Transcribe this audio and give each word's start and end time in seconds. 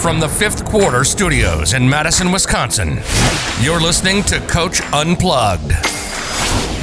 From 0.00 0.18
the 0.18 0.30
fifth 0.30 0.64
quarter 0.64 1.04
studios 1.04 1.74
in 1.74 1.86
Madison, 1.86 2.32
Wisconsin, 2.32 3.00
you're 3.60 3.78
listening 3.78 4.22
to 4.22 4.40
Coach 4.46 4.80
Unplugged. 4.94 5.72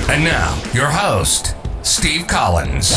And 0.08 0.24
now, 0.24 0.62
your 0.72 0.86
host, 0.86 1.56
Steve 1.82 2.28
Collins. 2.28 2.94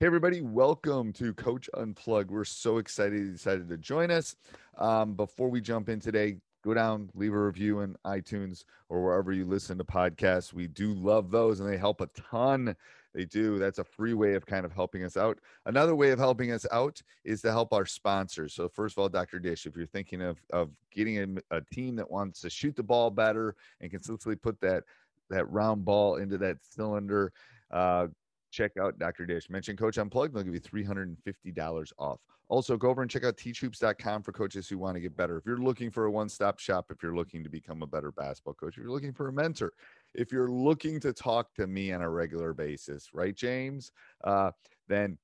Hey, 0.00 0.06
everybody, 0.06 0.40
welcome 0.40 1.12
to 1.12 1.34
Coach 1.34 1.68
Unplugged. 1.74 2.30
We're 2.30 2.44
so 2.44 2.78
excited 2.78 3.18
you 3.18 3.32
decided 3.32 3.68
to 3.68 3.76
join 3.76 4.10
us. 4.10 4.36
Um, 4.78 5.16
before 5.16 5.50
we 5.50 5.60
jump 5.60 5.90
in 5.90 6.00
today, 6.00 6.36
go 6.64 6.72
down, 6.72 7.10
leave 7.14 7.34
a 7.34 7.38
review 7.38 7.80
in 7.80 7.94
iTunes 8.06 8.64
or 8.88 9.04
wherever 9.04 9.32
you 9.32 9.44
listen 9.44 9.76
to 9.76 9.84
podcasts. 9.84 10.54
We 10.54 10.66
do 10.66 10.94
love 10.94 11.30
those 11.30 11.60
and 11.60 11.68
they 11.68 11.76
help 11.76 12.00
a 12.00 12.06
ton. 12.06 12.74
They 13.18 13.24
do. 13.24 13.58
That's 13.58 13.80
a 13.80 13.84
free 13.84 14.14
way 14.14 14.34
of 14.34 14.46
kind 14.46 14.64
of 14.64 14.70
helping 14.70 15.02
us 15.02 15.16
out. 15.16 15.40
Another 15.66 15.96
way 15.96 16.10
of 16.10 16.20
helping 16.20 16.52
us 16.52 16.64
out 16.70 17.02
is 17.24 17.42
to 17.42 17.50
help 17.50 17.72
our 17.72 17.84
sponsors. 17.84 18.54
So, 18.54 18.68
first 18.68 18.96
of 18.96 19.02
all, 19.02 19.08
Dr. 19.08 19.40
Dish, 19.40 19.66
if 19.66 19.74
you're 19.74 19.88
thinking 19.88 20.22
of, 20.22 20.38
of 20.52 20.70
getting 20.94 21.40
a, 21.50 21.56
a 21.56 21.60
team 21.72 21.96
that 21.96 22.08
wants 22.08 22.40
to 22.42 22.48
shoot 22.48 22.76
the 22.76 22.84
ball 22.84 23.10
better 23.10 23.56
and 23.80 23.90
consistently 23.90 24.36
put 24.36 24.60
that, 24.60 24.84
that 25.30 25.50
round 25.50 25.84
ball 25.84 26.14
into 26.18 26.38
that 26.38 26.58
cylinder, 26.62 27.32
uh, 27.72 28.06
check 28.50 28.72
out 28.80 28.98
Dr. 28.98 29.26
Dish. 29.26 29.50
Mention 29.50 29.76
Coach 29.76 29.98
Unplugged, 29.98 30.34
they'll 30.34 30.42
give 30.42 30.54
you 30.54 30.60
$350 30.60 31.92
off. 31.98 32.20
Also, 32.48 32.76
go 32.78 32.88
over 32.88 33.02
and 33.02 33.10
check 33.10 33.24
out 33.24 33.36
teachhoops.com 33.36 34.22
for 34.22 34.32
coaches 34.32 34.68
who 34.68 34.78
want 34.78 34.94
to 34.94 35.00
get 35.00 35.16
better. 35.16 35.36
If 35.36 35.44
you're 35.44 35.58
looking 35.58 35.90
for 35.90 36.06
a 36.06 36.10
one 36.10 36.30
stop 36.30 36.58
shop, 36.58 36.86
if 36.90 37.02
you're 37.02 37.14
looking 37.14 37.44
to 37.44 37.50
become 37.50 37.82
a 37.82 37.86
better 37.86 38.10
basketball 38.10 38.54
coach, 38.54 38.78
if 38.78 38.82
you're 38.82 38.92
looking 38.92 39.12
for 39.12 39.28
a 39.28 39.32
mentor, 39.32 39.72
if 40.14 40.32
you're 40.32 40.50
looking 40.50 40.98
to 41.00 41.12
talk 41.12 41.52
to 41.54 41.66
me 41.66 41.92
on 41.92 42.00
a 42.00 42.08
regular 42.08 42.54
basis, 42.54 43.10
right, 43.12 43.36
James? 43.36 43.92
Uh, 44.24 44.50
then 44.88 45.18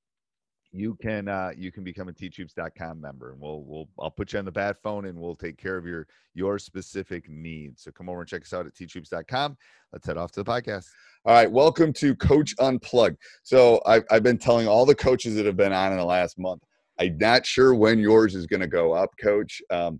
you 0.75 0.95
can 0.95 1.27
uh, 1.27 1.51
you 1.57 1.71
can 1.71 1.83
become 1.83 2.09
a 2.09 2.13
teachhoops.com 2.13 2.99
member 2.99 3.31
and 3.31 3.39
we'll 3.39 3.63
we'll 3.63 3.87
I'll 3.99 4.11
put 4.11 4.33
you 4.33 4.39
on 4.39 4.45
the 4.45 4.51
bad 4.51 4.75
phone 4.83 5.05
and 5.05 5.17
we'll 5.17 5.35
take 5.35 5.57
care 5.57 5.77
of 5.77 5.85
your 5.85 6.05
your 6.33 6.59
specific 6.59 7.29
needs. 7.29 7.83
So 7.83 7.91
come 7.91 8.09
over 8.09 8.19
and 8.19 8.29
check 8.29 8.41
us 8.43 8.53
out 8.53 8.65
at 8.65 8.75
teachhoops.com. 8.75 9.57
Let's 9.93 10.05
head 10.05 10.17
off 10.17 10.31
to 10.33 10.43
the 10.43 10.51
podcast. 10.51 10.89
All 11.27 11.33
right, 11.33 11.51
welcome 11.51 11.91
to 11.93 12.13
Coach 12.13 12.53
Unplugged. 12.59 13.17
So 13.41 13.81
I've, 13.87 14.03
I've 14.11 14.21
been 14.21 14.37
telling 14.37 14.67
all 14.67 14.85
the 14.85 14.93
coaches 14.93 15.33
that 15.33 15.47
have 15.47 15.57
been 15.57 15.73
on 15.73 15.91
in 15.91 15.97
the 15.97 16.05
last 16.05 16.37
month. 16.37 16.61
I'm 16.99 17.17
not 17.17 17.47
sure 17.47 17.73
when 17.73 17.97
yours 17.97 18.35
is 18.35 18.45
going 18.45 18.59
to 18.59 18.67
go 18.67 18.93
up, 18.93 19.09
Coach. 19.19 19.59
Um, 19.71 19.99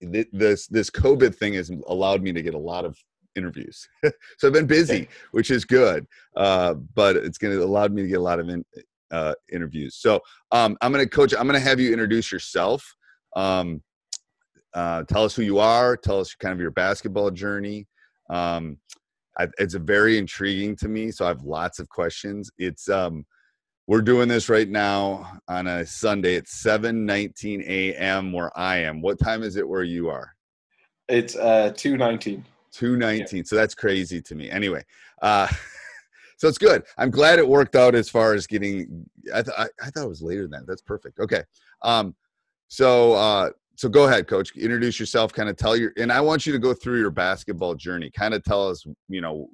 this 0.00 0.66
this 0.66 0.90
COVID 0.90 1.36
thing 1.36 1.54
has 1.54 1.70
allowed 1.86 2.20
me 2.20 2.32
to 2.32 2.42
get 2.42 2.54
a 2.54 2.58
lot 2.58 2.84
of 2.84 2.98
interviews, 3.36 3.88
so 4.38 4.48
I've 4.48 4.52
been 4.52 4.66
busy, 4.66 5.08
which 5.30 5.52
is 5.52 5.64
good. 5.64 6.04
Uh, 6.36 6.74
but 6.74 7.14
it's 7.14 7.38
going 7.38 7.56
to 7.56 7.62
allow 7.62 7.86
me 7.86 8.02
to 8.02 8.08
get 8.08 8.18
a 8.18 8.20
lot 8.20 8.40
of 8.40 8.48
in, 8.48 8.64
uh, 9.12 9.34
interviews. 9.52 9.94
So 9.94 10.20
um, 10.50 10.76
I'm 10.80 10.90
going 10.90 11.04
to 11.04 11.08
coach. 11.08 11.32
I'm 11.32 11.46
going 11.46 11.60
to 11.60 11.60
have 11.60 11.78
you 11.78 11.92
introduce 11.92 12.32
yourself. 12.32 12.84
Um, 13.36 13.84
uh, 14.74 15.04
tell 15.04 15.22
us 15.22 15.36
who 15.36 15.42
you 15.42 15.60
are. 15.60 15.96
Tell 15.96 16.18
us 16.18 16.34
kind 16.34 16.52
of 16.52 16.58
your 16.58 16.72
basketball 16.72 17.30
journey. 17.30 17.86
Um, 18.30 18.78
I, 19.38 19.48
it's 19.58 19.74
very 19.74 20.18
intriguing 20.18 20.76
to 20.76 20.88
me. 20.88 21.10
So 21.10 21.24
I 21.24 21.28
have 21.28 21.42
lots 21.42 21.78
of 21.78 21.88
questions. 21.88 22.50
It's 22.58 22.88
um, 22.88 23.26
we're 23.86 24.02
doing 24.02 24.28
this 24.28 24.48
right 24.48 24.68
now 24.68 25.38
on 25.48 25.66
a 25.66 25.84
Sunday 25.84 26.36
at 26.36 26.44
7:19 26.44 27.62
a.m. 27.66 28.32
where 28.32 28.56
I 28.56 28.78
am. 28.78 29.02
What 29.02 29.18
time 29.18 29.42
is 29.42 29.56
it 29.56 29.68
where 29.68 29.82
you 29.82 30.08
are? 30.08 30.34
It's 31.08 31.36
uh 31.36 31.72
2:19. 31.74 32.42
2:19. 32.74 33.32
Yeah. 33.32 33.42
So 33.44 33.56
that's 33.56 33.74
crazy 33.74 34.22
to 34.22 34.34
me. 34.34 34.50
Anyway, 34.50 34.82
uh 35.20 35.48
so 36.38 36.48
it's 36.48 36.58
good. 36.58 36.84
I'm 36.96 37.10
glad 37.10 37.38
it 37.38 37.46
worked 37.46 37.76
out 37.76 37.94
as 37.94 38.08
far 38.08 38.34
as 38.34 38.46
getting 38.46 39.06
I, 39.34 39.42
th- 39.42 39.56
I, 39.56 39.66
I 39.82 39.90
thought 39.90 40.04
it 40.04 40.08
was 40.08 40.22
later 40.22 40.42
than 40.42 40.52
that. 40.52 40.66
That's 40.66 40.82
perfect. 40.82 41.18
Okay. 41.18 41.42
Um 41.82 42.14
so 42.68 43.12
uh 43.12 43.50
so 43.76 43.88
go 43.88 44.04
ahead 44.04 44.26
coach. 44.26 44.56
Introduce 44.56 45.00
yourself 45.00 45.32
kind 45.32 45.48
of 45.48 45.56
tell 45.56 45.76
your 45.76 45.92
and 45.98 46.12
i 46.12 46.20
want 46.20 46.46
you 46.46 46.52
to 46.52 46.58
go 46.58 46.74
through 46.74 47.00
your 47.00 47.10
basketball 47.10 47.74
journey. 47.74 48.10
Kind 48.10 48.34
of 48.34 48.42
tell 48.42 48.68
us 48.68 48.84
you 49.08 49.20
know 49.20 49.48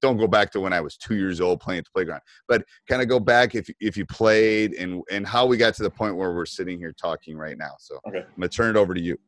don't 0.00 0.16
go 0.16 0.26
back 0.26 0.50
to 0.52 0.60
when 0.60 0.72
i 0.72 0.80
was 0.80 0.96
two 0.96 1.16
years 1.16 1.40
old 1.40 1.60
playing 1.60 1.78
at 1.78 1.84
the 1.84 1.90
playground 1.92 2.20
but 2.48 2.64
kind 2.88 3.02
of 3.02 3.08
go 3.08 3.20
back 3.20 3.54
if 3.54 3.68
if 3.80 3.96
you 3.96 4.06
played 4.06 4.74
and 4.74 5.02
and 5.10 5.26
how 5.26 5.46
we 5.46 5.56
got 5.56 5.74
to 5.74 5.82
the 5.82 5.90
point 5.90 6.16
where 6.16 6.34
we're 6.34 6.46
sitting 6.46 6.78
here 6.78 6.92
talking 6.92 7.36
right 7.36 7.58
now. 7.58 7.72
So 7.78 7.98
okay. 8.06 8.18
i'm 8.18 8.24
gonna 8.36 8.48
turn 8.48 8.74
it 8.74 8.78
over 8.78 8.94
to 8.94 9.00
you. 9.00 9.18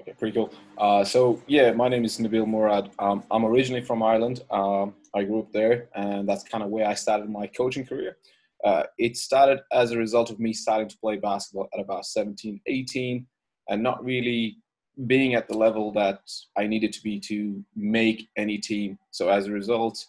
Okay 0.00 0.12
pretty 0.18 0.34
cool. 0.34 0.52
Uh, 0.76 1.04
so 1.04 1.42
yeah 1.46 1.72
my 1.72 1.88
name 1.88 2.04
is 2.04 2.18
nabil 2.18 2.46
murad. 2.46 2.90
Um, 2.98 3.22
i'm 3.30 3.44
originally 3.44 3.82
from 3.82 4.02
ireland. 4.02 4.42
Um, 4.50 4.94
i 5.14 5.22
grew 5.22 5.40
up 5.40 5.52
there 5.52 5.88
and 5.94 6.28
that's 6.28 6.44
kind 6.44 6.62
of 6.64 6.70
where 6.70 6.86
i 6.86 6.94
started 6.94 7.28
my 7.30 7.46
coaching 7.46 7.86
career 7.86 8.16
uh, 8.64 8.84
it 8.98 9.16
started 9.16 9.60
as 9.72 9.92
a 9.92 9.98
result 9.98 10.30
of 10.30 10.40
me 10.40 10.52
starting 10.52 10.88
to 10.88 10.98
play 10.98 11.16
basketball 11.16 11.68
at 11.72 11.80
about 11.80 12.06
17, 12.06 12.60
18, 12.66 13.26
and 13.68 13.82
not 13.82 14.04
really 14.04 14.58
being 15.06 15.34
at 15.34 15.48
the 15.48 15.56
level 15.56 15.92
that 15.92 16.20
I 16.56 16.66
needed 16.66 16.92
to 16.94 17.02
be 17.02 17.20
to 17.20 17.64
make 17.76 18.28
any 18.36 18.58
team. 18.58 18.98
So 19.12 19.28
as 19.28 19.46
a 19.46 19.52
result, 19.52 20.04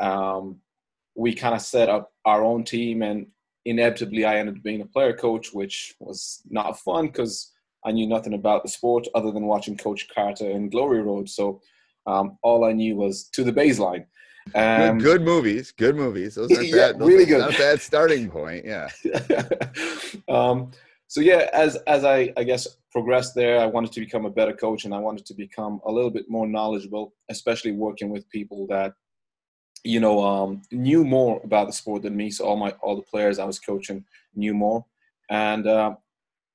um, 0.00 0.60
we 1.14 1.34
kind 1.34 1.54
of 1.54 1.62
set 1.62 1.88
up 1.88 2.12
our 2.24 2.44
own 2.44 2.64
team, 2.64 3.02
and 3.02 3.26
inevitably, 3.64 4.24
I 4.24 4.38
ended 4.38 4.56
up 4.56 4.62
being 4.62 4.82
a 4.82 4.86
player 4.86 5.14
coach, 5.14 5.52
which 5.52 5.94
was 6.00 6.42
not 6.50 6.78
fun 6.80 7.06
because 7.06 7.52
I 7.86 7.92
knew 7.92 8.06
nothing 8.06 8.34
about 8.34 8.62
the 8.62 8.68
sport 8.68 9.06
other 9.14 9.30
than 9.30 9.46
watching 9.46 9.76
Coach 9.76 10.08
Carter 10.14 10.50
and 10.50 10.70
Glory 10.70 11.02
Road. 11.02 11.28
So 11.28 11.60
um, 12.06 12.38
all 12.42 12.64
I 12.64 12.72
knew 12.72 12.96
was 12.96 13.28
to 13.30 13.44
the 13.44 13.52
baseline. 13.52 14.06
Um, 14.54 14.98
good, 14.98 15.04
good, 15.04 15.22
movies, 15.22 15.72
good 15.72 15.96
movies. 15.96 16.34
Those 16.34 16.50
aren't 16.56 16.68
yeah, 16.68 16.76
bad. 16.76 16.98
Those 16.98 17.08
really 17.08 17.24
good. 17.24 17.40
Not 17.40 17.54
a 17.54 17.58
bad 17.58 17.80
starting 17.80 18.30
point. 18.30 18.64
Yeah. 18.64 18.88
um, 20.28 20.70
so 21.08 21.20
yeah, 21.20 21.48
as 21.52 21.76
as 21.86 22.04
I 22.04 22.32
I 22.36 22.44
guess 22.44 22.66
progressed 22.92 23.34
there, 23.34 23.60
I 23.60 23.66
wanted 23.66 23.92
to 23.92 24.00
become 24.00 24.26
a 24.26 24.30
better 24.30 24.52
coach, 24.52 24.84
and 24.84 24.94
I 24.94 24.98
wanted 24.98 25.24
to 25.26 25.34
become 25.34 25.80
a 25.86 25.92
little 25.92 26.10
bit 26.10 26.26
more 26.28 26.46
knowledgeable, 26.46 27.14
especially 27.30 27.72
working 27.72 28.10
with 28.10 28.28
people 28.30 28.66
that 28.68 28.94
you 29.82 30.00
know 30.00 30.22
um, 30.24 30.62
knew 30.70 31.04
more 31.04 31.40
about 31.44 31.66
the 31.66 31.72
sport 31.72 32.02
than 32.02 32.16
me. 32.16 32.30
So 32.30 32.44
all 32.44 32.56
my 32.56 32.70
all 32.82 32.96
the 32.96 33.02
players 33.02 33.38
I 33.38 33.44
was 33.44 33.58
coaching 33.58 34.04
knew 34.34 34.54
more, 34.54 34.84
and 35.30 35.66
uh, 35.66 35.94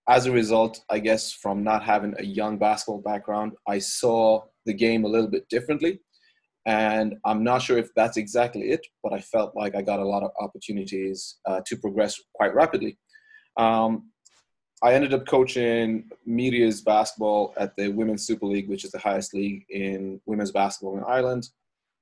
as 0.07 0.25
a 0.25 0.31
result, 0.31 0.83
I 0.89 0.99
guess 0.99 1.31
from 1.33 1.63
not 1.63 1.83
having 1.83 2.15
a 2.17 2.23
young 2.23 2.57
basketball 2.57 3.01
background, 3.01 3.53
I 3.67 3.79
saw 3.79 4.43
the 4.65 4.73
game 4.73 5.05
a 5.05 5.07
little 5.07 5.29
bit 5.29 5.47
differently 5.49 6.01
and 6.65 7.15
I'm 7.25 7.43
not 7.43 7.61
sure 7.61 7.77
if 7.77 7.93
that's 7.95 8.17
exactly 8.17 8.71
it, 8.71 8.85
but 9.03 9.13
I 9.13 9.21
felt 9.21 9.55
like 9.55 9.75
I 9.75 9.81
got 9.81 9.99
a 9.99 10.05
lot 10.05 10.23
of 10.23 10.31
opportunities 10.39 11.37
uh, 11.45 11.61
to 11.65 11.77
progress 11.77 12.19
quite 12.33 12.53
rapidly. 12.53 12.97
Um, 13.57 14.11
I 14.81 14.93
ended 14.93 15.13
up 15.13 15.27
coaching 15.27 16.09
media's 16.25 16.81
basketball 16.81 17.53
at 17.57 17.75
the 17.75 17.89
Women's 17.89 18.25
Super 18.25 18.45
League, 18.45 18.69
which 18.69 18.85
is 18.85 18.91
the 18.91 18.99
highest 18.99 19.33
league 19.33 19.65
in 19.69 20.21
women's 20.25 20.51
basketball 20.51 20.97
in 20.97 21.03
Ireland. 21.03 21.49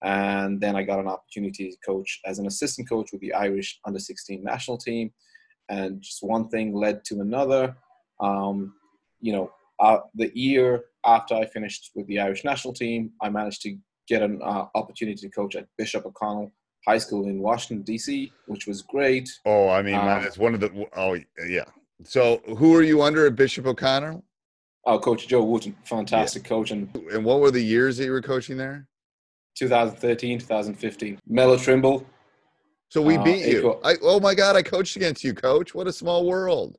And 0.03 0.61
then 0.61 0.75
I 0.75 0.83
got 0.83 0.99
an 0.99 1.07
opportunity 1.07 1.71
to 1.71 1.77
coach 1.85 2.19
as 2.25 2.37
an 2.37 2.45
assistant 2.45 2.87
coach 2.87 3.11
with 3.11 3.21
the 3.21 3.33
Irish 3.33 3.79
under 3.85 3.99
16 3.99 4.43
national 4.43 4.77
team. 4.77 5.11
And 5.69 6.01
just 6.01 6.21
one 6.21 6.49
thing 6.49 6.73
led 6.73 7.03
to 7.05 7.19
another. 7.19 7.75
Um, 8.19 8.73
you 9.19 9.31
know, 9.31 9.51
uh, 9.79 9.99
the 10.13 10.31
year 10.37 10.85
after 11.03 11.33
I 11.33 11.45
finished 11.45 11.91
with 11.95 12.05
the 12.07 12.19
Irish 12.19 12.43
national 12.43 12.73
team, 12.73 13.11
I 13.21 13.29
managed 13.29 13.63
to 13.63 13.75
get 14.07 14.21
an 14.21 14.41
uh, 14.43 14.65
opportunity 14.75 15.17
to 15.17 15.29
coach 15.29 15.55
at 15.55 15.67
Bishop 15.77 16.05
O'Connell 16.05 16.51
High 16.87 16.97
School 16.97 17.25
in 17.25 17.39
Washington 17.39 17.83
D.C., 17.83 18.31
which 18.47 18.65
was 18.65 18.81
great. 18.81 19.29
Oh, 19.45 19.69
I 19.69 19.81
mean, 19.81 19.95
um, 19.95 20.23
it's 20.23 20.37
one 20.37 20.53
of 20.53 20.59
the. 20.61 20.85
Oh, 20.95 21.17
yeah. 21.47 21.65
So, 22.03 22.41
who 22.57 22.75
are 22.75 22.83
you 22.83 23.01
under 23.01 23.25
at 23.25 23.35
Bishop 23.35 23.65
O'Connell? 23.65 24.23
Oh, 24.85 24.99
Coach 24.99 25.27
Joe 25.27 25.45
Wootten, 25.45 25.75
fantastic 25.83 26.43
yeah. 26.43 26.49
coach. 26.49 26.71
And, 26.71 26.95
and 27.11 27.25
what 27.25 27.41
were 27.41 27.51
the 27.51 27.63
years 27.63 27.97
that 27.97 28.05
you 28.05 28.11
were 28.11 28.21
coaching 28.21 28.55
there? 28.55 28.87
2013, 29.57 30.39
2015. 30.39 31.19
Melo 31.27 31.57
Trimble. 31.57 32.05
So 32.89 33.01
we 33.01 33.17
uh, 33.17 33.23
beat 33.23 33.45
you. 33.45 33.77
I, 33.83 33.95
oh 34.01 34.21
my 34.21 34.33
God, 34.33 34.55
I 34.55 34.61
coached 34.61 34.95
against 34.95 35.23
you, 35.23 35.33
Coach. 35.33 35.75
What 35.75 35.87
a 35.87 35.93
small 35.93 36.25
world. 36.25 36.77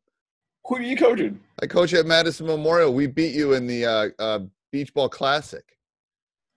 Who 0.65 0.77
are 0.77 0.83
you 0.83 0.97
coaching? 0.97 1.39
I 1.61 1.67
coach 1.67 1.93
at 1.93 2.07
Madison 2.07 2.47
Memorial. 2.47 2.95
We 2.95 3.07
beat 3.07 3.35
you 3.35 3.53
in 3.53 3.67
the 3.67 3.85
uh, 3.85 4.09
uh, 4.19 4.39
Beach 4.73 4.95
Ball 4.95 5.09
Classic. 5.11 5.65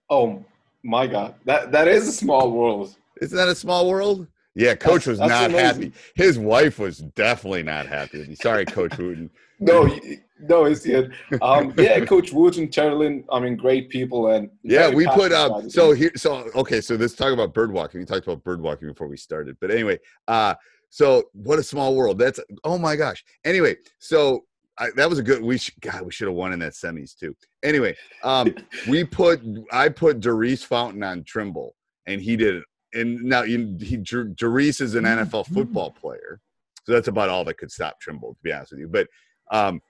Oh 0.08 0.42
my 0.82 1.06
God, 1.06 1.34
that 1.44 1.72
that 1.72 1.88
is 1.88 2.08
a 2.08 2.12
small 2.12 2.50
world. 2.50 2.96
Isn't 3.20 3.36
that 3.36 3.48
a 3.48 3.54
small 3.54 3.88
world? 3.88 4.26
Yeah, 4.54 4.74
Coach 4.74 5.06
that's, 5.06 5.18
was 5.18 5.20
not 5.20 5.50
amazing. 5.50 5.82
happy. 5.82 5.92
His 6.14 6.38
wife 6.38 6.78
was 6.78 6.98
definitely 6.98 7.62
not 7.62 7.86
happy 7.86 8.18
with 8.18 8.28
me. 8.28 8.34
Sorry, 8.34 8.66
Coach 8.66 8.92
Wootten. 8.92 9.30
no, 9.60 9.98
no, 10.40 10.64
it's 10.64 10.84
good. 10.84 11.14
Um, 11.40 11.72
yeah, 11.78 12.04
Coach 12.04 12.32
Wootten, 12.32 12.68
Terlin, 12.68 13.24
I 13.30 13.40
mean, 13.40 13.56
great 13.56 13.88
people, 13.88 14.28
and 14.28 14.50
yeah, 14.62 14.90
we 14.90 15.06
put 15.06 15.32
up. 15.32 15.70
So 15.70 15.92
here, 15.92 16.10
so 16.16 16.50
okay, 16.54 16.80
so 16.80 16.96
let's 16.96 17.14
talk 17.14 17.32
about 17.32 17.54
bird 17.54 17.72
walking. 17.72 18.00
We 18.00 18.06
talked 18.06 18.26
about 18.26 18.44
bird 18.44 18.60
walking 18.60 18.88
before 18.88 19.08
we 19.08 19.16
started, 19.16 19.56
but 19.60 19.70
anyway, 19.70 19.98
uh, 20.28 20.54
so 20.90 21.24
what 21.32 21.58
a 21.58 21.62
small 21.62 21.94
world. 21.94 22.18
That's 22.18 22.40
oh 22.64 22.76
my 22.76 22.96
gosh. 22.96 23.24
Anyway, 23.44 23.76
so 23.98 24.44
I, 24.78 24.90
that 24.96 25.08
was 25.08 25.18
a 25.18 25.22
good. 25.22 25.42
We 25.42 25.58
should, 25.58 25.74
God, 25.80 26.02
we 26.02 26.12
should 26.12 26.28
have 26.28 26.36
won 26.36 26.52
in 26.52 26.58
that 26.60 26.72
semis 26.72 27.16
too. 27.16 27.36
Anyway, 27.62 27.96
um, 28.22 28.54
we 28.88 29.04
put 29.20 29.40
I 29.70 29.88
put 29.88 30.20
Daurice 30.20 30.64
Fountain 30.64 31.02
on 31.02 31.24
Trimble, 31.24 31.74
and 32.06 32.20
he 32.20 32.36
did. 32.36 32.56
It. 32.56 32.64
And 32.94 33.22
now 33.22 33.42
you, 33.42 33.76
he 33.80 33.96
Daurice 33.96 34.80
is 34.80 34.94
an 34.94 35.04
NFL 35.04 35.46
football 35.46 35.90
player, 35.90 36.40
so 36.84 36.92
that's 36.92 37.08
about 37.08 37.28
all 37.28 37.44
that 37.44 37.58
could 37.58 37.72
stop 37.72 38.00
Trimble, 38.00 38.34
to 38.34 38.40
be 38.42 38.52
honest 38.52 38.72
with 38.72 38.80
you. 38.80 38.88
But 38.88 39.08
um, 39.50 39.80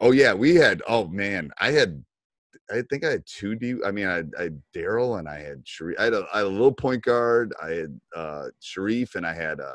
oh 0.00 0.12
yeah, 0.12 0.34
we 0.34 0.54
had. 0.54 0.82
Oh 0.88 1.06
man, 1.06 1.50
I 1.60 1.70
had. 1.70 2.02
I 2.70 2.82
think 2.88 3.04
I 3.04 3.10
had 3.10 3.24
two 3.26 3.54
D. 3.54 3.74
I 3.84 3.90
mean, 3.90 4.06
I, 4.06 4.22
I 4.38 4.44
had 4.44 4.62
Daryl 4.74 5.18
and 5.18 5.28
I 5.28 5.40
had 5.40 5.66
Sharif. 5.66 5.98
I 5.98 6.04
had, 6.04 6.14
a, 6.14 6.26
I 6.32 6.38
had 6.38 6.46
a 6.46 6.50
little 6.50 6.72
point 6.72 7.02
guard. 7.02 7.52
I 7.62 7.70
had 7.70 8.00
uh, 8.14 8.46
Sharif 8.60 9.14
and 9.14 9.26
I 9.26 9.34
had 9.34 9.60
uh, 9.60 9.74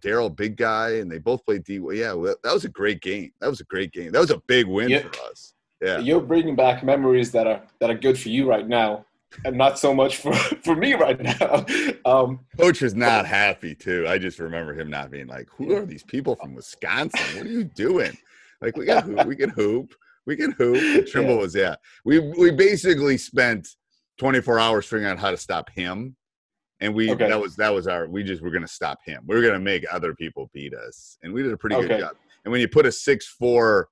Daryl, 0.00 0.34
big 0.34 0.56
guy, 0.56 0.96
and 0.96 1.10
they 1.10 1.18
both 1.18 1.44
played 1.44 1.64
D. 1.64 1.80
Yeah, 1.92 2.14
that 2.42 2.52
was 2.52 2.64
a 2.64 2.68
great 2.68 3.00
game. 3.00 3.32
That 3.40 3.48
was 3.48 3.60
a 3.60 3.64
great 3.64 3.92
game. 3.92 4.12
That 4.12 4.20
was 4.20 4.30
a 4.30 4.40
big 4.46 4.66
win 4.66 4.88
yeah. 4.88 5.00
for 5.00 5.30
us. 5.30 5.54
Yeah, 5.82 5.98
you're 5.98 6.20
bringing 6.20 6.56
back 6.56 6.82
memories 6.82 7.30
that 7.32 7.46
are 7.46 7.62
that 7.80 7.90
are 7.90 7.98
good 7.98 8.18
for 8.18 8.28
you 8.28 8.48
right 8.48 8.66
now, 8.66 9.04
and 9.44 9.56
not 9.56 9.78
so 9.78 9.94
much 9.94 10.16
for 10.16 10.32
for 10.64 10.74
me 10.74 10.94
right 10.94 11.20
now. 11.20 11.66
Um, 12.06 12.40
Coach 12.58 12.82
was 12.82 12.94
not 12.94 13.24
happy 13.24 13.74
too. 13.74 14.04
I 14.06 14.18
just 14.18 14.38
remember 14.38 14.74
him 14.74 14.90
not 14.90 15.10
being 15.10 15.26
like, 15.26 15.48
"Who 15.56 15.74
are 15.74 15.86
these 15.86 16.02
people 16.02 16.36
from 16.36 16.54
Wisconsin? 16.54 17.38
What 17.38 17.46
are 17.46 17.50
you 17.50 17.64
doing? 17.64 18.14
Like, 18.60 18.76
we 18.76 18.84
got 18.84 19.26
we 19.26 19.34
can 19.34 19.48
hoop, 19.48 19.94
we 20.26 20.36
can 20.36 20.52
hoop." 20.52 20.76
And 20.98 21.06
Trimble 21.06 21.36
yeah. 21.36 21.40
was 21.40 21.54
yeah. 21.54 21.76
We 22.04 22.18
we 22.18 22.50
basically 22.50 23.16
spent 23.16 23.68
24 24.18 24.58
hours 24.58 24.84
figuring 24.84 25.06
out 25.06 25.18
how 25.18 25.30
to 25.30 25.38
stop 25.38 25.70
him 25.70 26.14
and 26.84 26.94
we 26.94 27.10
okay. 27.10 27.28
that 27.28 27.40
was 27.40 27.56
that 27.56 27.72
was 27.72 27.86
our 27.86 28.06
we 28.06 28.22
just 28.22 28.42
were 28.42 28.50
going 28.50 28.62
to 28.62 28.68
stop 28.68 28.98
him 29.04 29.22
we 29.26 29.34
were 29.34 29.40
going 29.40 29.54
to 29.54 29.58
make 29.58 29.84
other 29.90 30.14
people 30.14 30.50
beat 30.52 30.74
us 30.74 31.18
and 31.22 31.32
we 31.32 31.42
did 31.42 31.52
a 31.52 31.56
pretty 31.56 31.76
okay. 31.76 31.88
good 31.88 32.00
job 32.00 32.16
and 32.44 32.52
when 32.52 32.60
you 32.60 32.68
put 32.68 32.86
a 32.86 32.92
six 32.92 33.26
four 33.26 33.88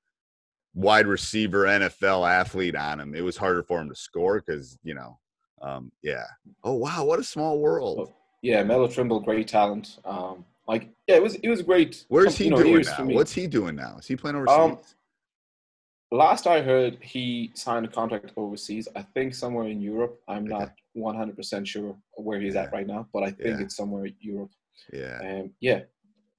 wide 0.75 1.07
receiver 1.07 1.65
nfl 1.65 2.29
athlete 2.29 2.77
on 2.77 3.01
him 3.01 3.15
it 3.15 3.23
was 3.23 3.37
harder 3.37 3.63
for 3.63 3.81
him 3.81 3.89
to 3.89 3.95
score 3.95 4.43
because 4.45 4.79
you 4.85 4.95
know 4.95 5.19
um, 5.63 5.93
yeah 6.03 6.25
oh 6.65 6.75
wow 6.75 7.05
what 7.05 7.19
a 7.19 7.25
small 7.25 7.61
world 7.61 8.09
oh, 8.09 8.15
yeah 8.43 8.63
Melo 8.63 8.89
Trimble 8.89 9.21
great 9.21 9.49
talent 9.49 9.99
um, 10.05 10.45
like 10.67 10.91
yeah 11.07 11.17
it 11.17 11.23
was 11.23 11.37
it 11.37 11.49
was 11.49 11.63
great 11.63 12.05
where's 12.09 12.37
he 12.37 12.45
you 12.45 12.51
know, 12.51 12.63
doing 12.63 12.85
now 12.85 13.05
what's 13.15 13.33
he 13.33 13.47
doing 13.47 13.77
now 13.77 13.97
is 13.99 14.07
he 14.07 14.17
playing 14.17 14.37
overseas 14.37 14.59
um, 14.59 14.79
last 16.13 16.47
I 16.47 16.61
heard, 16.61 16.99
he 17.01 17.51
signed 17.55 17.87
a 17.87 17.89
contract 17.89 18.33
overseas. 18.37 18.87
I 18.95 19.03
think 19.03 19.35
somewhere 19.35 19.69
in 19.69 19.81
Europe. 19.81 20.21
I'm 20.29 20.45
okay. 20.45 20.53
not 20.53 20.73
100 20.95 21.37
percent 21.37 21.67
sure 21.67 21.97
where 22.17 22.41
he's 22.41 22.55
yeah. 22.55 22.63
at 22.63 22.73
right 22.73 22.87
now, 22.87 23.09
but 23.13 23.23
I 23.23 23.31
think 23.31 23.59
yeah. 23.59 23.61
it's 23.61 23.77
somewhere 23.77 24.07
in 24.07 24.15
Europe. 24.21 24.51
Yeah. 24.93 25.19
Um, 25.23 25.51
yeah. 25.61 25.81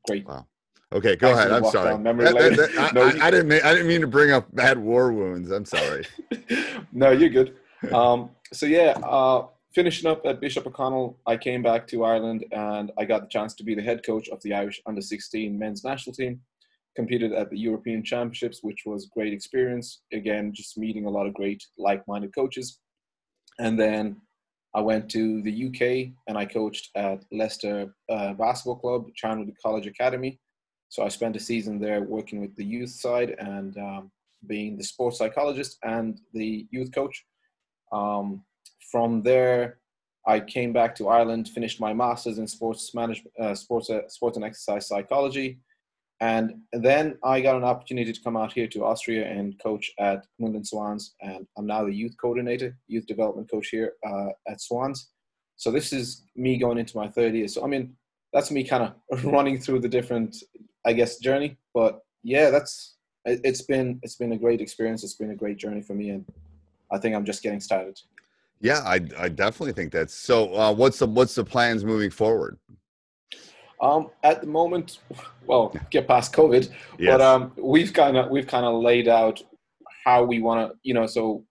Great. 0.07 0.25
Wow. 0.25 0.47
Okay, 0.93 1.15
go 1.15 1.31
ahead. 1.31 1.51
I'm 1.51 1.65
sorry. 1.65 2.01
That, 2.03 2.17
that, 2.17 2.71
that, 2.75 2.93
no, 2.93 3.01
I, 3.01 3.27
I, 3.27 3.31
didn't 3.31 3.47
mean 3.47 3.61
I 3.63 3.73
didn't 3.73 3.87
mean 3.87 4.01
to 4.01 4.07
bring 4.07 4.31
up 4.31 4.53
bad 4.53 4.77
war 4.77 5.11
wounds. 5.11 5.49
I'm 5.49 5.65
sorry. 5.65 6.05
no, 6.91 7.11
you're 7.11 7.29
good. 7.29 7.55
Um, 7.91 8.29
so 8.53 8.65
yeah, 8.65 8.91
uh, 9.03 9.47
finishing 9.75 10.09
up 10.09 10.25
at 10.25 10.39
Bishop 10.39 10.65
O'Connell, 10.65 11.19
I 11.27 11.35
came 11.35 11.61
back 11.61 11.85
to 11.87 12.05
Ireland 12.05 12.45
and 12.53 12.93
I 12.97 13.03
got 13.03 13.23
the 13.23 13.27
chance 13.27 13.53
to 13.55 13.63
be 13.65 13.75
the 13.75 13.81
head 13.81 14.05
coach 14.05 14.29
of 14.29 14.41
the 14.41 14.53
Irish 14.53 14.81
under 14.85 15.01
16 15.01 15.59
men's 15.59 15.83
national 15.83 16.15
team 16.15 16.39
competed 16.95 17.33
at 17.33 17.49
the 17.49 17.57
European 17.57 18.01
Championships, 18.01 18.59
which 18.61 18.83
was 18.85 19.09
great 19.13 19.33
experience. 19.33 20.01
Again, 20.13 20.53
just 20.53 20.77
meeting 20.77 21.05
a 21.05 21.09
lot 21.09 21.27
of 21.27 21.33
great 21.33 21.61
like-minded 21.77 22.33
coaches. 22.33 22.79
And 23.59 23.79
then 23.79 24.21
I 24.75 24.81
went 24.81 25.09
to 25.11 25.41
the 25.41 25.67
UK 25.67 26.13
and 26.27 26.37
I 26.37 26.45
coached 26.45 26.89
at 26.95 27.23
Leicester 27.31 27.93
uh, 28.09 28.33
Basketball 28.33 28.77
Club, 28.77 29.07
Charnwood 29.21 29.53
College 29.61 29.87
Academy. 29.87 30.39
So 30.89 31.03
I 31.03 31.09
spent 31.09 31.35
a 31.35 31.39
season 31.39 31.79
there 31.79 32.01
working 32.01 32.41
with 32.41 32.55
the 32.55 32.65
youth 32.65 32.89
side 32.89 33.35
and 33.39 33.77
um, 33.77 34.11
being 34.47 34.77
the 34.77 34.83
sports 34.83 35.17
psychologist 35.17 35.77
and 35.83 36.19
the 36.33 36.67
youth 36.71 36.91
coach. 36.93 37.23
Um, 37.91 38.43
from 38.91 39.21
there, 39.21 39.79
I 40.25 40.39
came 40.39 40.73
back 40.73 40.95
to 40.95 41.09
Ireland, 41.09 41.49
finished 41.49 41.81
my 41.81 41.93
master's 41.93 42.37
in 42.37 42.47
sports 42.47 42.93
management, 42.95 43.33
uh, 43.39 43.55
sports, 43.55 43.89
uh, 43.89 44.07
sports 44.07 44.37
and 44.37 44.45
exercise 44.45 44.87
psychology, 44.87 45.59
and 46.21 46.53
then 46.71 47.17
I 47.23 47.41
got 47.41 47.57
an 47.57 47.63
opportunity 47.63 48.13
to 48.13 48.21
come 48.21 48.37
out 48.37 48.53
here 48.53 48.67
to 48.67 48.85
Austria 48.85 49.27
and 49.27 49.59
coach 49.61 49.91
at 49.99 50.25
Gmunden 50.39 50.65
Swans. 50.65 51.15
And 51.21 51.45
I'm 51.57 51.65
now 51.65 51.83
the 51.83 51.93
youth 51.93 52.15
coordinator, 52.19 52.77
youth 52.87 53.05
development 53.07 53.49
coach 53.51 53.67
here 53.69 53.93
uh, 54.07 54.29
at 54.47 54.61
Swans. 54.61 55.09
So 55.55 55.71
this 55.71 55.91
is 55.91 56.23
me 56.35 56.57
going 56.57 56.77
into 56.77 56.97
my 56.97 57.07
third 57.07 57.35
year. 57.35 57.47
So, 57.47 57.63
I 57.63 57.67
mean, 57.67 57.95
that's 58.31 58.51
me 58.51 58.63
kind 58.63 58.93
of 59.11 59.25
running 59.25 59.59
through 59.59 59.81
the 59.81 59.89
different, 59.89 60.37
I 60.85 60.93
guess, 60.93 61.17
journey. 61.17 61.57
But 61.73 61.99
yeah, 62.23 62.49
that's, 62.49 62.95
it, 63.25 63.41
it's 63.43 63.61
been, 63.63 63.99
it's 64.01 64.15
been 64.15 64.31
a 64.31 64.37
great 64.37 64.61
experience. 64.61 65.03
It's 65.03 65.15
been 65.15 65.31
a 65.31 65.35
great 65.35 65.57
journey 65.57 65.81
for 65.81 65.93
me. 65.93 66.11
And 66.11 66.25
I 66.91 66.99
think 66.99 67.15
I'm 67.15 67.25
just 67.25 67.43
getting 67.43 67.59
started. 67.59 67.99
Yeah, 68.61 68.79
I, 68.85 69.01
I 69.17 69.27
definitely 69.27 69.73
think 69.73 69.91
that's 69.91 70.13
so. 70.13 70.55
Uh, 70.55 70.71
what's 70.71 70.99
the 70.99 71.05
what's 71.05 71.35
the 71.35 71.43
plans 71.43 71.83
moving 71.83 72.09
forward? 72.09 72.57
Um, 73.83 74.11
at 74.23 74.39
the 74.39 74.47
moment, 74.47 74.99
well, 75.45 75.75
get 75.91 76.07
past 76.07 76.31
COVID, 76.31 76.71
yes. 76.97 77.11
but 77.11 77.19
um, 77.19 77.51
we've 77.57 77.91
kind 77.91 78.15
of 78.15 78.31
we've 78.31 78.47
kind 78.47 78.65
of 78.65 78.81
laid 78.81 79.09
out 79.09 79.43
how 80.05 80.23
we 80.23 80.39
want 80.39 80.71
to, 80.71 80.77
you 80.83 80.93
know. 80.93 81.05
So 81.05 81.43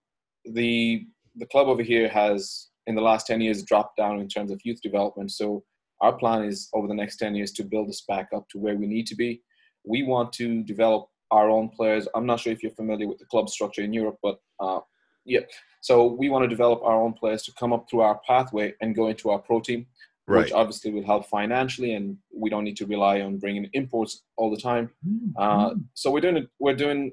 the 0.43 1.05
the 1.35 1.45
club 1.45 1.67
over 1.67 1.83
here 1.83 2.09
has 2.09 2.69
in 2.87 2.95
the 2.95 3.03
last 3.03 3.27
ten 3.27 3.39
years 3.39 3.61
dropped 3.61 3.97
down 3.97 4.19
in 4.19 4.27
terms 4.27 4.49
of 4.49 4.59
youth 4.63 4.81
development. 4.81 5.31
So 5.31 5.63
our 6.01 6.11
plan 6.11 6.43
is 6.43 6.69
over 6.73 6.87
the 6.87 6.95
next 6.95 7.17
ten 7.17 7.35
years 7.35 7.51
to 7.51 7.63
build 7.63 7.87
us 7.87 8.03
back 8.07 8.29
up 8.35 8.49
to 8.49 8.57
where 8.57 8.77
we 8.77 8.87
need 8.87 9.05
to 9.07 9.15
be. 9.15 9.43
We 9.85 10.01
want 10.01 10.33
to 10.33 10.63
develop 10.63 11.09
our 11.29 11.51
own 11.51 11.69
players. 11.69 12.07
I'm 12.15 12.25
not 12.25 12.39
sure 12.39 12.51
if 12.51 12.63
you're 12.63 12.71
familiar 12.71 13.07
with 13.07 13.19
the 13.19 13.25
club 13.25 13.47
structure 13.47 13.83
in 13.83 13.93
Europe, 13.93 14.17
but 14.23 14.39
uh, 14.59 14.79
yeah. 15.23 15.41
So 15.81 16.07
we 16.07 16.29
want 16.29 16.45
to 16.45 16.49
develop 16.49 16.81
our 16.81 16.99
own 16.99 17.13
players 17.13 17.43
to 17.43 17.53
come 17.59 17.73
up 17.73 17.85
through 17.87 18.01
our 18.01 18.19
pathway 18.25 18.73
and 18.81 18.95
go 18.95 19.09
into 19.09 19.29
our 19.29 19.39
pro 19.39 19.59
team 19.59 19.85
right. 20.27 20.45
which 20.45 20.51
obviously 20.51 20.91
will 20.91 21.05
help 21.05 21.27
financially, 21.27 21.93
and 21.93 22.17
we 22.35 22.49
don't 22.49 22.63
need 22.63 22.77
to 22.77 22.85
rely 22.85 23.21
on 23.21 23.37
bringing 23.37 23.69
imports 23.73 24.23
all 24.37 24.49
the 24.49 24.61
time. 24.61 24.89
Mm-hmm. 25.07 25.31
Uh, 25.37 25.75
so 25.93 26.11
we're 26.11 26.21
doing 26.21 26.47
we're 26.59 26.75
doing 26.75 27.11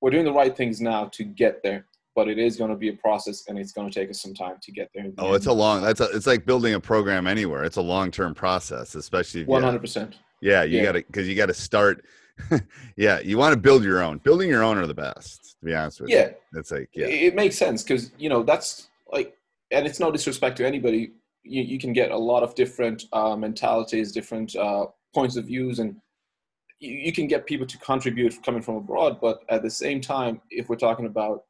we're 0.00 0.10
doing 0.10 0.24
the 0.24 0.32
right 0.32 0.54
things 0.56 0.80
now 0.80 1.06
to 1.12 1.24
get 1.24 1.62
there, 1.62 1.86
but 2.14 2.28
it 2.28 2.38
is 2.38 2.56
going 2.56 2.70
to 2.70 2.76
be 2.76 2.88
a 2.88 2.94
process, 2.94 3.44
and 3.48 3.58
it's 3.58 3.72
going 3.72 3.90
to 3.90 4.00
take 4.00 4.10
us 4.10 4.20
some 4.20 4.34
time 4.34 4.56
to 4.62 4.72
get 4.72 4.90
there. 4.94 5.06
Oh, 5.18 5.34
it's 5.34 5.46
a 5.46 5.52
long. 5.52 5.82
That's 5.82 6.00
a, 6.00 6.04
it's 6.14 6.26
like 6.26 6.44
building 6.44 6.74
a 6.74 6.80
program 6.80 7.26
anywhere. 7.26 7.64
It's 7.64 7.76
a 7.76 7.82
long 7.82 8.10
term 8.10 8.34
process, 8.34 8.94
especially 8.94 9.44
one 9.44 9.62
hundred 9.62 9.80
percent. 9.80 10.16
Yeah, 10.40 10.62
you 10.62 10.78
yeah. 10.78 10.84
got 10.84 10.92
to 10.92 11.02
because 11.02 11.28
you 11.28 11.34
got 11.34 11.46
to 11.46 11.54
start. 11.54 12.04
yeah, 12.96 13.20
you 13.20 13.38
want 13.38 13.54
to 13.54 13.60
build 13.60 13.84
your 13.84 14.02
own. 14.02 14.18
Building 14.18 14.48
your 14.48 14.64
own 14.64 14.76
are 14.76 14.88
the 14.88 14.94
best, 14.94 15.56
to 15.60 15.66
be 15.66 15.74
honest 15.74 16.00
with 16.00 16.10
yeah. 16.10 16.16
you. 16.16 16.22
Yeah, 16.24 16.58
it's 16.58 16.70
like 16.70 16.90
yeah, 16.92 17.06
it 17.06 17.34
makes 17.34 17.56
sense 17.56 17.82
because 17.82 18.10
you 18.18 18.28
know 18.28 18.42
that's 18.42 18.90
like 19.10 19.36
and 19.70 19.86
it's 19.86 20.00
no 20.00 20.10
disrespect 20.10 20.56
to 20.58 20.66
anybody. 20.66 21.12
You, 21.44 21.62
you 21.62 21.78
can 21.78 21.92
get 21.92 22.10
a 22.10 22.16
lot 22.16 22.42
of 22.42 22.54
different 22.54 23.04
uh, 23.12 23.36
mentalities, 23.36 24.12
different 24.12 24.56
uh, 24.56 24.86
points 25.14 25.36
of 25.36 25.46
views, 25.46 25.78
and 25.78 25.96
you, 26.80 26.92
you 26.92 27.12
can 27.12 27.26
get 27.26 27.46
people 27.46 27.66
to 27.66 27.78
contribute 27.78 28.42
coming 28.44 28.62
from 28.62 28.76
abroad. 28.76 29.18
But 29.20 29.40
at 29.48 29.62
the 29.62 29.70
same 29.70 30.00
time, 30.00 30.40
if 30.50 30.68
we're 30.68 30.76
talking 30.76 31.06
about 31.06 31.44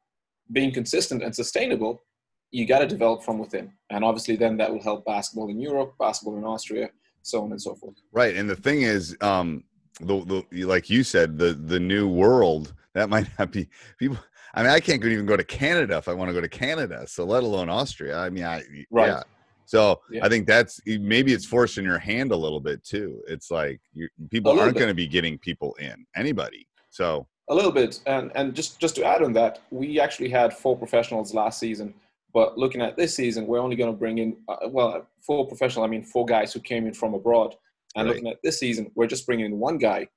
being 0.51 0.71
consistent 0.71 1.23
and 1.23 1.33
sustainable, 1.33 2.03
you 2.51 2.65
got 2.65 2.79
to 2.79 2.87
develop 2.87 3.23
from 3.23 3.39
within, 3.39 3.71
and 3.89 4.03
obviously, 4.03 4.35
then 4.35 4.57
that 4.57 4.71
will 4.71 4.81
help 4.81 5.05
basketball 5.05 5.49
in 5.49 5.59
Europe, 5.59 5.95
basketball 5.99 6.37
in 6.37 6.43
Austria, 6.43 6.89
so 7.21 7.43
on 7.43 7.51
and 7.51 7.61
so 7.61 7.75
forth. 7.75 7.95
Right, 8.13 8.35
and 8.35 8.49
the 8.49 8.55
thing 8.55 8.83
is, 8.83 9.17
um, 9.21 9.63
the, 9.99 10.45
the 10.51 10.65
like 10.65 10.89
you 10.89 11.03
said, 11.03 11.37
the 11.37 11.53
the 11.53 11.79
new 11.79 12.07
world 12.07 12.73
that 12.93 13.09
might 13.15 13.27
not 13.39 13.51
be 13.51 13.67
people. 13.97 14.17
I 14.53 14.61
mean, 14.61 14.71
I 14.71 14.79
can't 14.79 15.03
even 15.03 15.25
go 15.25 15.35
to 15.35 15.43
Canada 15.43 15.97
if 15.97 16.07
I 16.07 16.13
want 16.13 16.29
to 16.29 16.33
go 16.33 16.39
to 16.39 16.47
Canada. 16.47 17.05
So 17.07 17.25
let 17.25 17.43
alone 17.43 17.69
Austria. 17.69 18.17
I 18.17 18.29
mean, 18.29 18.45
I 18.45 18.63
right. 18.89 19.07
yeah. 19.07 19.23
So 19.65 20.01
yeah. 20.11 20.25
I 20.25 20.29
think 20.29 20.47
that's 20.47 20.79
maybe 20.85 21.33
it's 21.33 21.45
forcing 21.45 21.85
your 21.85 21.97
hand 21.97 22.31
a 22.31 22.35
little 22.35 22.59
bit 22.59 22.83
too. 22.83 23.21
It's 23.27 23.51
like 23.51 23.81
people 24.29 24.59
aren't 24.59 24.75
going 24.75 24.87
to 24.87 24.95
be 24.95 25.07
getting 25.07 25.37
people 25.37 25.73
in 25.79 26.05
anybody. 26.15 26.67
So 26.91 27.27
a 27.49 27.55
little 27.55 27.71
bit, 27.71 27.99
and 28.05 28.31
and 28.35 28.55
just 28.55 28.79
just 28.79 28.95
to 28.95 29.05
add 29.05 29.21
on 29.21 29.33
that, 29.33 29.61
we 29.71 29.99
actually 29.99 30.29
had 30.29 30.53
four 30.53 30.77
professionals 30.77 31.33
last 31.33 31.59
season. 31.59 31.93
But 32.33 32.57
looking 32.57 32.81
at 32.81 32.97
this 32.97 33.15
season, 33.15 33.47
we're 33.47 33.59
only 33.59 33.75
going 33.75 33.91
to 33.91 33.97
bring 33.97 34.17
in 34.17 34.37
uh, 34.47 34.67
well 34.69 35.07
four 35.25 35.47
professional. 35.47 35.85
I 35.85 35.87
mean, 35.87 36.03
four 36.03 36.25
guys 36.25 36.53
who 36.53 36.59
came 36.59 36.85
in 36.87 36.93
from 36.93 37.13
abroad. 37.13 37.55
And 37.95 38.07
right. 38.07 38.15
looking 38.15 38.29
at 38.29 38.39
this 38.43 38.59
season, 38.59 38.91
we're 38.95 39.07
just 39.07 39.25
bringing 39.25 39.45
in 39.45 39.57
one 39.57 39.77
guy. 39.77 40.07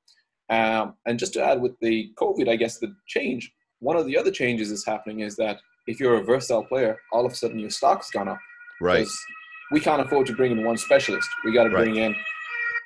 Um, 0.50 0.94
and 1.06 1.18
just 1.18 1.32
to 1.34 1.44
add 1.44 1.60
with 1.60 1.78
the 1.80 2.10
COVID, 2.16 2.48
I 2.48 2.56
guess 2.56 2.78
the 2.78 2.94
change, 3.06 3.52
one 3.80 3.96
of 3.96 4.06
the 4.06 4.18
other 4.18 4.30
changes 4.30 4.72
is 4.72 4.84
happening 4.84 5.20
is 5.20 5.36
that 5.36 5.60
if 5.86 6.00
you're 6.00 6.16
a 6.16 6.24
versatile 6.24 6.64
player, 6.64 6.98
all 7.12 7.24
of 7.24 7.32
a 7.32 7.34
sudden 7.34 7.58
your 7.58 7.70
stock's 7.70 8.10
gone 8.10 8.28
up. 8.28 8.38
Right. 8.80 9.06
We 9.70 9.80
can't 9.80 10.00
afford 10.00 10.26
to 10.28 10.34
bring 10.34 10.52
in 10.52 10.64
one 10.64 10.76
specialist. 10.76 11.28
We 11.44 11.52
got 11.52 11.64
to 11.64 11.70
bring 11.70 11.96
in 11.96 12.16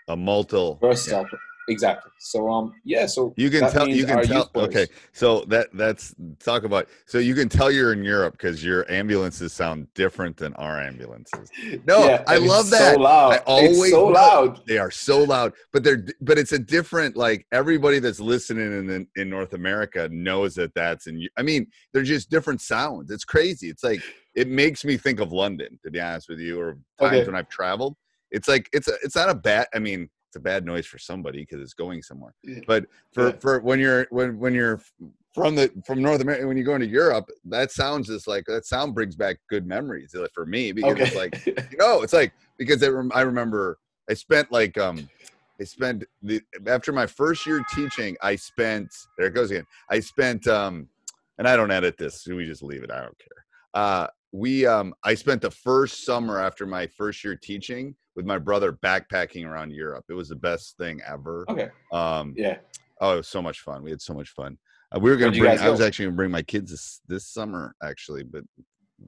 a 0.09 0.17
multiple 0.17 0.79
versatile. 0.81 1.27
Yeah. 1.33 1.39
Exactly. 1.69 2.11
So 2.19 2.51
um 2.51 2.73
yeah, 2.85 3.07
so 3.07 3.35
you 3.37 3.51
can 3.51 3.71
tell 3.71 3.89
you 3.89 4.05
can 4.05 4.25
tell 4.25 4.51
okay. 4.55 4.87
So 5.13 5.45
that 5.47 5.69
that's 5.75 6.15
talk 6.41 6.65
about 6.65 6.89
so 7.07 7.19
you 7.19 7.35
can 7.35 7.49
tell 7.49 7.71
you're 7.71 7.93
in 7.93 8.03
Europe 8.03 8.33
because 8.33 8.65
your 8.65 8.91
ambulances 8.91 9.53
sound 9.53 9.87
different 9.95 10.37
than 10.37 10.55
our 10.55 10.81
ambulances. 10.81 11.51
No, 11.87 12.05
yeah, 12.05 12.25
I 12.27 12.39
love 12.39 12.71
that. 12.71 12.95
So 12.95 13.01
loud. 13.01 13.33
I 13.33 13.37
always 13.39 13.79
it's 13.79 13.91
so 13.91 14.07
loud. 14.07 14.61
They 14.67 14.79
are 14.79 14.91
so 14.91 15.23
loud, 15.23 15.53
but 15.73 15.85
they're 15.85 16.05
but 16.21 16.39
it's 16.39 16.53
a 16.53 16.59
different 16.59 17.17
like 17.17 17.47
everybody 17.53 18.01
that's 18.01 18.21
listening 18.21 18.91
in 18.91 19.07
in 19.17 19.31
North 19.31 19.53
America 19.53 20.09
knows 20.11 20.55
that 20.57 20.75
that's 20.75 21.07
in 21.07 21.27
I 21.37 21.43
mean, 21.43 21.67
they're 21.93 22.03
just 22.03 22.31
different 22.31 22.61
sounds. 22.61 23.11
It's 23.11 23.25
crazy. 23.25 23.69
It's 23.69 23.85
like 23.85 24.03
it 24.35 24.49
makes 24.49 24.85
me 24.85 24.97
think 24.97 25.21
of 25.21 25.33
London 25.33 25.79
to 25.85 25.91
be 25.91 26.01
honest 26.01 26.29
with 26.29 26.41
you 26.41 26.61
or 26.61 26.79
times 26.99 27.15
okay. 27.15 27.27
when 27.27 27.37
I've 27.37 27.49
traveled. 27.49 27.97
It's 28.31 28.49
like 28.49 28.69
it's 28.73 28.89
a, 28.89 28.95
it's 29.03 29.15
not 29.15 29.29
a 29.29 29.35
bad 29.35 29.67
I 29.75 29.79
mean 29.79 30.09
it's 30.33 30.39
a 30.39 30.41
bad 30.41 30.65
noise 30.65 30.87
for 30.87 30.99
somebody 30.99 31.41
because 31.41 31.61
it's 31.61 31.75
going 31.75 32.01
somewhere. 32.01 32.35
But 32.67 32.87
for 33.13 33.29
yeah. 33.29 33.37
for 33.39 33.61
when 33.61 33.79
you're 33.79 34.07
when 34.09 34.39
when 34.39 34.55
you're 34.55 34.81
from 35.35 35.55
the 35.55 35.71
from 35.87 36.01
North 36.01 36.23
America 36.23 36.47
when 36.47 36.57
you 36.57 36.65
go 36.65 36.75
into 36.75 36.87
Europe, 36.87 37.29
that 37.45 37.71
sounds 37.71 38.07
just 38.07 38.27
like 38.27 38.47
that 38.47 38.65
sound 38.65 38.95
brings 38.95 39.15
back 39.15 39.37
good 39.51 39.67
memories 39.67 40.17
for 40.35 40.47
me 40.47 40.73
because 40.73 40.93
okay. 40.93 41.03
it's 41.03 41.15
like 41.17 41.47
you 41.71 41.79
know 41.79 42.01
it's 42.01 42.15
like 42.15 42.33
because 42.57 42.83
I, 42.83 42.87
I 43.15 43.21
remember 43.21 43.79
I 44.09 44.15
spent 44.15 44.51
like 44.51 44.79
um 44.79 45.07
I 45.61 45.65
spent 45.65 46.05
the 46.23 46.41
after 46.67 46.93
my 46.93 47.07
first 47.07 47.45
year 47.45 47.63
teaching 47.75 48.17
I 48.23 48.37
spent 48.37 48.91
there 49.19 49.27
it 49.27 49.35
goes 49.35 49.51
again 49.51 49.67
I 49.91 50.01
spent 50.01 50.47
um 50.47 50.89
and 51.37 51.47
I 51.47 51.57
don't 51.57 51.71
edit 51.71 51.99
this 51.99 52.23
so 52.23 52.35
we 52.35 52.47
just 52.47 52.63
leave 52.63 52.83
it 52.83 52.91
I 52.91 53.01
don't 53.01 53.19
care 53.19 53.45
uh 53.75 54.07
we 54.33 54.65
um 54.65 54.95
I 55.05 55.15
spent 55.15 55.43
the 55.43 55.51
first 55.51 56.07
summer 56.07 56.41
after 56.41 56.65
my 56.65 56.87
first 56.87 57.23
year 57.23 57.37
teaching 57.37 57.95
with 58.15 58.27
my 58.27 58.39
brother 58.39 58.73
backpacking 58.73 59.47
around 59.47 59.71
Europe. 59.71 60.05
It 60.09 60.15
was 60.15 60.29
the 60.29 60.37
best 60.37 60.77
thing 60.77 61.01
ever. 61.07 61.45
Okay. 61.49 61.71
Um 61.93 62.35
yeah. 62.37 62.59
Oh, 63.01 63.15
it 63.15 63.17
was 63.17 63.29
so 63.29 63.43
much 63.43 63.61
fun. 63.61 63.83
We 63.83 63.91
had 63.91 64.01
so 64.01 64.15
much 64.15 64.31
fun. 64.31 64.59
Uh, 64.95 65.01
we 65.01 65.11
were 65.11 65.17
going 65.17 65.33
to 65.33 65.39
bring 65.39 65.59
I 65.59 65.71
was 65.71 65.81
actually 65.81 66.07
going 66.07 66.15
to 66.15 66.17
bring 66.17 66.31
my 66.31 66.43
kids 66.43 66.71
this 66.71 67.01
this 67.09 67.27
summer 67.27 67.75
actually, 67.83 68.23
but 68.23 68.45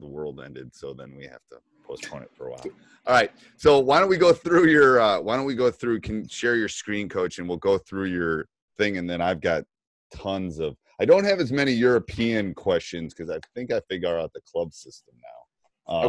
the 0.00 0.06
world 0.06 0.40
ended, 0.44 0.74
so 0.74 0.92
then 0.92 1.14
we 1.16 1.24
have 1.24 1.40
to 1.52 1.58
postpone 1.86 2.22
it 2.22 2.30
for 2.34 2.48
a 2.48 2.50
while. 2.52 2.64
All 3.06 3.14
right. 3.14 3.30
So 3.56 3.78
why 3.78 4.00
don't 4.00 4.08
we 4.08 4.16
go 4.16 4.32
through 4.32 4.68
your 4.68 5.00
uh 5.00 5.20
why 5.20 5.36
don't 5.36 5.46
we 5.46 5.54
go 5.54 5.70
through 5.70 6.00
can 6.00 6.26
share 6.28 6.56
your 6.56 6.68
screen 6.68 7.08
coach 7.08 7.38
and 7.38 7.48
we'll 7.48 7.58
go 7.58 7.78
through 7.78 8.06
your 8.06 8.46
thing 8.78 8.98
and 8.98 9.08
then 9.08 9.20
I've 9.20 9.40
got 9.40 9.64
tons 10.12 10.58
of 10.58 10.76
I 11.00 11.04
don't 11.04 11.24
have 11.24 11.40
as 11.40 11.52
many 11.52 11.72
European 11.72 12.54
questions 12.54 13.14
because 13.14 13.30
I 13.30 13.38
think 13.54 13.72
I 13.72 13.80
figure 13.90 14.18
out 14.18 14.32
the 14.32 14.40
club 14.40 14.72
system 14.72 15.14
now. 15.22 15.94
Um, 15.94 16.06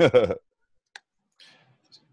okay. 0.00 0.34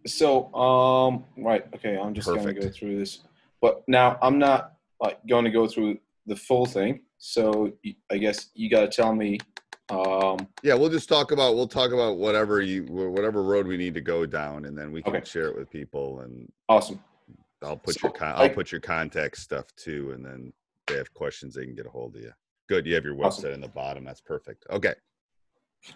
so, 0.05 0.53
um, 0.53 1.24
right. 1.38 1.65
Okay. 1.75 1.97
I'm 1.97 2.13
just 2.13 2.27
going 2.27 2.45
to 2.45 2.53
go 2.53 2.69
through 2.69 3.00
this, 3.00 3.19
but 3.62 3.83
now 3.88 4.17
I'm 4.21 4.38
not 4.39 4.74
like 5.01 5.19
going 5.27 5.45
to 5.45 5.51
go 5.51 5.67
through 5.67 5.97
the 6.25 6.35
full 6.35 6.65
thing. 6.65 7.01
So 7.17 7.71
I 8.12 8.17
guess 8.17 8.50
you 8.53 8.69
got 8.69 8.81
to 8.81 8.88
tell 8.88 9.13
me. 9.15 9.39
Um, 9.89 10.47
yeah, 10.63 10.74
we'll 10.74 10.89
just 10.89 11.07
talk 11.07 11.31
about 11.31 11.55
we'll 11.55 11.67
talk 11.67 11.91
about 11.91 12.17
whatever 12.17 12.59
you 12.62 12.85
whatever 12.85 13.43
road 13.43 13.67
we 13.67 13.77
need 13.77 13.93
to 13.93 14.01
go 14.01 14.25
down, 14.25 14.65
and 14.65 14.75
then 14.75 14.91
we 14.91 15.03
can 15.03 15.15
okay. 15.15 15.25
share 15.25 15.47
it 15.47 15.55
with 15.55 15.69
people. 15.69 16.21
And 16.21 16.51
awesome. 16.67 17.00
I'll 17.62 17.77
put 17.77 17.95
so, 17.95 18.07
your 18.07 18.12
con- 18.12 18.33
I'll 18.35 18.50
put 18.50 18.71
your 18.71 18.81
contact 18.81 19.38
stuff 19.38 19.65
too, 19.75 20.12
and 20.12 20.25
then 20.25 20.53
they 20.88 20.95
have 20.95 21.13
questions, 21.13 21.55
they 21.55 21.65
can 21.65 21.75
get 21.75 21.85
a 21.85 21.89
hold 21.89 22.15
of 22.15 22.21
you. 22.21 22.31
Good. 22.67 22.85
You 22.85 22.95
have 22.95 23.03
your 23.03 23.15
website 23.15 23.25
awesome. 23.25 23.53
in 23.53 23.62
the 23.62 23.67
bottom. 23.67 24.03
That's 24.03 24.21
perfect. 24.21 24.65
Okay. 24.71 24.93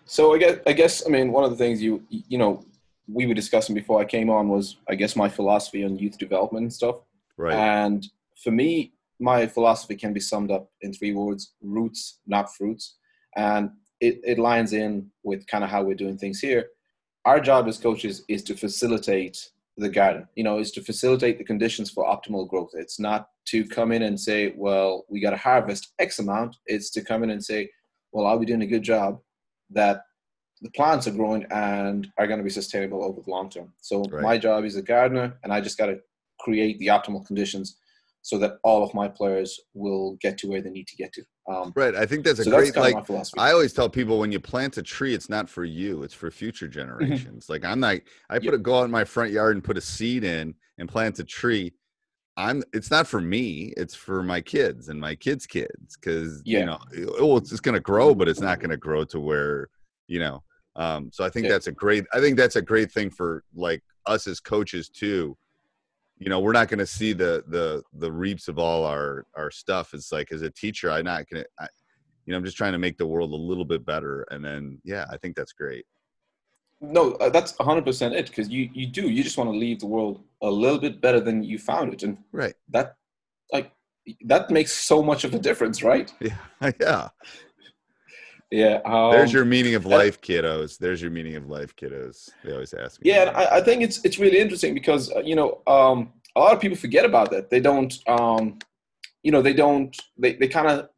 So 0.05 0.35
I 0.35 0.37
guess 0.37 0.59
I 0.67 0.73
guess 0.73 1.05
I 1.05 1.09
mean 1.09 1.31
one 1.31 1.43
of 1.43 1.49
the 1.49 1.57
things 1.57 1.81
you 1.81 2.03
you 2.09 2.37
know 2.37 2.63
we 3.11 3.25
were 3.25 3.33
discussing 3.33 3.75
before 3.75 3.99
I 3.99 4.05
came 4.05 4.29
on 4.29 4.49
was 4.49 4.77
I 4.87 4.95
guess 4.95 5.15
my 5.15 5.29
philosophy 5.29 5.83
on 5.83 5.97
youth 5.97 6.17
development 6.17 6.63
and 6.63 6.73
stuff. 6.73 6.97
Right. 7.37 7.55
And 7.55 8.05
for 8.43 8.51
me, 8.51 8.93
my 9.19 9.47
philosophy 9.47 9.95
can 9.95 10.13
be 10.13 10.19
summed 10.19 10.51
up 10.51 10.69
in 10.81 10.93
three 10.93 11.13
words: 11.13 11.53
roots, 11.61 12.19
not 12.27 12.53
fruits. 12.55 12.97
And 13.35 13.71
it, 13.99 14.21
it 14.23 14.39
lines 14.39 14.73
in 14.73 15.11
with 15.23 15.45
kind 15.47 15.63
of 15.63 15.69
how 15.69 15.83
we're 15.83 15.95
doing 15.95 16.17
things 16.17 16.39
here. 16.39 16.67
Our 17.25 17.39
job 17.39 17.67
as 17.67 17.77
coaches 17.77 18.23
is 18.27 18.43
to 18.43 18.55
facilitate 18.55 19.49
the 19.79 19.89
garden 19.89 20.27
you 20.35 20.43
know 20.43 20.59
is 20.59 20.71
to 20.71 20.81
facilitate 20.81 21.37
the 21.37 21.43
conditions 21.43 21.89
for 21.89 22.03
optimal 22.05 22.47
growth 22.47 22.71
it's 22.73 22.99
not 22.99 23.29
to 23.45 23.65
come 23.65 23.91
in 23.91 24.03
and 24.03 24.19
say 24.19 24.53
well 24.57 25.05
we 25.09 25.19
got 25.19 25.31
to 25.31 25.37
harvest 25.37 25.93
x 25.99 26.19
amount 26.19 26.57
it's 26.65 26.89
to 26.89 27.01
come 27.01 27.23
in 27.23 27.29
and 27.29 27.43
say 27.43 27.69
well 28.11 28.25
are 28.25 28.37
we 28.37 28.45
doing 28.45 28.61
a 28.61 28.67
good 28.67 28.83
job 28.83 29.19
that 29.69 30.01
the 30.61 30.71
plants 30.71 31.07
are 31.07 31.11
growing 31.11 31.45
and 31.51 32.07
are 32.17 32.27
going 32.27 32.39
to 32.39 32.43
be 32.43 32.49
sustainable 32.49 33.03
over 33.03 33.21
the 33.21 33.29
long 33.29 33.49
term 33.49 33.71
so 33.81 34.03
right. 34.11 34.23
my 34.23 34.37
job 34.37 34.65
is 34.65 34.75
a 34.75 34.81
gardener 34.81 35.37
and 35.43 35.53
i 35.53 35.61
just 35.61 35.77
got 35.77 35.87
to 35.87 35.99
create 36.39 36.77
the 36.79 36.87
optimal 36.87 37.25
conditions 37.25 37.77
so 38.21 38.37
that 38.37 38.57
all 38.63 38.83
of 38.83 38.93
my 38.93 39.07
players 39.07 39.59
will 39.73 40.17
get 40.21 40.37
to 40.39 40.47
where 40.47 40.61
they 40.61 40.69
need 40.69 40.87
to 40.87 40.95
get 40.95 41.13
to. 41.13 41.23
Um, 41.49 41.71
right. 41.75 41.95
I 41.95 42.05
think 42.05 42.25
that's 42.25 42.39
a 42.39 42.43
so 42.43 42.51
great 42.51 42.73
that's 42.73 42.93
like. 43.15 43.27
I 43.37 43.51
always 43.51 43.73
tell 43.73 43.89
people 43.89 44.19
when 44.19 44.31
you 44.31 44.39
plant 44.39 44.77
a 44.77 44.83
tree, 44.83 45.13
it's 45.13 45.29
not 45.29 45.49
for 45.49 45.63
you; 45.63 46.03
it's 46.03 46.13
for 46.13 46.29
future 46.29 46.67
mm-hmm. 46.67 46.73
generations. 46.73 47.49
like 47.49 47.65
I'm 47.65 47.79
not. 47.79 47.97
I 48.29 48.35
put 48.35 48.45
yep. 48.45 48.53
a 48.55 48.57
go 48.57 48.79
out 48.79 48.85
in 48.85 48.91
my 48.91 49.03
front 49.03 49.31
yard 49.31 49.55
and 49.55 49.63
put 49.63 49.77
a 49.77 49.81
seed 49.81 50.23
in 50.23 50.53
and 50.77 50.89
plant 50.89 51.19
a 51.19 51.23
tree. 51.23 51.73
I'm. 52.37 52.63
It's 52.73 52.91
not 52.91 53.07
for 53.07 53.21
me. 53.21 53.73
It's 53.77 53.95
for 53.95 54.21
my 54.21 54.41
kids 54.41 54.89
and 54.89 54.99
my 54.99 55.15
kids' 55.15 55.47
kids 55.47 55.97
because 55.97 56.41
yeah. 56.45 56.59
you 56.59 56.65
know, 56.65 56.79
well, 57.19 57.37
it's 57.37 57.49
just 57.49 57.63
going 57.63 57.73
to 57.73 57.81
grow, 57.81 58.13
but 58.13 58.27
it's 58.27 58.41
not 58.41 58.59
going 58.59 58.69
to 58.69 58.77
grow 58.77 59.03
to 59.05 59.19
where 59.19 59.69
you 60.07 60.19
know. 60.19 60.43
Um, 60.75 61.09
so 61.11 61.23
I 61.23 61.29
think 61.29 61.45
yeah. 61.45 61.53
that's 61.53 61.67
a 61.67 61.71
great. 61.71 62.05
I 62.13 62.19
think 62.19 62.37
that's 62.37 62.55
a 62.55 62.61
great 62.61 62.91
thing 62.91 63.09
for 63.09 63.43
like 63.53 63.83
us 64.05 64.27
as 64.27 64.39
coaches 64.39 64.89
too. 64.89 65.37
You 66.17 66.29
know 66.29 66.39
we're 66.39 66.51
not 66.51 66.67
going 66.67 66.79
to 66.79 66.85
see 66.85 67.13
the 67.13 67.43
the 67.47 67.81
the 67.93 68.11
reaps 68.11 68.47
of 68.47 68.59
all 68.59 68.85
our 68.85 69.25
our 69.35 69.51
stuff. 69.51 69.93
It's 69.93 70.11
like 70.11 70.31
as 70.31 70.41
a 70.41 70.49
teacher 70.49 70.91
i'm 70.91 71.05
not 71.05 71.29
going 71.29 71.43
to 71.43 71.67
you 72.25 72.31
know 72.31 72.37
i'm 72.37 72.43
just 72.43 72.57
trying 72.57 72.73
to 72.73 72.77
make 72.77 72.97
the 72.97 73.07
world 73.07 73.31
a 73.31 73.35
little 73.35 73.65
bit 73.65 73.85
better. 73.85 74.25
And 74.29 74.43
then 74.43 74.81
yeah 74.83 75.05
i 75.09 75.17
think 75.17 75.35
that's 75.35 75.53
great. 75.53 75.85
No 76.81 77.11
uh, 77.13 77.29
that's 77.29 77.53
100% 77.53 78.13
it 78.13 78.27
because 78.27 78.49
you 78.49 78.69
you 78.73 78.87
do. 78.87 79.09
You 79.09 79.23
just 79.23 79.37
want 79.37 79.49
to 79.49 79.57
leave 79.57 79.79
the 79.79 79.85
world 79.85 80.21
a 80.41 80.49
little 80.49 80.79
bit 80.79 81.01
better 81.01 81.19
than 81.19 81.43
you 81.43 81.57
found 81.57 81.93
it. 81.93 82.03
And 82.03 82.17
right. 82.31 82.53
that 82.69 82.95
like 83.51 83.71
that 84.25 84.49
makes 84.49 84.73
so 84.73 85.01
much 85.01 85.23
of 85.23 85.33
a 85.33 85.39
difference 85.39 85.83
right? 85.83 86.11
Yeah 86.21 86.71
yeah 86.81 87.09
yeah. 88.51 88.79
Um, 88.85 89.11
There's 89.11 89.31
your 89.31 89.45
meaning 89.45 89.75
of 89.75 89.85
life, 89.85 90.21
kiddos. 90.21 90.77
There's 90.77 91.01
your 91.01 91.11
meaning 91.11 91.35
of 91.35 91.49
life, 91.49 91.75
kiddos. 91.75 92.29
They 92.43 92.51
always 92.51 92.73
ask 92.73 93.01
me. 93.01 93.11
Yeah, 93.11 93.27
and 93.27 93.37
I, 93.37 93.57
I, 93.57 93.61
think 93.61 93.83
it's 93.83 94.03
it's 94.03 94.17
really 94.17 94.39
interesting 94.39 94.73
because 94.73 95.11
uh, 95.11 95.19
you 95.19 95.35
know 95.35 95.61
um, 95.67 96.13
a 96.35 96.39
lot 96.39 96.53
of 96.53 96.59
people 96.59 96.77
forget 96.77 97.05
about 97.05 97.29
that. 97.31 97.49
They 97.49 97.59
don't, 97.59 97.93
um, 98.07 98.57
you 99.21 99.31
know, 99.31 99.41
they 99.41 99.53
don't. 99.53 99.95
They 100.17 100.33
they 100.33 100.47
kind 100.47 100.67
of 100.67 100.89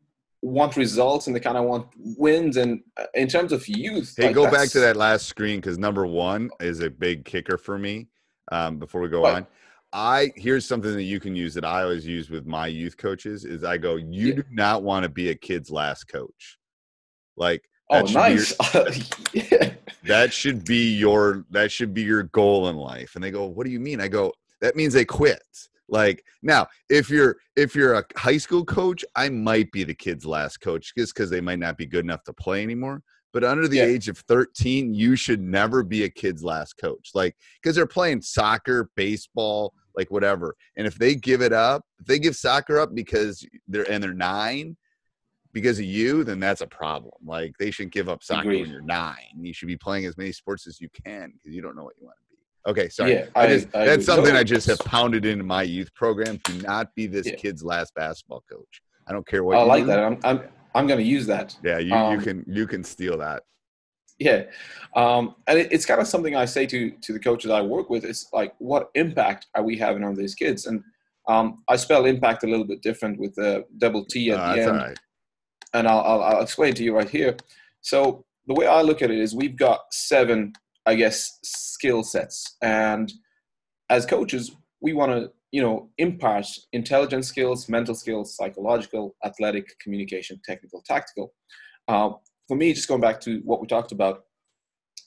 want 0.41 0.77
results 0.77 1.27
and 1.27 1.35
they 1.35 1.39
kind 1.41 1.57
of 1.57 1.65
want 1.65 1.87
wins. 2.17 2.55
And 2.55 2.81
uh, 2.97 3.05
in 3.15 3.27
terms 3.27 3.51
of 3.51 3.67
youth, 3.67 4.13
hey, 4.17 4.27
like 4.27 4.35
go 4.35 4.49
back 4.49 4.69
to 4.69 4.79
that 4.79 4.95
last 4.95 5.25
screen 5.25 5.59
because 5.59 5.77
number 5.77 6.05
one 6.05 6.49
is 6.61 6.79
a 6.79 6.89
big 6.89 7.25
kicker 7.25 7.57
for 7.57 7.77
me. 7.77 8.07
Um, 8.51 8.79
before 8.79 9.01
we 9.01 9.09
go 9.09 9.25
on. 9.25 9.45
I 9.93 10.31
here's 10.37 10.65
something 10.65 10.93
that 10.93 11.03
you 11.03 11.19
can 11.19 11.35
use 11.35 11.53
that 11.53 11.65
I 11.65 11.83
always 11.83 12.05
use 12.05 12.29
with 12.29 12.45
my 12.45 12.67
youth 12.67 12.95
coaches 12.95 13.43
is 13.43 13.65
I 13.65 13.77
go, 13.77 13.97
you 13.97 14.27
yeah. 14.27 14.35
do 14.35 14.43
not 14.49 14.83
want 14.83 15.03
to 15.03 15.09
be 15.09 15.29
a 15.29 15.35
kid's 15.35 15.69
last 15.69 16.07
coach. 16.07 16.57
Like 17.37 17.63
Oh, 17.89 18.05
That 18.05 18.07
should 18.07 18.63
be 18.73 18.79
nice. 18.93 19.33
yeah. 19.33 19.73
that 20.05 20.31
should 20.33 20.63
be 20.63 20.95
your 20.95 21.45
that 21.49 21.71
should 21.71 21.93
be 21.93 22.01
your 22.03 22.23
goal 22.23 22.69
in 22.69 22.77
life 22.77 23.15
and 23.15 23.23
they 23.23 23.31
go 23.31 23.45
what 23.45 23.65
do 23.65 23.71
you 23.71 23.79
mean 23.79 23.99
i 24.01 24.07
go 24.07 24.31
that 24.61 24.75
means 24.75 24.93
they 24.93 25.05
quit 25.05 25.43
like 25.89 26.23
now 26.41 26.65
if 26.89 27.09
you're 27.09 27.35
if 27.55 27.75
you're 27.75 27.93
a 27.95 28.03
high 28.15 28.37
school 28.37 28.63
coach 28.65 29.03
i 29.15 29.27
might 29.29 29.71
be 29.71 29.83
the 29.83 29.93
kid's 29.93 30.25
last 30.25 30.57
coach 30.61 30.93
just 30.97 31.13
because 31.13 31.29
they 31.29 31.41
might 31.41 31.59
not 31.59 31.77
be 31.77 31.85
good 31.85 32.03
enough 32.05 32.23
to 32.23 32.33
play 32.33 32.63
anymore 32.63 33.03
but 33.33 33.43
under 33.43 33.67
the 33.67 33.77
Yeah. 33.77 33.83
age 33.83 34.07
of 34.09 34.17
13 34.19 34.93
you 34.93 35.15
should 35.15 35.41
never 35.41 35.83
be 35.83 36.03
a 36.05 36.09
kid's 36.09 36.43
last 36.43 36.73
coach 36.77 37.11
like 37.13 37.35
because 37.61 37.75
they're 37.75 37.85
playing 37.85 38.21
soccer 38.21 38.89
baseball 38.95 39.73
like 39.95 40.09
whatever 40.09 40.55
and 40.77 40.87
if 40.87 40.95
they 40.97 41.13
give 41.13 41.41
it 41.41 41.53
up 41.53 41.83
if 41.99 42.05
they 42.07 42.17
give 42.19 42.35
soccer 42.35 42.79
up 42.79 42.95
because 42.95 43.45
they're 43.67 43.89
and 43.91 44.01
they're 44.03 44.13
nine 44.13 44.75
because 45.53 45.79
of 45.79 45.85
you, 45.85 46.23
then 46.23 46.39
that's 46.39 46.61
a 46.61 46.67
problem. 46.67 47.13
Like 47.25 47.57
they 47.59 47.71
shouldn't 47.71 47.93
give 47.93 48.09
up 48.09 48.23
soccer 48.23 48.41
Agreed. 48.41 48.61
when 48.61 48.69
you're 48.71 48.81
nine. 48.81 49.15
You 49.39 49.53
should 49.53 49.67
be 49.67 49.77
playing 49.77 50.05
as 50.05 50.17
many 50.17 50.31
sports 50.31 50.67
as 50.67 50.79
you 50.79 50.89
can 51.05 51.33
because 51.33 51.53
you 51.55 51.61
don't 51.61 51.75
know 51.75 51.83
what 51.83 51.95
you 51.99 52.05
want 52.05 52.17
to 52.17 52.23
be. 52.23 52.71
Okay, 52.71 52.89
sorry. 52.89 53.13
Yeah, 53.13 53.25
I 53.35 53.43
I- 53.43 53.47
just, 53.47 53.67
I 53.75 53.85
that's 53.85 53.91
agree. 53.93 54.03
something 54.03 54.33
No, 54.33 54.39
I 54.39 54.43
just 54.43 54.67
have 54.67 54.79
pounded 54.79 55.25
into 55.25 55.43
my 55.43 55.63
youth 55.63 55.93
program. 55.95 56.39
Do 56.43 56.53
not 56.61 56.93
be 56.95 57.07
this 57.07 57.27
Yeah. 57.27 57.35
kid's 57.35 57.63
last 57.63 57.93
basketball 57.95 58.43
coach. 58.49 58.81
I 59.07 59.11
don't 59.11 59.27
care 59.27 59.43
what. 59.43 59.57
I 59.57 59.61
you 59.61 59.67
like 59.67 59.83
do. 59.83 59.87
that. 59.87 59.99
I'm, 59.99 60.19
I'm, 60.23 60.41
I'm 60.75 60.87
going 60.87 60.99
to 60.99 61.05
use 61.05 61.25
that. 61.27 61.55
Yeah, 61.63 61.79
you, 61.79 61.87
you 61.87 61.95
Um, 61.95 62.21
can 62.21 62.45
you 62.47 62.67
can 62.67 62.83
steal 62.83 63.17
that. 63.17 63.43
Yeah, 64.19 64.43
um, 64.95 65.33
and 65.47 65.57
it, 65.57 65.71
it's 65.73 65.83
kind 65.85 65.99
of 65.99 66.05
something 66.07 66.35
I 66.35 66.45
say 66.45 66.67
to 66.67 66.91
to 66.91 67.13
the 67.13 67.19
coaches 67.19 67.49
I 67.49 67.61
work 67.61 67.89
with. 67.89 68.05
It's 68.05 68.27
like, 68.31 68.53
what 68.59 68.91
impact 68.93 69.47
are 69.55 69.63
we 69.63 69.75
having 69.77 70.03
on 70.03 70.13
these 70.15 70.35
kids? 70.35 70.67
And 70.67 70.83
um, 71.27 71.63
I 71.67 71.75
spell 71.75 72.05
impact 72.05 72.43
a 72.43 72.47
little 72.47 72.63
bit 72.65 72.83
different 72.83 73.19
with 73.19 73.33
the 73.33 73.65
double 73.79 74.05
T 74.05 74.29
at 74.31 74.39
Uh, 74.39 74.49
the 74.49 74.55
that's 74.55 74.67
end, 74.69 74.77
right. 74.77 74.99
And 75.73 75.87
I'll, 75.87 75.99
I'll 76.01 76.23
I'll 76.23 76.41
explain 76.41 76.73
to 76.75 76.83
you 76.83 76.95
right 76.95 77.09
here. 77.09 77.35
So 77.81 78.25
the 78.47 78.53
way 78.53 78.67
I 78.67 78.81
look 78.81 79.01
at 79.01 79.11
it 79.11 79.19
is, 79.19 79.35
we've 79.35 79.57
got 79.57 79.79
seven, 79.91 80.53
I 80.85 80.95
guess, 80.95 81.39
skill 81.43 82.03
sets, 82.03 82.57
and 82.61 83.11
as 83.89 84.05
coaches, 84.05 84.51
we 84.81 84.93
want 84.93 85.11
to 85.11 85.31
you 85.51 85.61
know 85.61 85.89
impart 85.97 86.47
intelligence 86.73 87.27
skills, 87.27 87.69
mental 87.69 87.95
skills, 87.95 88.35
psychological, 88.35 89.15
athletic, 89.23 89.77
communication, 89.79 90.39
technical, 90.43 90.81
tactical. 90.81 91.33
Uh, 91.87 92.11
for 92.47 92.57
me, 92.57 92.73
just 92.73 92.87
going 92.87 93.01
back 93.01 93.21
to 93.21 93.41
what 93.45 93.61
we 93.61 93.67
talked 93.67 93.91
about, 93.91 94.25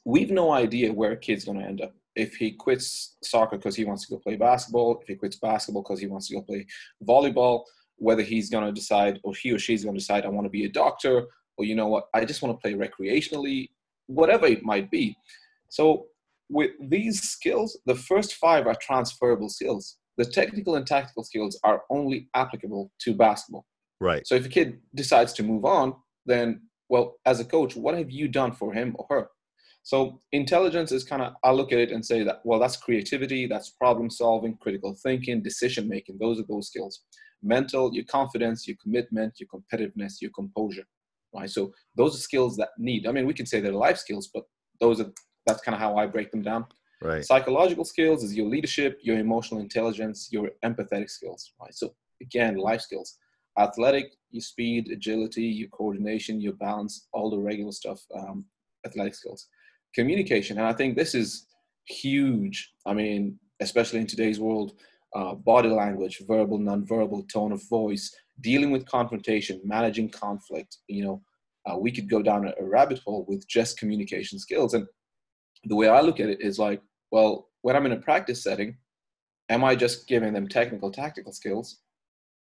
we've 0.04 0.30
no 0.30 0.52
idea 0.52 0.92
where 0.92 1.12
a 1.12 1.16
kid's 1.16 1.44
going 1.44 1.58
to 1.58 1.64
end 1.64 1.80
up. 1.80 1.94
If 2.16 2.36
he 2.36 2.52
quits 2.52 3.16
soccer 3.22 3.56
because 3.56 3.74
he 3.74 3.84
wants 3.84 4.06
to 4.06 4.14
go 4.14 4.18
play 4.18 4.36
basketball, 4.36 5.00
if 5.00 5.08
he 5.08 5.16
quits 5.16 5.36
basketball 5.36 5.82
because 5.82 6.00
he 6.00 6.06
wants 6.06 6.28
to 6.28 6.34
go 6.34 6.42
play 6.42 6.66
volleyball, 7.06 7.64
whether 7.96 8.22
he's 8.22 8.50
going 8.50 8.64
to 8.66 8.72
decide 8.72 9.20
or 9.24 9.34
he 9.34 9.52
or 9.52 9.58
she's 9.58 9.84
going 9.84 9.94
to 9.94 10.00
decide, 10.00 10.24
I 10.24 10.28
want 10.28 10.46
to 10.46 10.50
be 10.50 10.64
a 10.64 10.68
doctor, 10.68 11.26
or 11.56 11.64
you 11.64 11.74
know 11.74 11.88
what, 11.88 12.08
I 12.14 12.24
just 12.24 12.42
want 12.42 12.58
to 12.58 12.62
play 12.62 12.74
recreationally, 12.74 13.68
whatever 14.06 14.46
it 14.46 14.64
might 14.64 14.90
be. 14.90 15.16
So, 15.68 16.06
with 16.50 16.72
these 16.80 17.22
skills, 17.22 17.78
the 17.86 17.94
first 17.94 18.34
five 18.34 18.66
are 18.66 18.76
transferable 18.80 19.48
skills. 19.48 19.96
The 20.18 20.24
technical 20.24 20.76
and 20.76 20.86
tactical 20.86 21.24
skills 21.24 21.58
are 21.64 21.82
only 21.90 22.28
applicable 22.34 22.92
to 23.00 23.14
basketball. 23.14 23.64
Right. 24.00 24.26
So 24.26 24.34
if 24.34 24.46
a 24.46 24.50
kid 24.50 24.78
decides 24.94 25.32
to 25.34 25.42
move 25.42 25.64
on, 25.64 25.94
then 26.26 26.62
well, 26.88 27.16
as 27.24 27.40
a 27.40 27.44
coach, 27.44 27.74
what 27.74 27.96
have 27.96 28.10
you 28.10 28.28
done 28.28 28.52
for 28.52 28.72
him 28.72 28.94
or 28.98 29.06
her? 29.08 29.28
So 29.82 30.20
intelligence 30.32 30.92
is 30.92 31.04
kind 31.04 31.22
of 31.22 31.34
I 31.42 31.50
look 31.50 31.72
at 31.72 31.78
it 31.78 31.90
and 31.90 32.04
say 32.04 32.22
that 32.24 32.40
well, 32.44 32.58
that's 32.58 32.76
creativity, 32.76 33.46
that's 33.46 33.70
problem 33.70 34.10
solving, 34.10 34.56
critical 34.60 34.96
thinking, 35.02 35.42
decision 35.42 35.88
making. 35.88 36.18
Those 36.18 36.38
are 36.40 36.44
those 36.48 36.68
skills. 36.68 37.02
Mental, 37.44 37.94
your 37.94 38.04
confidence, 38.04 38.66
your 38.66 38.76
commitment, 38.82 39.34
your 39.38 39.48
competitiveness, 39.48 40.20
your 40.20 40.30
composure. 40.30 40.86
Right. 41.34 41.50
So 41.50 41.72
those 41.96 42.14
are 42.14 42.18
skills 42.18 42.56
that 42.56 42.70
need. 42.78 43.06
I 43.06 43.12
mean, 43.12 43.26
we 43.26 43.34
can 43.34 43.46
say 43.46 43.60
they're 43.60 43.72
life 43.72 43.98
skills, 43.98 44.30
but 44.32 44.44
those 44.80 45.00
are 45.00 45.10
that's 45.46 45.60
kind 45.62 45.74
of 45.74 45.80
how 45.80 45.96
I 45.96 46.06
break 46.06 46.30
them 46.30 46.42
down. 46.42 46.66
Right. 47.02 47.24
Psychological 47.24 47.84
skills 47.84 48.24
is 48.24 48.34
your 48.34 48.46
leadership, 48.46 48.98
your 49.02 49.18
emotional 49.18 49.60
intelligence, 49.60 50.28
your 50.30 50.50
empathetic 50.64 51.10
skills. 51.10 51.52
Right. 51.60 51.74
So 51.74 51.94
again, 52.22 52.56
life 52.56 52.80
skills. 52.80 53.18
Athletic, 53.58 54.06
your 54.30 54.40
speed, 54.40 54.90
agility, 54.90 55.44
your 55.44 55.68
coordination, 55.68 56.40
your 56.40 56.54
balance, 56.54 57.06
all 57.12 57.30
the 57.30 57.38
regular 57.38 57.72
stuff. 57.72 58.00
Um, 58.14 58.46
athletic 58.86 59.14
skills. 59.14 59.48
Communication, 59.94 60.58
and 60.58 60.66
I 60.66 60.72
think 60.72 60.96
this 60.96 61.14
is 61.14 61.46
huge. 61.86 62.72
I 62.86 62.94
mean, 62.94 63.38
especially 63.60 64.00
in 64.00 64.06
today's 64.06 64.40
world, 64.40 64.72
uh, 65.14 65.34
body 65.34 65.68
language, 65.68 66.22
verbal, 66.26 66.58
nonverbal, 66.58 67.28
tone 67.28 67.52
of 67.52 67.62
voice, 67.68 68.14
dealing 68.40 68.70
with 68.70 68.86
confrontation, 68.86 69.60
managing 69.64 70.08
conflict. 70.10 70.78
You 70.88 71.04
know, 71.04 71.22
uh, 71.66 71.78
we 71.78 71.92
could 71.92 72.08
go 72.08 72.22
down 72.22 72.46
a, 72.46 72.52
a 72.60 72.64
rabbit 72.64 73.00
hole 73.04 73.24
with 73.28 73.46
just 73.48 73.78
communication 73.78 74.38
skills. 74.38 74.74
And 74.74 74.86
the 75.64 75.76
way 75.76 75.88
I 75.88 76.00
look 76.00 76.20
at 76.20 76.28
it 76.28 76.40
is 76.40 76.58
like, 76.58 76.82
well, 77.10 77.48
when 77.62 77.76
I'm 77.76 77.86
in 77.86 77.92
a 77.92 78.00
practice 78.00 78.42
setting, 78.42 78.76
am 79.48 79.64
I 79.64 79.74
just 79.74 80.06
giving 80.06 80.32
them 80.32 80.48
technical, 80.48 80.90
tactical 80.90 81.32
skills, 81.32 81.80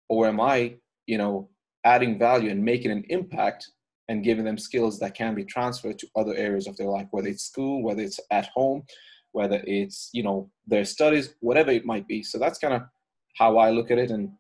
or 0.09 0.27
am 0.27 0.41
I, 0.41 0.77
you 1.07 1.19
know, 1.19 1.49
adding 1.85 2.19
value 2.19 2.51
and 2.51 2.63
making 2.63 2.91
an 2.91 3.05
impact 3.09 3.71
and 4.09 4.25
giving 4.25 4.45
them 4.45 4.59
skills 4.59 4.99
that 4.99 5.15
can 5.15 5.35
be 5.35 5.45
transferred 5.45 5.99
to 5.99 6.09
other 6.17 6.35
areas 6.35 6.67
of 6.67 6.77
their 6.77 6.89
life, 6.89 7.07
whether 7.11 7.29
it's 7.29 7.45
school, 7.45 7.83
whether 7.83 8.03
it's 8.03 8.21
at 8.31 8.47
home, 8.47 8.83
whether 9.33 9.63
it's 9.67 10.11
you 10.13 10.23
know 10.23 10.51
their 10.67 10.85
studies, 10.85 11.35
whatever 11.41 11.71
it 11.71 11.85
might 11.87 12.07
be. 12.07 12.23
So 12.23 12.39
that's 12.39 12.59
kind 12.59 12.75
of 12.75 12.83
how 13.37 13.59
I 13.59 13.71
look 13.71 13.91
at 13.91 13.99
it, 13.99 14.11
and 14.11 14.31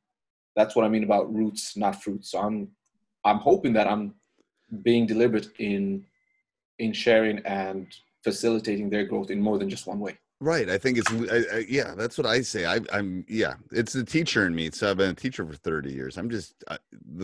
that's 0.56 0.74
what 0.74 0.84
I 0.84 0.88
mean 0.88 1.04
about 1.04 1.32
roots, 1.32 1.76
not 1.76 2.02
fruits. 2.02 2.32
So 2.32 2.38
I'm 2.40 2.68
I'm 3.24 3.38
hoping 3.38 3.72
that 3.74 3.86
I'm 3.86 4.14
being 4.82 5.06
deliberate 5.06 5.48
in 5.58 6.04
in 6.78 6.92
sharing 6.92 7.38
and 7.40 7.86
facilitating 8.24 8.90
their 8.90 9.04
growth 9.04 9.30
in 9.30 9.40
more 9.40 9.58
than 9.58 9.68
just 9.68 9.86
one 9.86 10.00
way. 10.00 10.18
Right. 10.40 10.70
I 10.70 10.78
think 10.78 10.98
it's 10.98 11.10
I, 11.10 11.56
I, 11.56 11.64
yeah. 11.68 11.94
That's 11.96 12.16
what 12.16 12.26
I 12.26 12.42
say. 12.42 12.64
I, 12.64 12.78
I'm 12.92 13.24
yeah. 13.28 13.54
It's 13.72 13.92
the 13.92 14.04
teacher 14.04 14.46
in 14.46 14.54
me. 14.54 14.70
So 14.70 14.88
I've 14.88 14.96
been 14.96 15.10
a 15.10 15.14
teacher 15.14 15.44
for 15.44 15.54
30 15.54 15.92
years. 15.92 16.16
I'm 16.16 16.30
just 16.30 16.62
I, 16.70 16.78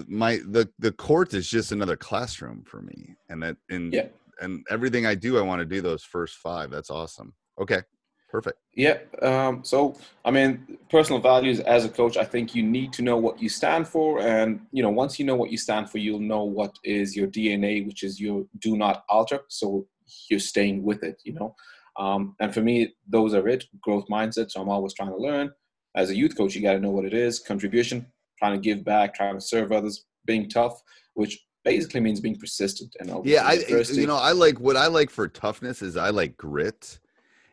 my 0.09 0.40
the 0.48 0.68
the 0.81 0.90
court 0.90 1.33
is 1.33 1.48
just 1.48 1.70
another 1.70 1.96
classroom 1.96 2.64
for 2.66 2.83
me. 2.83 3.14
And 3.29 3.40
that 3.42 3.57
and 3.70 3.92
Yeah. 3.94 4.07
and 4.40 4.66
everything 4.68 5.07
I 5.07 5.14
do, 5.14 5.38
I 5.38 5.42
want 5.42 5.61
to 5.61 5.64
do 5.64 5.81
those 5.81 6.03
first 6.03 6.38
five. 6.38 6.70
That's 6.72 6.90
awesome. 6.90 7.35
Okay. 7.61 7.83
Perfect. 8.31 8.59
Yeah. 8.75 8.99
Um, 9.23 9.62
so, 9.62 9.97
I 10.25 10.33
mean, 10.33 10.79
personal 10.90 11.21
values 11.21 11.61
as 11.61 11.85
a 11.85 11.88
coach, 11.88 12.17
I 12.17 12.25
think 12.25 12.53
you 12.53 12.64
need 12.64 12.93
to 12.95 13.03
know 13.03 13.17
what 13.17 13.40
you 13.40 13.49
stand 13.49 13.87
for. 13.87 14.21
And, 14.21 14.61
you 14.73 14.83
know, 14.83 14.90
once 14.90 15.21
you 15.21 15.25
know 15.25 15.37
what 15.37 15.53
you 15.53 15.57
stand 15.57 15.88
for, 15.88 15.99
you'll 15.99 16.19
know 16.19 16.43
what 16.43 16.77
is 16.83 17.14
your 17.14 17.29
DNA, 17.29 17.87
which 17.87 18.03
is 18.03 18.21
your 18.21 18.45
do 18.59 18.77
not 18.77 19.05
alter. 19.09 19.43
So 19.49 19.87
you're 20.29 20.40
staying 20.40 20.83
with 20.83 21.05
it, 21.05 21.21
you 21.25 21.35
know. 21.35 21.55
Um, 21.97 22.35
and 22.40 22.53
for 22.53 22.61
me, 22.61 22.95
those 23.09 23.35
are 23.35 23.47
it 23.49 23.67
growth 23.81 24.07
mindset. 24.09 24.51
So 24.51 24.61
I'm 24.61 24.69
always 24.69 24.95
trying 24.95 25.11
to 25.11 25.17
learn. 25.17 25.53
As 25.95 26.11
a 26.11 26.17
youth 26.17 26.37
coach, 26.37 26.57
you 26.57 26.62
got 26.62 26.73
to 26.73 26.81
know 26.81 26.90
what 26.90 27.05
it 27.05 27.14
is 27.14 27.38
contribution, 27.38 28.05
trying 28.38 28.55
to 28.55 28.61
give 28.61 28.85
back, 28.85 29.14
trying 29.14 29.35
to 29.35 29.40
serve 29.40 29.71
others, 29.71 30.07
being 30.27 30.49
tough, 30.49 30.83
which 31.14 31.40
basically 31.64 32.01
means 32.01 32.21
being 32.21 32.37
persistent. 32.37 32.97
And 32.99 33.25
Yeah. 33.25 33.45
I 33.45 33.55
you 33.93 34.07
know 34.09 34.17
I 34.17 34.33
like 34.33 34.59
what 34.59 34.77
I 34.77 34.88
like 34.88 35.11
for 35.11 35.29
toughness 35.29 35.83
is 35.83 35.97
I 35.97 36.11
like 36.11 36.37
grit. 36.37 36.99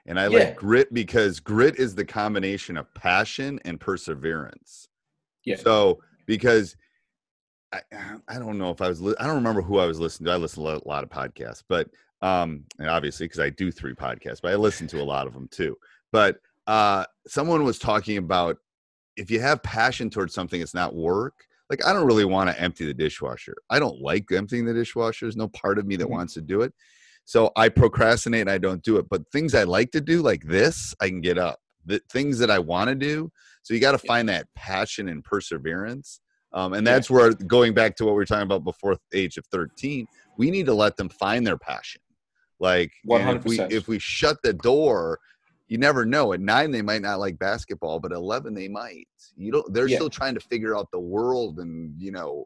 And 0.06 0.20
I 0.20 0.24
Yeah. 0.28 0.40
like 0.40 0.56
grit 0.56 0.94
because 0.94 1.40
grit 1.40 1.78
is 1.78 1.96
the 1.96 2.06
combination 2.06 2.78
of 2.78 2.92
passion 2.94 3.60
and 3.66 3.80
perseverance. 3.80 4.88
Yeah. 5.46 5.58
So 5.58 6.02
because 6.26 6.76
I, 7.74 7.82
I 8.28 8.38
don't 8.40 8.58
know 8.58 8.70
if 8.72 8.82
I 8.82 8.90
was 8.90 9.02
li- 9.02 9.16
I 9.20 9.26
don't 9.28 9.36
remember 9.36 9.62
who 9.62 9.78
I 9.80 9.86
was 9.86 10.00
listening 10.00 10.26
to. 10.28 10.34
I 10.34 10.38
listen 10.38 10.64
to 10.64 10.70
a 10.70 10.88
lot 10.88 11.04
of 11.04 11.10
podcasts, 11.10 11.64
but 11.68 11.90
um 12.22 12.66
and 12.80 12.90
obviously 12.90 13.26
because 13.26 13.40
I 13.40 13.50
do 13.50 13.72
three 13.72 13.94
podcasts, 13.94 14.42
but 14.42 14.52
I 14.52 14.56
listen 14.56 14.88
to 14.88 15.02
a 15.02 15.04
lot 15.04 15.28
of 15.28 15.34
them 15.34 15.48
too. 15.52 15.78
But 16.12 16.38
uh 16.68 17.06
someone 17.28 17.64
was 17.64 17.80
talking 17.80 18.18
about 18.18 18.58
if 19.18 19.30
you 19.32 19.40
have 19.40 19.62
passion 19.64 20.10
towards 20.10 20.34
something, 20.34 20.62
it's 20.62 20.74
not 20.74 20.96
work. 20.96 21.34
Like 21.70 21.86
I 21.86 21.94
don't 21.94 22.06
really 22.08 22.26
want 22.26 22.50
to 22.50 22.60
empty 22.60 22.86
the 22.86 22.94
dishwasher. 22.94 23.56
I 23.70 23.80
don't 23.80 24.02
like 24.02 24.32
emptying 24.32 24.66
the 24.66 24.74
dishwasher. 24.74 25.26
There's 25.26 25.38
no 25.38 25.48
part 25.50 25.80
of 25.80 25.86
me 25.86 25.96
that 25.98 26.08
Mhm. 26.08 26.12
wants 26.12 26.34
to 26.36 26.42
do 26.42 26.62
it. 26.62 26.74
So 27.26 27.52
I 27.56 27.70
procrastinate 27.70 28.42
and 28.42 28.50
I 28.50 28.58
don't 28.58 28.84
do 28.84 28.98
it. 28.98 29.08
But 29.10 29.24
things 29.32 29.56
I 29.56 29.64
like 29.64 29.92
to 29.92 30.02
do, 30.02 30.22
like 30.22 30.44
this, 30.44 30.94
I 31.00 31.08
can 31.08 31.22
get 31.22 31.38
up. 31.38 31.60
The 31.86 32.02
things 32.12 32.38
that 32.40 32.52
I 32.52 32.60
want 32.60 32.90
to 32.90 32.96
do. 32.96 33.32
So 33.64 33.74
you 33.74 33.80
got 33.80 33.94
to 33.94 33.98
find 33.98 34.28
that 34.30 34.48
passion 34.56 35.10
and 35.10 35.24
perseverance. 35.24 36.20
Um, 36.54 36.74
and 36.74 36.86
that's 36.86 37.10
where 37.10 37.34
going 37.34 37.74
back 37.74 37.96
to 37.98 38.06
what 38.06 38.12
we 38.12 38.18
were 38.18 38.26
talking 38.26 38.44
about 38.44 38.64
before 38.64 38.98
the 39.12 39.20
age 39.20 39.38
of 39.38 39.46
13, 39.48 40.06
we 40.38 40.52
need 40.52 40.66
to 40.66 40.74
let 40.74 40.98
them 40.98 41.10
find 41.10 41.48
their 41.48 41.58
passion. 41.58 42.02
Like 42.60 42.92
if 43.38 43.46
we 43.46 43.58
if 43.72 43.88
we 43.88 44.00
shut 44.00 44.38
the 44.44 44.54
door, 44.54 45.20
you 45.68 45.78
never 45.78 46.06
know. 46.06 46.34
At 46.34 46.42
nine, 46.42 46.72
they 46.72 46.82
might 46.82 47.02
not 47.02 47.20
like 47.20 47.40
basketball, 47.40 48.00
but 48.00 48.12
11, 48.12 48.54
they 48.54 48.68
might. 48.68 49.08
You 49.38 49.54
don't. 49.54 49.74
They're 49.74 49.88
Yeah. 49.88 49.96
still 49.98 50.10
trying 50.10 50.36
to 50.36 50.42
figure 50.42 50.76
out 50.78 50.90
the 50.92 51.00
world 51.00 51.60
and 51.60 51.94
you 51.98 52.12
know 52.12 52.46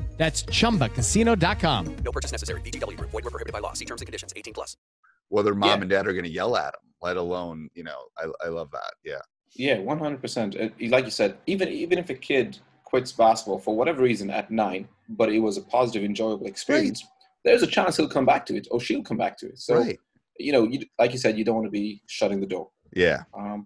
That's 0.21 0.43
chumbacasino.com. 0.43 1.95
No 2.05 2.11
purchase 2.11 2.31
necessary. 2.31 2.61
VGW 2.61 2.95
Group. 2.95 3.09
Void 3.09 3.23
were 3.23 3.31
prohibited 3.31 3.53
by 3.53 3.57
law. 3.57 3.73
See 3.73 3.85
terms 3.85 4.01
and 4.01 4.05
conditions. 4.05 4.31
18 4.35 4.53
plus. 4.53 4.77
Whether 5.29 5.55
mom 5.55 5.69
Yeah. 5.69 5.81
and 5.81 5.89
dad 5.89 6.05
are 6.05 6.13
going 6.13 6.25
to 6.25 6.29
yell 6.29 6.55
at 6.55 6.73
them, 6.73 6.81
let 7.01 7.17
alone 7.17 7.69
you 7.73 7.83
know. 7.83 8.03
I 8.19 8.27
I 8.45 8.49
love 8.49 8.69
that. 8.69 8.93
Yeah. 9.03 9.21
Yeah, 9.55 9.79
one 9.79 9.97
hundred 9.97 10.21
percent. 10.21 10.55
Like 10.79 11.05
you 11.05 11.11
said, 11.11 11.39
even 11.47 11.69
even 11.69 11.97
if 11.97 12.11
a 12.11 12.13
kid 12.13 12.59
quits 12.83 13.11
basketball 13.11 13.57
for 13.57 13.75
whatever 13.75 14.03
reason 14.03 14.29
at 14.29 14.51
nine, 14.51 14.87
but 15.09 15.29
it 15.31 15.39
was 15.39 15.57
a 15.57 15.63
positive, 15.63 16.03
enjoyable 16.03 16.45
experience, 16.45 17.03
there's 17.43 17.63
a 17.63 17.67
chance 17.67 17.97
he'll 17.97 18.07
come 18.07 18.27
back 18.27 18.45
to 18.45 18.55
it, 18.55 18.67
or 18.69 18.79
she'll 18.79 19.01
come 19.01 19.17
back 19.17 19.37
to 19.39 19.47
it. 19.47 19.57
So, 19.57 19.79
right. 19.79 19.99
you 20.37 20.51
know, 20.51 20.67
you, 20.67 20.81
like 20.99 21.13
you 21.13 21.17
said, 21.17 21.35
you 21.35 21.43
don't 21.45 21.55
want 21.55 21.65
to 21.65 21.71
be 21.71 22.03
shutting 22.05 22.39
the 22.39 22.45
door. 22.45 22.69
Yeah. 22.93 23.23
Um, 23.33 23.65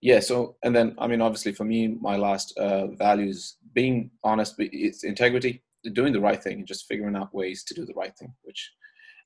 yeah. 0.00 0.20
So, 0.20 0.54
and 0.62 0.76
then 0.76 0.94
I 0.98 1.08
mean, 1.08 1.20
obviously, 1.20 1.52
for 1.52 1.64
me, 1.64 1.88
my 1.88 2.16
last 2.16 2.56
uh, 2.56 2.86
values 2.88 3.56
being 3.76 4.10
honest, 4.24 4.54
it's 4.58 5.04
integrity, 5.04 5.62
doing 5.92 6.12
the 6.12 6.20
right 6.20 6.42
thing, 6.42 6.58
and 6.58 6.66
just 6.66 6.86
figuring 6.88 7.14
out 7.14 7.32
ways 7.32 7.62
to 7.64 7.74
do 7.74 7.84
the 7.84 7.94
right 7.94 8.16
thing. 8.16 8.34
Which, 8.42 8.72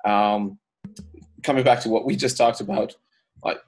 um, 0.04 0.58
coming 1.42 1.64
back 1.64 1.80
to 1.82 1.88
what 1.88 2.04
we 2.04 2.16
just 2.16 2.36
talked 2.36 2.60
about, 2.60 2.94
like 3.42 3.60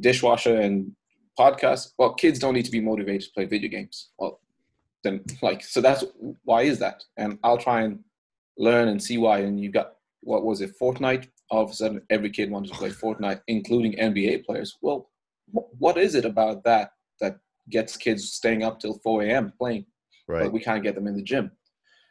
dishwasher 0.00 0.56
and 0.58 0.96
podcast. 1.38 1.92
Well, 1.98 2.14
kids 2.14 2.38
don't 2.38 2.54
need 2.54 2.64
to 2.64 2.70
be 2.70 2.80
motivated 2.80 3.28
to 3.28 3.32
play 3.34 3.44
video 3.44 3.70
games. 3.70 4.08
Well, 4.18 4.40
then 5.04 5.22
like 5.42 5.62
so 5.62 5.80
that's 5.80 6.02
why 6.44 6.62
is 6.62 6.78
that? 6.78 7.04
And 7.16 7.38
I'll 7.44 7.58
try 7.58 7.82
and 7.82 8.00
learn 8.56 8.88
and 8.88 9.02
see 9.02 9.18
why. 9.18 9.40
And 9.40 9.60
you 9.60 9.70
got 9.70 9.94
what 10.22 10.44
was 10.44 10.62
it, 10.62 10.78
Fortnite? 10.80 11.28
All 11.50 11.64
of 11.64 11.70
a 11.70 11.74
sudden, 11.74 12.00
every 12.08 12.30
kid 12.30 12.50
wanted 12.50 12.72
to 12.72 12.78
play 12.78 12.90
Fortnite, 12.90 13.42
including 13.48 13.92
NBA 13.92 14.46
players. 14.46 14.78
Well, 14.80 15.10
what 15.52 15.98
is 15.98 16.14
it 16.14 16.24
about 16.24 16.64
that 16.64 16.92
that 17.20 17.38
gets 17.68 17.96
kids 17.96 18.32
staying 18.32 18.62
up 18.62 18.80
till 18.80 18.94
4 19.02 19.24
a.m. 19.24 19.52
playing? 19.58 19.84
Right. 20.28 20.44
But 20.44 20.52
we 20.52 20.60
can't 20.60 20.82
get 20.82 20.94
them 20.94 21.06
in 21.06 21.16
the 21.16 21.22
gym. 21.22 21.50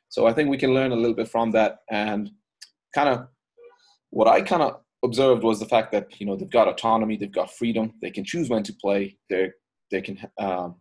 So 0.10 0.28
I 0.28 0.34
think 0.34 0.50
we 0.50 0.58
can 0.58 0.74
learn 0.74 0.92
a 0.92 0.96
little 0.96 1.16
bit 1.16 1.30
from 1.30 1.52
that. 1.52 1.80
And 1.90 2.30
kind 2.94 3.10
of 3.10 3.28
what 4.10 4.28
I 4.28 4.42
kind 4.42 4.62
of 4.62 4.82
observed 5.04 5.44
was 5.44 5.60
the 5.60 5.66
fact 5.66 5.92
that 5.94 6.20
you 6.20 6.26
know 6.26 6.36
they've 6.36 6.50
got 6.50 6.68
autonomy, 6.68 7.18
they've 7.18 7.32
got 7.32 7.54
freedom, 7.54 7.94
they 8.02 8.12
can 8.12 8.24
choose 8.24 8.50
when 8.50 8.64
to 8.64 8.74
play, 8.74 9.18
they 9.30 9.52
they 9.90 10.02
can 10.02 10.20
um, 10.40 10.76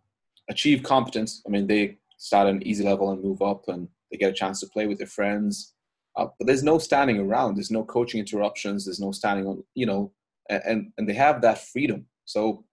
achieve 0.49 0.83
competence. 0.83 1.41
I 1.45 1.49
mean, 1.49 1.67
they 1.67 1.97
start 2.17 2.47
at 2.47 2.53
an 2.53 2.67
easy 2.67 2.83
level 2.83 3.11
and 3.11 3.23
move 3.23 3.41
up, 3.41 3.67
and 3.67 3.87
they 4.11 4.17
get 4.17 4.31
a 4.31 4.33
chance 4.33 4.59
to 4.59 4.67
play 4.67 4.87
with 4.87 4.97
their 4.97 5.07
friends. 5.07 5.73
Uh, 6.17 6.27
but 6.37 6.45
there's 6.45 6.63
no 6.63 6.77
standing 6.77 7.19
around. 7.19 7.55
There's 7.55 7.71
no 7.71 7.85
coaching 7.85 8.19
interruptions. 8.19 8.85
There's 8.85 8.99
no 8.99 9.11
standing 9.11 9.47
on, 9.47 9.63
you 9.75 9.85
know, 9.85 10.11
and 10.49 10.91
and 10.97 11.07
they 11.07 11.13
have 11.13 11.41
that 11.41 11.59
freedom. 11.59 12.05
So 12.25 12.65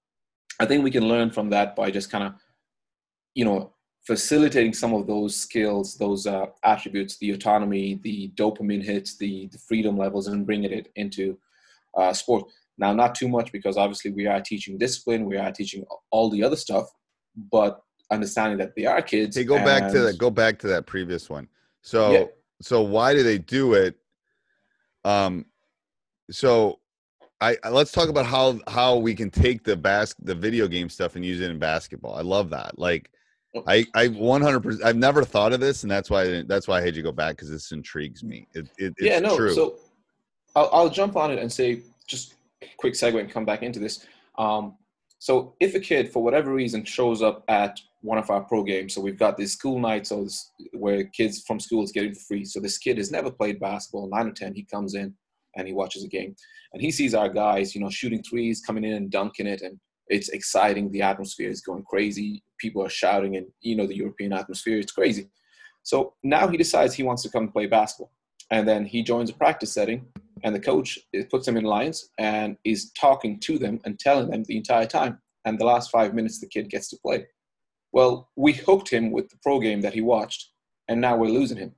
I 0.60 0.66
think 0.66 0.82
we 0.82 0.90
can 0.90 1.06
learn 1.06 1.30
from 1.30 1.50
that 1.50 1.76
by 1.76 1.90
just 1.90 2.10
kind 2.10 2.24
of, 2.24 2.34
you 3.34 3.44
know, 3.44 3.74
facilitating 4.08 4.72
some 4.72 4.94
of 4.94 5.06
those 5.06 5.36
skills, 5.36 5.94
those 5.98 6.26
uh, 6.26 6.46
attributes, 6.64 7.18
the 7.18 7.30
autonomy, 7.32 8.00
the 8.02 8.32
dopamine 8.36 8.82
hits, 8.82 9.18
the, 9.18 9.48
the 9.52 9.58
freedom 9.58 9.98
levels, 9.98 10.28
and 10.28 10.46
bringing 10.46 10.72
it 10.72 10.90
into 10.96 11.38
uh, 11.94 12.10
sport. 12.14 12.46
Now, 12.78 12.94
not 12.94 13.14
too 13.14 13.28
much 13.28 13.52
because 13.52 13.76
obviously 13.76 14.10
we 14.10 14.26
are 14.26 14.40
teaching 14.40 14.78
discipline, 14.78 15.26
we 15.26 15.36
are 15.36 15.52
teaching 15.52 15.84
all 16.10 16.30
the 16.30 16.42
other 16.42 16.56
stuff, 16.56 16.86
but 17.52 17.82
understanding 18.10 18.56
that 18.56 18.74
they 18.74 18.86
are 18.86 19.02
kids. 19.02 19.36
Hey, 19.36 19.44
go 19.44 19.62
back 19.62 19.92
to 19.92 20.00
that. 20.00 20.16
Go 20.16 20.30
back 20.30 20.58
to 20.60 20.68
that 20.68 20.86
previous 20.86 21.28
one. 21.28 21.46
So, 21.82 22.12
Yeah. 22.12 22.24
so 22.62 22.80
why 22.80 23.12
do 23.12 23.22
they 23.22 23.36
do 23.36 23.74
it? 23.74 23.94
Um, 25.04 25.44
so 26.30 26.78
I, 27.42 27.58
I 27.62 27.68
let's 27.68 27.92
talk 27.92 28.08
about 28.08 28.24
how 28.24 28.58
how 28.68 28.96
we 28.96 29.14
can 29.14 29.30
take 29.30 29.64
the 29.64 29.76
bas 29.76 30.14
the 30.18 30.34
video 30.34 30.66
game 30.66 30.88
stuff 30.88 31.14
and 31.14 31.22
use 31.26 31.42
it 31.42 31.50
in 31.50 31.58
basketball. 31.58 32.14
I 32.14 32.22
love 32.22 32.48
that. 32.50 32.78
Like, 32.78 33.10
I 33.66 33.86
I 33.94 34.08
100. 34.08 34.60
percent 34.60 34.84
I've 34.84 34.96
never 34.96 35.24
thought 35.24 35.52
of 35.52 35.60
this, 35.60 35.82
and 35.82 35.90
that's 35.90 36.10
why 36.10 36.42
that's 36.42 36.68
why 36.68 36.78
I 36.78 36.82
had 36.82 36.94
you 36.96 37.02
go 37.02 37.12
back 37.12 37.36
because 37.36 37.50
this 37.50 37.72
intrigues 37.72 38.22
me. 38.22 38.46
It, 38.54 38.66
it 38.78 38.94
it's 38.98 39.02
yeah, 39.02 39.18
no. 39.18 39.36
true. 39.36 39.52
So 39.54 39.76
I'll, 40.54 40.70
I'll 40.72 40.90
jump 40.90 41.16
on 41.16 41.30
it 41.30 41.38
and 41.38 41.50
say 41.50 41.82
just 42.06 42.34
quick 42.76 42.94
segue 42.94 43.18
and 43.18 43.30
come 43.30 43.44
back 43.44 43.62
into 43.62 43.78
this. 43.78 44.06
Um, 44.38 44.76
so 45.18 45.54
if 45.60 45.74
a 45.74 45.80
kid, 45.80 46.12
for 46.12 46.22
whatever 46.22 46.52
reason, 46.52 46.84
shows 46.84 47.22
up 47.22 47.42
at 47.48 47.80
one 48.02 48.18
of 48.18 48.30
our 48.30 48.42
pro 48.42 48.62
games, 48.62 48.94
so 48.94 49.00
we've 49.00 49.18
got 49.18 49.36
these 49.36 49.52
school 49.52 49.80
nights 49.80 50.12
or 50.12 50.24
this, 50.24 50.52
where 50.72 51.04
kids 51.04 51.42
from 51.46 51.58
schools 51.58 51.90
get 51.90 52.04
it 52.04 52.16
for 52.16 52.22
free. 52.22 52.44
So 52.44 52.60
this 52.60 52.78
kid 52.78 52.98
has 52.98 53.10
never 53.10 53.30
played 53.30 53.58
basketball, 53.58 54.08
nine 54.08 54.28
or 54.28 54.32
ten. 54.32 54.54
He 54.54 54.62
comes 54.64 54.94
in 54.94 55.14
and 55.56 55.66
he 55.66 55.72
watches 55.72 56.04
a 56.04 56.08
game, 56.08 56.36
and 56.72 56.82
he 56.82 56.90
sees 56.90 57.14
our 57.14 57.28
guys, 57.28 57.74
you 57.74 57.80
know, 57.80 57.90
shooting 57.90 58.22
threes, 58.22 58.62
coming 58.64 58.84
in 58.84 58.92
and 58.92 59.10
dunking 59.10 59.46
it, 59.46 59.62
and 59.62 59.80
it's 60.08 60.30
exciting. 60.30 60.90
The 60.90 61.02
atmosphere 61.02 61.50
is 61.50 61.60
going 61.60 61.84
crazy. 61.84 62.42
People 62.58 62.82
are 62.82 62.88
shouting, 62.88 63.36
and 63.36 63.46
you 63.60 63.76
know 63.76 63.86
the 63.86 63.96
European 63.96 64.32
atmosphere. 64.32 64.78
It's 64.78 64.92
crazy. 64.92 65.30
So 65.82 66.14
now 66.22 66.48
he 66.48 66.56
decides 66.56 66.94
he 66.94 67.02
wants 67.02 67.22
to 67.22 67.30
come 67.30 67.48
play 67.48 67.66
basketball, 67.66 68.12
and 68.50 68.68
then 68.68 68.84
he 68.84 69.02
joins 69.02 69.30
a 69.30 69.34
practice 69.34 69.72
setting, 69.72 70.06
and 70.42 70.54
the 70.54 70.60
coach 70.60 70.98
puts 71.30 71.46
him 71.46 71.56
in 71.56 71.64
lines 71.64 72.10
and 72.18 72.56
is 72.64 72.90
talking 72.92 73.40
to 73.40 73.58
them 73.58 73.80
and 73.84 73.98
telling 73.98 74.30
them 74.30 74.44
the 74.44 74.56
entire 74.56 74.86
time. 74.86 75.18
And 75.44 75.58
the 75.58 75.64
last 75.64 75.90
five 75.90 76.14
minutes, 76.14 76.40
the 76.40 76.46
kid 76.46 76.68
gets 76.68 76.88
to 76.90 76.96
play. 76.98 77.26
Well, 77.92 78.28
we 78.36 78.52
hooked 78.52 78.90
him 78.90 79.10
with 79.10 79.30
the 79.30 79.38
pro 79.42 79.60
game 79.60 79.80
that 79.80 79.94
he 79.94 80.00
watched, 80.00 80.50
and 80.88 81.00
now 81.00 81.16
we're 81.16 81.28
losing 81.28 81.58
him. 81.58 81.74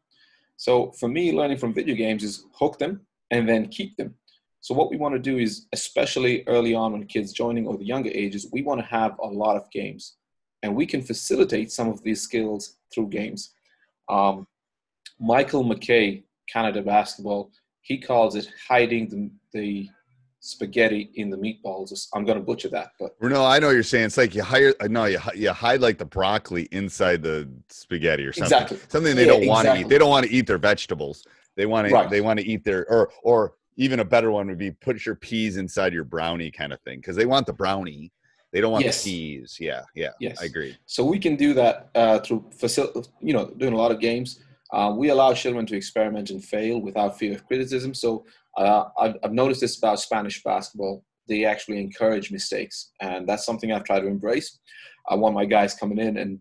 So 0.56 0.92
for 0.92 1.08
me, 1.08 1.32
learning 1.32 1.58
from 1.58 1.72
video 1.72 1.94
games 1.94 2.24
is 2.24 2.44
hook 2.52 2.78
them 2.78 3.06
and 3.30 3.48
then 3.48 3.68
keep 3.68 3.96
them. 3.96 4.14
So 4.60 4.74
what 4.74 4.90
we 4.90 4.96
want 4.96 5.14
to 5.14 5.18
do 5.18 5.38
is, 5.38 5.66
especially 5.72 6.44
early 6.46 6.74
on 6.74 6.92
when 6.92 7.06
kids 7.06 7.32
joining 7.32 7.66
or 7.66 7.78
the 7.78 7.84
younger 7.84 8.10
ages, 8.12 8.46
we 8.52 8.62
want 8.62 8.80
to 8.80 8.86
have 8.86 9.18
a 9.22 9.26
lot 9.26 9.56
of 9.56 9.70
games, 9.70 10.16
and 10.62 10.74
we 10.74 10.84
can 10.86 11.02
facilitate 11.02 11.72
some 11.72 11.88
of 11.88 12.02
these 12.02 12.20
skills 12.20 12.76
through 12.92 13.08
games. 13.08 13.54
Um, 14.08 14.46
Michael 15.18 15.64
McKay, 15.64 16.24
Canada 16.52 16.82
basketball, 16.82 17.50
he 17.80 17.98
calls 17.98 18.36
it 18.36 18.48
hiding 18.68 19.08
the, 19.08 19.30
the 19.58 19.88
spaghetti 20.40 21.10
in 21.14 21.30
the 21.30 21.36
meatballs. 21.36 22.06
I'm 22.14 22.24
going 22.26 22.38
to 22.38 22.44
butcher 22.44 22.68
that, 22.70 22.90
but 22.98 23.12
no, 23.22 23.44
I 23.44 23.58
know 23.58 23.68
what 23.68 23.72
you're 23.74 23.82
saying. 23.82 24.06
It's 24.06 24.16
like 24.18 24.34
you 24.34 24.42
hire 24.42 24.74
uh, 24.80 24.88
no, 24.88 25.06
you 25.06 25.18
you 25.34 25.52
hide 25.52 25.80
like 25.80 25.96
the 25.98 26.04
broccoli 26.04 26.68
inside 26.72 27.22
the 27.22 27.48
spaghetti 27.68 28.24
or 28.26 28.32
something. 28.32 28.52
Exactly. 28.60 28.78
Something 28.88 29.16
they 29.16 29.22
Yeah, 29.22 29.28
don't 29.28 29.46
want 29.46 29.68
to 29.68 29.76
eat. 29.78 29.88
They 29.88 29.98
don't 29.98 30.10
want 30.10 30.26
to 30.26 30.32
eat 30.32 30.46
their 30.46 30.58
vegetables. 30.58 31.24
They 31.56 31.66
want 31.66 31.88
to 31.88 31.94
Right. 31.94 32.10
they 32.10 32.20
want 32.20 32.40
to 32.40 32.46
eat 32.46 32.64
their 32.64 32.86
or 32.90 33.10
or 33.22 33.54
even 33.80 34.00
a 34.00 34.04
better 34.04 34.30
one 34.30 34.46
would 34.46 34.58
be 34.58 34.70
put 34.70 35.06
your 35.06 35.14
peas 35.14 35.56
inside 35.56 35.94
your 35.94 36.04
brownie 36.04 36.50
kind 36.50 36.70
of 36.70 36.78
thing 36.82 36.98
because 36.98 37.16
they 37.16 37.24
want 37.24 37.46
the 37.46 37.52
brownie. 37.52 38.12
They 38.52 38.60
don't 38.60 38.72
want 38.72 38.84
Yes. 38.84 39.02
the 39.02 39.10
peas. 39.10 39.56
Yeah, 39.58 39.82
yeah. 39.94 40.10
Yes. 40.20 40.36
I 40.42 40.44
agree. 40.44 40.76
So 40.84 41.02
we 41.02 41.18
can 41.18 41.34
do 41.34 41.54
that 41.54 41.88
uh, 41.94 42.18
through 42.18 42.44
facil- 42.62 43.08
you 43.22 43.32
know, 43.32 43.46
doing 43.56 43.72
a 43.72 43.76
lot 43.76 43.90
of 43.90 43.98
games. 43.98 44.40
Uh, 44.70 44.92
we 44.94 45.08
allow 45.08 45.32
children 45.32 45.64
to 45.66 45.76
experiment 45.76 46.28
and 46.28 46.44
fail 46.44 46.78
without 46.78 47.18
fear 47.18 47.32
of 47.32 47.46
criticism. 47.46 47.94
So 47.94 48.26
uh, 48.58 48.84
I've, 48.98 49.16
I've 49.24 49.32
noticed 49.32 49.62
this 49.62 49.78
about 49.78 49.98
Spanish 49.98 50.42
basketball. 50.42 51.02
They 51.26 51.46
actually 51.46 51.80
encourage 51.80 52.30
mistakes, 52.30 52.90
and 53.00 53.26
that's 53.26 53.46
something 53.46 53.72
I've 53.72 53.84
tried 53.84 54.00
to 54.00 54.08
embrace. 54.08 54.58
I 55.08 55.14
want 55.14 55.34
my 55.34 55.46
guys 55.46 55.72
coming 55.74 55.98
in 55.98 56.18
and 56.18 56.38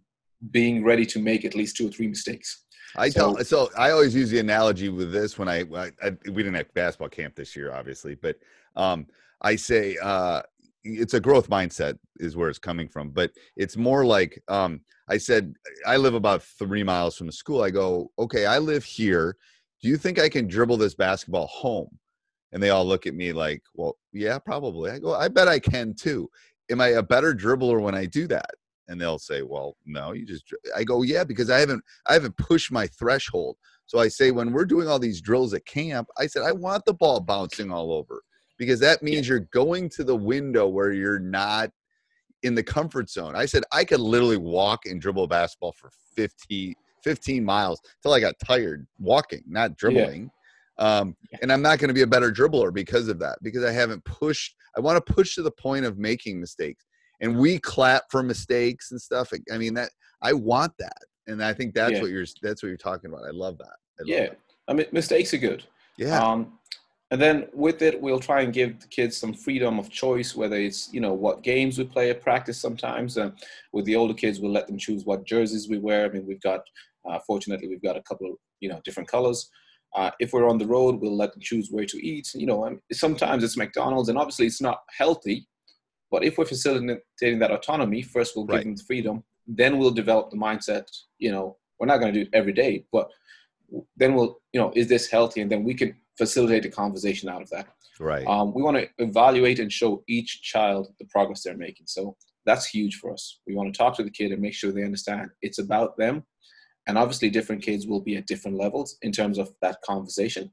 being 0.52 0.84
ready 0.84 1.06
to 1.06 1.20
make 1.20 1.46
at 1.46 1.56
least 1.56 1.78
two 1.78 1.88
or 1.88 1.92
three 1.92 2.08
mistakes. 2.08 2.66
I 2.96 3.10
So- 3.10 3.36
tell 3.36 3.46
so 3.46 3.70
I 3.78 3.92
always 3.92 4.16
use 4.16 4.30
the 4.30 4.40
analogy 4.40 4.90
with 4.90 5.12
this 5.12 5.38
when 5.38 5.48
I, 5.48 5.62
I, 5.76 5.92
I 6.02 6.10
we 6.26 6.44
didn't 6.44 6.56
have 6.56 6.74
basketball 6.74 7.10
camp 7.10 7.36
this 7.36 7.56
year, 7.56 7.72
obviously, 7.72 8.16
but 8.16 8.38
um, 8.76 9.08
I 9.42 9.56
say 9.56 9.98
uh, 10.02 10.42
it's 10.84 11.14
a 11.14 11.20
growth 11.20 11.50
mindset 11.50 11.98
is 12.18 12.36
where 12.36 12.50
it's 12.50 12.60
coming 12.60 12.88
from, 12.88 13.10
but 13.10 13.32
it's 13.56 13.78
more 13.78 14.06
like 14.06 14.42
um, 14.48 14.82
I 15.08 15.18
said 15.18 15.54
I 15.86 15.98
live 15.98 16.14
about 16.14 16.44
three 16.44 16.84
miles 16.84 17.18
from 17.18 17.28
the 17.28 17.34
school. 17.34 17.62
I 17.64 17.70
go, 17.70 18.12
okay, 18.18 18.46
I 18.46 18.58
live 18.60 18.84
here. 18.84 19.38
Do 19.82 19.88
you 19.88 19.98
think 19.98 20.20
I 20.20 20.30
can 20.30 20.48
dribble 20.48 20.78
this 20.78 20.96
basketball 20.96 21.48
home? 21.48 21.90
And 22.52 22.62
they 22.64 22.72
all 22.72 22.86
look 22.86 23.06
at 23.06 23.14
me 23.14 23.32
like, 23.32 23.62
well, 23.76 23.98
yeah, 24.12 24.40
probably. 24.40 24.90
I 24.92 25.00
go, 25.00 25.14
I 25.14 25.28
bet 25.28 25.48
I 25.48 25.60
can 25.60 25.94
too. 25.94 26.30
Am 26.72 26.82
I 26.82 26.90
a 26.90 27.04
better 27.04 27.34
dribbler 27.34 27.80
when 27.80 27.94
I 27.96 28.06
do 28.06 28.28
that? 28.28 28.50
And 28.90 29.00
they'll 29.00 29.20
say, 29.20 29.44
well, 29.44 29.78
no, 29.86 30.12
you 30.12 30.26
just. 30.26 30.48
dri-" 30.48 30.58
I 30.76 30.84
go, 30.84 31.04
yeah, 31.04 31.24
because 31.24 31.50
I 31.50 31.60
haven't 31.60 31.84
I 32.08 32.14
haven't 32.14 32.36
pushed 32.38 32.72
my 32.72 32.88
threshold. 32.88 33.56
So 33.86 34.00
I 34.00 34.08
say 34.08 34.32
when 34.32 34.52
we're 34.52 34.66
doing 34.66 34.88
all 34.88 35.00
these 35.00 35.22
drills 35.22 35.54
at 35.54 35.66
camp, 35.66 36.08
I 36.18 36.28
said 36.28 36.44
I 36.44 36.52
want 36.52 36.86
the 36.86 36.94
ball 36.94 37.20
bouncing 37.22 37.72
all 37.72 37.94
over 37.94 38.22
because 38.58 38.80
that 38.82 39.02
means 39.02 39.28
you're 39.28 39.48
going 39.54 39.90
to 39.90 40.04
the 40.04 40.16
window 40.16 40.68
where 40.68 40.92
you're 40.92 41.20
not 41.20 41.72
in 42.44 42.56
the 42.56 42.64
comfort 42.64 43.10
zone. 43.10 43.36
I 43.36 43.46
said 43.46 43.64
I 43.72 43.84
could 43.84 44.00
literally 44.00 44.38
walk 44.38 44.86
and 44.86 45.02
dribble 45.02 45.28
basketball 45.28 45.74
for 45.74 45.90
50, 46.16 46.76
15 47.04 47.44
miles 47.44 47.80
till 48.02 48.14
I 48.14 48.20
got 48.20 48.36
tired 48.44 48.86
walking, 49.00 49.44
not 49.48 49.76
dribbling. 49.78 50.30
Um, 50.78 51.16
and 51.42 51.52
I'm 51.52 51.62
not 51.62 51.80
going 51.80 51.90
to 51.90 51.94
be 51.94 52.04
a 52.04 52.08
better 52.08 52.32
dribbler 52.32 52.74
because 52.74 53.10
of 53.10 53.20
that, 53.20 53.38
because 53.42 53.66
I 53.66 53.72
haven't 53.72 54.04
pushed. 54.06 54.56
I 54.78 54.80
want 54.80 55.04
to 55.04 55.14
push 55.14 55.36
to 55.36 55.42
the 55.42 55.52
point 55.52 55.86
of 55.86 55.98
making 55.98 56.40
mistakes. 56.40 56.86
And 57.22 57.38
we 57.38 57.60
clap 57.60 58.04
for 58.10 58.24
mistakes 58.24 58.92
and 58.92 59.02
stuff. 59.02 59.32
I 59.52 59.58
mean, 59.58 59.74
that 59.76 59.90
I 60.22 60.34
want 60.34 60.74
that. 60.80 60.98
And 61.28 61.44
I 61.44 61.54
think 61.54 61.74
that's 61.74 61.94
Yeah. 61.94 62.02
what 62.02 62.12
you're 62.12 62.26
that's 62.42 62.64
what 62.64 62.70
you're 62.70 62.78
talking 62.78 63.10
about. 63.12 63.26
I 63.26 63.32
love 63.32 63.58
that. 63.58 63.68
I 64.00 64.02
love 64.02 64.08
Yeah, 64.08 64.28
that. 64.30 64.40
I 64.68 64.74
mean, 64.74 64.88
mistakes 64.92 65.34
are 65.34 65.38
good. 65.38 65.64
Yeah. 65.98 66.24
Um, 66.24 66.60
and 67.12 67.20
then 67.20 67.48
with 67.54 67.82
it, 67.82 68.00
we'll 68.00 68.20
try 68.20 68.42
and 68.42 68.54
give 68.54 68.80
the 68.80 68.88
kids 68.88 69.18
some 69.18 69.34
freedom 69.34 69.80
of 69.80 69.90
choice, 69.90 70.36
whether 70.36 70.56
it's 70.56 70.94
you 70.94 71.02
know 71.02 71.14
what 71.14 71.42
games 71.44 71.78
we 71.78 71.84
play 71.86 72.10
at 72.10 72.22
practice. 72.22 72.60
Sometimes 72.60 73.18
uh, 73.18 73.32
with 73.74 73.86
the 73.86 73.96
older 73.96 74.14
kids, 74.14 74.40
we'll 74.40 74.52
let 74.52 74.68
them 74.68 74.78
choose 74.78 75.06
what 75.06 75.26
jerseys 75.26 75.68
we 75.68 75.80
wear. 75.80 76.06
I 76.06 76.10
mean, 76.10 76.26
we've 76.26 76.42
got 76.42 76.62
uh, 77.10 77.20
fortunately 77.26 77.68
we've 77.68 77.82
got 77.82 77.98
a 77.98 78.04
couple 78.04 78.28
of 78.32 78.38
you 78.60 78.70
know 78.70 78.80
different 78.86 79.10
colors. 79.10 79.50
Uh, 79.96 80.12
if 80.20 80.34
we're 80.34 80.48
on 80.48 80.60
the 80.60 80.68
road, 80.68 81.02
we'll 81.02 81.18
let 81.18 81.32
them 81.34 81.42
choose 81.42 81.70
where 81.72 81.86
to 81.86 81.98
eat. 82.06 82.30
You 82.36 82.46
know, 82.46 82.66
and 82.66 82.80
sometimes 82.92 83.44
it's 83.44 83.58
McDonald's, 83.58 84.10
and 84.10 84.18
obviously 84.18 84.46
it's 84.46 84.62
not 84.62 84.80
healthy. 84.96 85.48
But 86.12 86.24
if 86.24 86.38
we're 86.38 86.46
facilitating 86.46 87.40
that 87.40 87.52
autonomy, 87.52 88.02
first 88.02 88.36
we'll 88.36 88.46
give 88.46 88.56
Right. 88.56 88.64
them 88.66 88.76
the 88.76 88.84
freedom. 88.84 89.24
Then 89.48 89.78
we'll 89.78 89.92
develop 89.92 90.30
the 90.32 90.38
mindset. 90.38 90.88
You 91.18 91.32
know, 91.32 91.58
we're 91.80 91.88
not 91.88 91.98
going 92.00 92.14
to 92.14 92.20
do 92.20 92.30
it 92.30 92.36
every 92.36 92.54
day, 92.54 92.86
but 92.92 93.10
then 93.96 94.16
we'll, 94.16 94.40
you 94.54 94.60
know, 94.60 94.72
is 94.76 94.88
this 94.88 95.10
healthy? 95.10 95.42
And 95.42 95.52
then 95.52 95.64
we 95.64 95.74
can 95.74 95.96
facilitate 96.18 96.66
a 96.66 96.70
conversation 96.70 97.30
out 97.30 97.42
of 97.42 97.50
that. 97.52 97.68
right. 98.00 98.26
Um, 98.28 98.54
we 98.54 98.62
want 98.64 98.78
to 98.78 98.90
evaluate 98.98 99.60
and 99.60 99.72
show 99.72 100.04
each 100.08 100.42
child 100.42 100.88
the 101.00 101.06
progress 101.06 101.44
they're 101.44 101.58
making. 101.58 101.88
So 101.88 102.16
that's 102.46 102.66
huge 102.66 102.96
for 102.96 103.12
us. 103.14 103.40
We 103.46 103.56
want 103.56 103.72
to 103.74 103.78
talk 103.78 103.96
to 103.98 104.04
the 104.04 104.10
kid 104.10 104.32
and 104.32 104.42
make 104.42 104.54
sure 104.54 104.72
they 104.72 104.84
understand 104.84 105.30
it's 105.42 105.60
about 105.60 105.98
them. 105.98 106.24
And 106.88 106.98
obviously, 106.98 107.30
different 107.30 107.62
kids 107.62 107.86
will 107.86 108.00
be 108.02 108.16
at 108.16 108.26
different 108.26 108.58
levels 108.58 108.98
in 109.04 109.12
terms 109.12 109.38
of 109.38 109.54
that 109.62 109.78
conversation. 109.84 110.50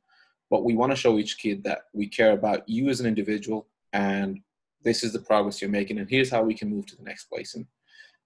But 0.50 0.64
we 0.64 0.74
want 0.74 0.92
to 0.92 0.96
show 0.96 1.18
each 1.18 1.38
kid 1.38 1.64
that 1.64 1.82
we 1.94 2.08
care 2.08 2.32
about 2.32 2.68
you 2.68 2.88
as 2.90 3.00
an 3.00 3.06
individual 3.06 3.68
and 3.92 4.40
this 4.84 5.02
is 5.02 5.12
the 5.12 5.18
progress 5.20 5.60
you're 5.60 5.70
making. 5.70 5.98
And 5.98 6.08
here's 6.08 6.30
how 6.30 6.42
we 6.42 6.54
can 6.54 6.70
move 6.70 6.86
to 6.86 6.96
the 6.96 7.02
next 7.02 7.24
place. 7.26 7.54
And, 7.54 7.66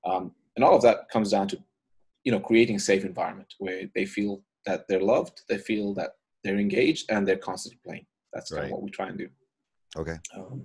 um, 0.05 0.33
and 0.57 0.65
all 0.65 0.77
of 0.77 0.83
that 0.83 1.09
comes 1.11 1.31
down 1.31 1.49
to, 1.49 1.59
you 2.25 2.33
know, 2.33 2.41
creating 2.41 2.77
a 2.77 2.81
safe 2.81 3.05
environment 3.05 3.55
where 3.59 3.85
they 3.95 4.05
feel 4.05 4.43
that 4.67 4.87
they're 4.89 5.01
loved, 5.03 5.43
they 5.49 5.59
feel 5.59 5.95
that 5.95 6.11
they're 6.45 6.59
engaged, 6.59 7.11
and 7.11 7.27
they're 7.27 7.37
constantly 7.37 7.79
playing. 7.87 8.07
That's 8.33 8.51
kind 8.51 8.65
of 8.67 8.71
what 8.71 8.83
we 8.83 8.91
try 8.91 9.09
and 9.09 9.19
do. 9.19 9.29
okay. 9.97 10.17
Um, 10.37 10.65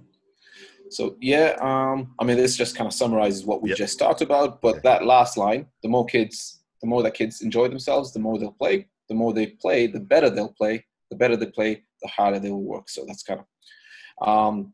so 0.89 1.17
yeah, 1.19 1.56
um, 1.62 2.13
I 2.19 2.24
mean, 2.26 2.38
this 2.38 2.56
just 2.56 2.76
kind 2.76 2.88
of 2.88 2.93
summarizes 2.93 3.43
what 3.45 3.62
we 3.63 3.69
Yep. 3.69 3.78
just 3.78 3.98
talked 4.00 4.21
about. 4.21 4.62
But 4.62 4.84
that 4.84 5.04
last 5.06 5.36
line, 5.38 5.65
the 5.82 5.89
more 5.89 6.06
kids, 6.06 6.62
the 6.82 6.88
more 6.88 7.02
that 7.04 7.15
kids 7.15 7.41
enjoy 7.41 7.67
themselves, 7.67 8.13
the 8.13 8.19
more 8.19 8.38
they'll 8.38 8.52
play. 8.52 8.88
The 9.10 9.15
more 9.15 9.34
they 9.34 9.48
play, 9.48 9.88
the 9.88 10.00
better 10.00 10.30
they'll 10.30 10.54
play. 10.54 10.86
The 11.10 11.15
better 11.17 11.36
they 11.36 11.48
play, 11.48 11.84
the 12.02 12.08
harder 12.10 12.39
they 12.39 12.52
will 12.52 12.63
work. 12.63 12.89
So 12.89 13.04
that's 13.08 13.24
kind 13.24 13.39
of. 13.41 14.28
Um, 14.28 14.74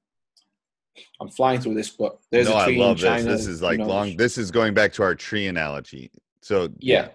I'm 1.19 1.29
flying 1.29 1.61
through 1.61 1.75
this, 1.75 1.89
but 1.89 2.19
there's 2.31 2.47
no, 2.47 2.55
a 2.55 2.57
I 2.57 2.65
tree 2.65 2.77
love 2.77 2.97
in 2.97 3.03
China. 3.03 3.23
this. 3.23 3.41
This 3.41 3.47
is 3.47 3.61
you 3.61 3.67
like 3.67 3.79
know, 3.79 3.87
long. 3.87 4.17
This 4.17 4.37
is 4.37 4.51
going 4.51 4.73
back 4.73 4.93
to 4.93 5.03
our 5.03 5.15
tree 5.15 5.47
analogy. 5.47 6.11
So 6.41 6.69
yeah. 6.79 7.09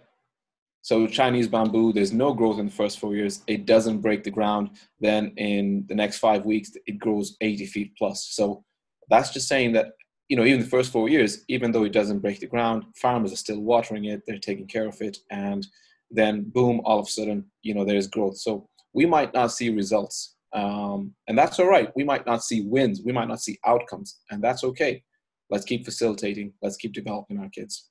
So 0.83 1.09
Chinese 1.09 1.49
bamboo, 1.49 1.93
there's 1.93 2.13
no 2.13 2.33
growth 2.33 2.61
in 2.61 2.67
the 2.67 2.73
first 2.73 3.01
four 3.01 3.17
years. 3.17 3.43
It 3.49 3.67
doesn't 3.67 4.03
break 4.03 4.23
the 4.23 4.31
ground. 4.31 4.71
Then 5.01 5.33
in 5.37 5.85
the 5.89 5.97
next 5.97 6.19
five 6.19 6.45
weeks, 6.47 6.71
it 6.87 7.01
grows 7.01 7.37
80 7.41 7.67
feet 7.67 7.93
plus. 7.99 8.29
So 8.31 8.63
that's 9.11 9.31
just 9.31 9.49
saying 9.49 9.73
that, 9.73 9.87
you 10.29 10.37
know, 10.37 10.45
even 10.45 10.61
the 10.61 10.69
first 10.69 10.93
four 10.93 11.09
years, 11.09 11.45
even 11.49 11.73
though 11.73 11.83
it 11.83 11.93
doesn't 11.93 12.21
break 12.21 12.39
the 12.39 12.47
ground, 12.47 12.85
farmers 12.95 13.33
are 13.33 13.37
still 13.37 13.61
watering 13.63 14.05
it. 14.05 14.23
They're 14.29 14.39
taking 14.39 14.69
care 14.69 14.87
of 14.87 15.01
it. 15.01 15.19
And 15.29 15.67
then 16.09 16.45
boom, 16.51 16.81
all 16.85 17.01
of 17.01 17.07
a 17.07 17.11
sudden, 17.11 17.47
you 17.63 17.75
know, 17.75 17.85
there's 17.85 18.07
growth. 18.07 18.39
So 18.39 18.69
we 18.93 19.07
might 19.07 19.35
not 19.35 19.51
see 19.51 19.71
results. 19.71 20.36
Um, 20.57 21.15
and 21.29 21.37
that's 21.37 21.61
all 21.61 21.69
right. 21.69 21.91
We 21.95 22.03
might 22.03 22.27
not 22.27 22.43
see 22.43 22.63
wins. 22.63 23.03
We 23.05 23.13
might 23.13 23.29
not 23.29 23.43
see 23.43 23.59
outcomes. 23.67 24.21
And 24.31 24.43
that's 24.43 24.65
okay. 24.65 25.03
Let's 25.51 25.67
keep 25.67 25.85
facilitating. 25.85 26.53
Let's 26.63 26.77
keep 26.77 26.93
developing 26.95 27.39
our 27.39 27.51
kids. 27.51 27.91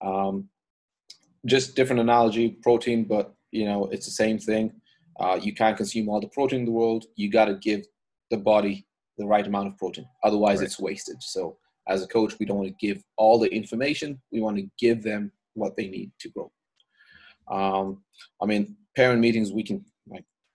Um, 0.00 0.48
just 1.46 1.76
different 1.76 2.00
analogy, 2.00 2.48
protein, 2.62 3.04
but 3.04 3.34
you 3.52 3.64
know 3.64 3.86
it's 3.86 4.06
the 4.06 4.12
same 4.12 4.38
thing. 4.38 4.72
Uh, 5.20 5.38
you 5.40 5.54
can't 5.54 5.76
consume 5.76 6.08
all 6.08 6.20
the 6.20 6.28
protein 6.28 6.60
in 6.60 6.64
the 6.64 6.72
world. 6.72 7.04
You 7.16 7.30
got 7.30 7.46
to 7.46 7.54
give 7.54 7.84
the 8.30 8.36
body 8.38 8.86
the 9.18 9.26
right 9.26 9.46
amount 9.46 9.68
of 9.68 9.76
protein, 9.76 10.06
otherwise 10.24 10.58
Right. 10.58 10.66
it's 10.66 10.80
wasted. 10.80 11.22
So 11.22 11.58
as 11.88 12.02
a 12.02 12.08
coach, 12.08 12.38
we 12.38 12.46
don't 12.46 12.58
want 12.58 12.68
to 12.68 12.86
give 12.86 13.02
all 13.16 13.38
the 13.38 13.52
information. 13.52 14.20
We 14.32 14.40
want 14.40 14.56
to 14.58 14.68
give 14.78 15.02
them 15.02 15.32
what 15.54 15.76
they 15.76 15.88
need 15.88 16.12
to 16.20 16.28
grow. 16.30 16.52
Um, 17.48 18.02
I 18.42 18.46
mean, 18.46 18.76
parent 18.96 19.20
meetings 19.20 19.52
we 19.52 19.62
can 19.62 19.84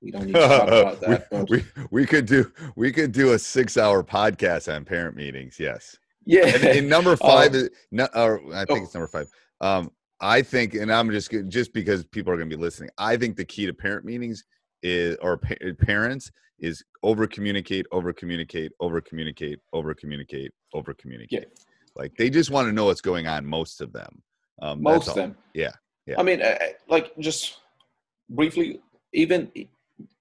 we 0.04 0.12
don't 0.12 0.26
need 0.26 0.34
to 0.34 0.39
talk 0.39 0.68
about 0.68 1.02
that. 1.02 1.30
But 1.30 1.50
we 1.50 1.66
we 1.92 2.06
could 2.06 2.26
do 2.26 2.52
we 2.76 2.92
could 2.92 3.12
do 3.12 3.34
a 3.34 3.39
six 3.39 3.78
hour 3.78 4.04
podcast 4.04 4.74
on 4.74 4.84
parent 4.86 5.16
meetings. 5.16 5.60
Yes. 5.60 5.98
yeah, 6.26 6.48
And, 6.48 6.63
and 6.63 6.89
number 6.89 7.16
five 7.18 7.52
Um, 7.52 7.56
is 7.56 7.70
no, 7.92 8.08
or 8.13 8.42
I 8.54 8.66
think 8.66 8.82
oh. 8.82 8.84
it's 8.84 8.94
number 8.94 9.08
five. 9.08 9.30
Um, 9.62 9.92
I 10.20 10.42
think, 10.42 10.74
and 10.74 10.92
I'm 10.92 11.10
just 11.12 11.32
just 11.48 11.74
because 11.74 12.04
people 12.06 12.32
are 12.32 12.38
going 12.38 12.50
to 12.50 12.56
be 12.56 12.62
listening. 12.62 12.89
I 12.98 13.18
think 13.18 13.38
the 13.38 13.46
key 13.46 13.66
to 13.66 13.74
parent 13.74 14.06
meetings 14.06 14.44
is 14.82 15.18
or 15.22 15.38
pa- 15.38 15.56
parents 15.80 16.32
is 16.60 16.84
over 17.02 17.28
communicate, 17.28 17.86
over 17.92 18.13
communicate, 18.13 18.72
over 18.80 19.02
communicate, 19.02 19.60
over 19.74 19.94
communicate, 19.94 20.52
over 20.74 20.94
communicate. 20.94 21.48
Like 21.96 22.13
they 22.18 22.30
just 22.30 22.52
want 22.52 22.68
to 22.68 22.74
know 22.74 22.86
what's 22.86 23.02
going 23.02 23.28
on. 23.28 23.46
Most 23.46 23.82
of 23.82 23.92
them. 23.94 24.22
Um, 24.62 24.82
most 24.82 25.10
of 25.10 25.16
them. 25.16 25.36
Yeah, 25.54 25.72
yeah. 26.06 26.20
I 26.20 26.24
mean, 26.24 26.42
uh, 26.42 26.58
uh, 26.62 26.66
like 26.88 27.12
just 27.20 27.58
briefly, 28.30 28.82
even 29.13 29.52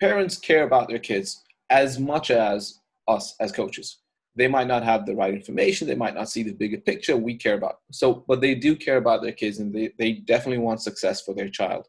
parents 0.00 0.38
care 0.38 0.64
about 0.64 0.88
their 0.88 0.98
kids 0.98 1.42
as 1.70 1.98
much 1.98 2.30
as 2.30 2.80
us 3.08 3.34
as 3.40 3.52
coaches. 3.52 3.98
They 4.34 4.48
might 4.48 4.66
not 4.66 4.82
have 4.82 5.04
the 5.04 5.14
right 5.14 5.34
information. 5.34 5.86
They 5.86 5.94
might 5.94 6.14
not 6.14 6.28
see 6.30 6.42
the 6.42 6.52
bigger 6.52 6.78
picture 6.78 7.16
we 7.16 7.36
care 7.36 7.54
about. 7.54 7.80
So, 7.90 8.24
but 8.26 8.40
they 8.40 8.54
do 8.54 8.74
care 8.74 8.96
about 8.96 9.22
their 9.22 9.32
kids, 9.32 9.58
and 9.58 9.74
they, 9.74 9.92
they 9.98 10.12
definitely 10.12 10.64
want 10.64 10.80
success 10.80 11.20
for 11.20 11.34
their 11.34 11.50
child. 11.50 11.86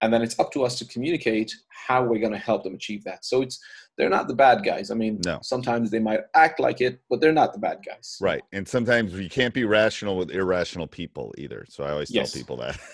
And 0.00 0.12
then 0.12 0.22
it's 0.22 0.38
up 0.38 0.52
to 0.52 0.64
us 0.64 0.78
to 0.78 0.84
communicate 0.84 1.54
how 1.68 2.02
we're 2.04 2.18
going 2.18 2.32
to 2.32 2.38
help 2.38 2.64
them 2.64 2.74
achieve 2.74 3.04
that. 3.04 3.24
So 3.24 3.42
it's 3.42 3.60
they're 3.96 4.10
not 4.10 4.26
the 4.26 4.34
bad 4.34 4.64
guys. 4.64 4.90
I 4.90 4.94
mean, 4.94 5.20
No. 5.24 5.38
sometimes 5.42 5.90
they 5.90 6.00
might 6.00 6.20
act 6.34 6.58
like 6.58 6.80
it, 6.80 7.00
but 7.08 7.20
they're 7.20 7.32
not 7.32 7.52
the 7.52 7.60
bad 7.60 7.78
guys. 7.86 8.16
Right. 8.20 8.42
And 8.52 8.66
sometimes 8.66 9.12
you 9.12 9.28
can't 9.28 9.54
be 9.54 9.64
rational 9.64 10.16
with 10.16 10.30
irrational 10.32 10.88
people 10.88 11.32
either. 11.38 11.64
So 11.68 11.84
I 11.84 11.92
always 11.92 12.10
tell 12.10 12.26
people 12.26 12.56
that. 12.58 12.78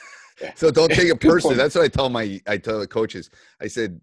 So 0.55 0.70
don't 0.70 0.88
take 0.92 1.09
it 1.09 1.20
personally. 1.20 1.57
That's 1.57 1.74
what 1.74 1.83
I 1.83 1.88
tell 1.88 2.09
my 2.09 2.40
I 2.46 2.59
tell 2.59 2.79
the 2.79 2.87
coaches. 2.87 3.29
I 3.61 3.66
said 3.66 4.01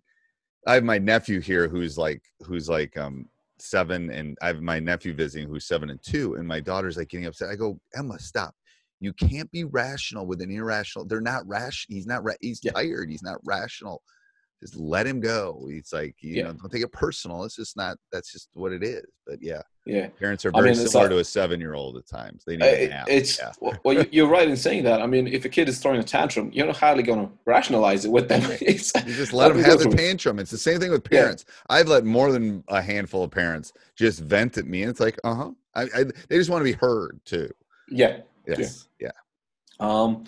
I 0.65 0.73
have 0.75 0.83
my 0.83 0.97
nephew 0.97 1.39
here 1.41 1.67
who's 1.67 1.97
like 1.97 2.21
who's 2.43 2.67
like 2.69 2.97
um 2.97 3.27
seven 3.59 4.09
and 4.11 4.37
I 4.41 4.47
have 4.47 4.61
my 4.61 4.79
nephew 4.79 5.13
visiting 5.13 5.47
who's 5.47 5.65
seven 5.65 5.89
and 5.89 6.01
two 6.01 6.35
and 6.35 6.47
my 6.47 6.59
daughter's 6.59 6.97
like 6.97 7.09
getting 7.09 7.27
upset. 7.27 7.49
I 7.49 7.55
go, 7.55 7.79
Emma, 7.95 8.19
stop. 8.19 8.53
You 8.99 9.13
can't 9.13 9.51
be 9.51 9.63
rational 9.65 10.25
with 10.25 10.41
an 10.41 10.51
irrational. 10.51 11.05
They're 11.05 11.21
not 11.21 11.47
rash. 11.47 11.85
He's 11.89 12.07
not. 12.07 12.23
Ra- 12.23 12.33
he's 12.41 12.59
Yeah. 12.63 12.71
tired. 12.71 13.09
He's 13.09 13.23
not 13.23 13.37
rational. 13.45 14.01
Just 14.61 14.77
let 14.77 15.05
him 15.05 15.19
go. 15.19 15.67
He's 15.69 15.91
like, 15.91 16.15
you 16.21 16.35
Yeah. 16.35 16.43
know, 16.43 16.53
don't 16.53 16.71
take 16.71 16.81
it 16.81 16.91
personal. 16.91 17.43
It's 17.43 17.55
just 17.57 17.75
not. 17.75 17.97
That's 18.11 18.31
just 18.31 18.49
what 18.53 18.71
it 18.71 18.83
is. 18.83 19.03
But 19.27 19.41
yeah, 19.41 19.61
Yeah. 19.85 20.07
parents 20.07 20.45
are 20.45 20.51
I 20.55 20.59
very 20.61 20.73
mean, 20.73 20.87
similar 20.87 21.05
like- 21.09 21.15
to 21.15 21.19
a 21.19 21.23
seven-year-old 21.25 21.97
at 21.97 22.07
times. 22.07 22.43
They 22.47 22.55
need 22.57 22.65
it- 22.65 22.91
it's 23.07 23.37
yeah. 23.37 23.51
well, 23.59 23.77
well, 23.83 23.95
you- 23.95 24.09
you're 24.11 24.27
right 24.29 24.47
in 24.47 24.55
saying 24.55 24.83
that. 24.85 25.01
I 25.01 25.07
mean, 25.07 25.27
if 25.27 25.43
a 25.45 25.49
kid 25.49 25.67
is 25.67 25.79
throwing 25.79 25.99
a 25.99 26.03
tantrum, 26.03 26.51
you're 26.53 26.65
not 26.67 26.77
hardly 26.77 27.03
going 27.03 27.27
to 27.27 27.31
rationalize 27.45 28.05
it 28.05 28.11
with 28.11 28.29
them. 28.29 28.41
It's, 28.61 28.93
You 28.95 29.13
just 29.13 29.33
let 29.33 29.49
them 29.53 29.61
have 29.63 29.79
the 29.79 29.89
tantrum. 29.89 30.39
It's 30.39 30.51
the 30.51 30.57
same 30.57 30.79
thing 30.79 30.91
with 30.91 31.05
Yeah. 31.11 31.19
parents. 31.21 31.45
I've 31.69 31.87
let 31.89 32.05
more 32.05 32.31
than 32.31 32.63
a 32.69 32.81
handful 32.81 33.23
of 33.23 33.31
parents 33.31 33.73
just 33.95 34.21
vent 34.21 34.57
at 34.57 34.65
me, 34.65 34.81
and 34.83 34.89
it's 34.89 34.99
like, 35.01 35.19
uh 35.23 35.35
huh. 35.35 35.51
I, 35.75 35.81
I, 35.83 36.03
they 36.29 36.37
just 36.37 36.49
want 36.49 36.61
to 36.61 36.63
be 36.71 36.71
heard 36.71 37.19
too. 37.25 37.49
Yeah. 37.89 38.21
Yes. 38.47 38.87
Yeah. 39.01 39.11
Um, 39.81 40.23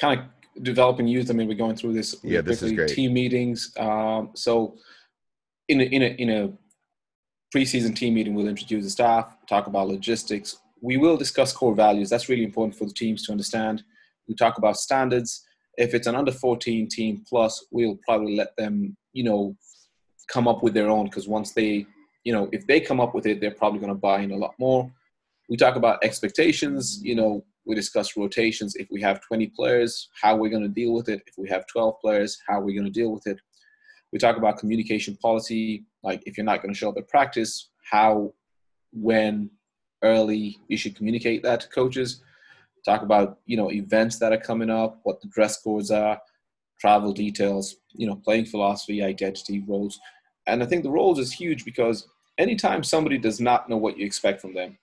kind 0.00 0.20
of 0.20 0.26
developing 0.62 1.06
youth. 1.08 1.30
I 1.30 1.34
mean, 1.34 1.48
we're 1.48 1.54
going 1.54 1.76
through 1.76 1.94
this. 1.94 2.16
Yeah, 2.22 2.40
this 2.40 2.62
is 2.62 2.72
great. 2.72 2.88
Team 2.88 3.12
meetings. 3.12 3.72
Um, 3.78 4.30
so, 4.34 4.76
in 5.68 5.80
a, 5.80 5.84
in 5.84 6.02
a 6.02 6.06
in 6.06 6.30
a 6.30 6.52
preseason 7.54 7.94
team 7.94 8.14
meeting, 8.14 8.34
we'll 8.34 8.48
introduce 8.48 8.84
the 8.84 8.90
staff, 8.90 9.34
talk 9.48 9.66
about 9.66 9.88
logistics. 9.88 10.58
We 10.80 10.96
will 10.96 11.16
discuss 11.16 11.52
core 11.52 11.74
values. 11.74 12.10
That's 12.10 12.28
really 12.28 12.44
important 12.44 12.76
for 12.76 12.84
the 12.84 12.92
teams 12.92 13.24
to 13.26 13.32
understand. 13.32 13.82
We 14.28 14.34
talk 14.34 14.58
about 14.58 14.76
standards. 14.76 15.44
If 15.76 15.94
it's 15.94 16.06
an 16.06 16.14
under 16.14 16.32
14 16.32 16.88
team 16.88 17.24
plus, 17.28 17.64
we'll 17.70 17.98
probably 18.06 18.36
let 18.36 18.56
them, 18.56 18.96
you 19.12 19.24
know, 19.24 19.56
come 20.28 20.46
up 20.46 20.62
with 20.62 20.74
their 20.74 20.90
own 20.90 21.06
because 21.06 21.26
once 21.26 21.52
they, 21.52 21.86
you 22.24 22.32
know, 22.32 22.48
if 22.52 22.66
they 22.66 22.80
come 22.80 23.00
up 23.00 23.14
with 23.14 23.26
it, 23.26 23.40
they're 23.40 23.50
probably 23.50 23.78
going 23.80 23.92
to 23.92 23.98
buy 23.98 24.20
in 24.20 24.32
a 24.32 24.36
lot 24.36 24.54
more. 24.58 24.90
We 25.48 25.56
talk 25.56 25.76
about 25.76 26.04
expectations. 26.04 27.00
You 27.02 27.14
know, 27.14 27.44
we 27.68 27.74
discuss 27.74 28.16
rotations. 28.16 28.74
If 28.74 28.88
we 28.90 29.00
have 29.02 29.20
20 29.20 29.46
players, 29.48 30.08
how 30.20 30.34
we're 30.34 30.50
going 30.50 30.62
to 30.62 30.68
deal 30.68 30.94
with 30.94 31.08
it. 31.08 31.22
If 31.26 31.34
we 31.38 31.48
have 31.50 31.66
12 31.66 32.00
players, 32.00 32.38
how 32.48 32.60
we're 32.60 32.74
going 32.74 32.92
to 32.92 33.00
deal 33.00 33.12
with 33.12 33.26
it. 33.26 33.38
We 34.12 34.18
talk 34.18 34.38
about 34.38 34.58
communication 34.58 35.16
policy. 35.16 35.84
Like 36.02 36.22
if 36.26 36.36
you're 36.36 36.46
not 36.46 36.62
going 36.62 36.72
to 36.72 36.78
show 36.78 36.88
up 36.88 36.96
at 36.96 37.08
practice, 37.08 37.68
how, 37.90 38.32
when, 38.92 39.50
early 40.02 40.58
you 40.68 40.76
should 40.76 40.96
communicate 40.96 41.42
that 41.42 41.60
to 41.60 41.68
coaches. 41.68 42.22
Talk 42.84 43.02
about 43.02 43.38
you 43.46 43.56
know 43.56 43.70
events 43.70 44.18
that 44.18 44.32
are 44.32 44.38
coming 44.38 44.70
up, 44.70 45.00
what 45.02 45.20
the 45.20 45.28
dress 45.28 45.60
codes 45.60 45.90
are, 45.90 46.20
travel 46.80 47.12
details, 47.12 47.76
you 47.92 48.06
know, 48.06 48.16
playing 48.16 48.46
philosophy, 48.46 49.02
identity, 49.02 49.64
roles. 49.66 49.98
And 50.46 50.62
I 50.62 50.66
think 50.66 50.82
the 50.82 50.90
roles 50.90 51.18
is 51.18 51.32
huge 51.32 51.64
because 51.64 52.06
anytime 52.38 52.82
somebody 52.82 53.18
does 53.18 53.40
not 53.40 53.68
know 53.68 53.76
what 53.76 53.98
you 53.98 54.06
expect 54.06 54.40
from 54.40 54.54
them, 54.54 54.78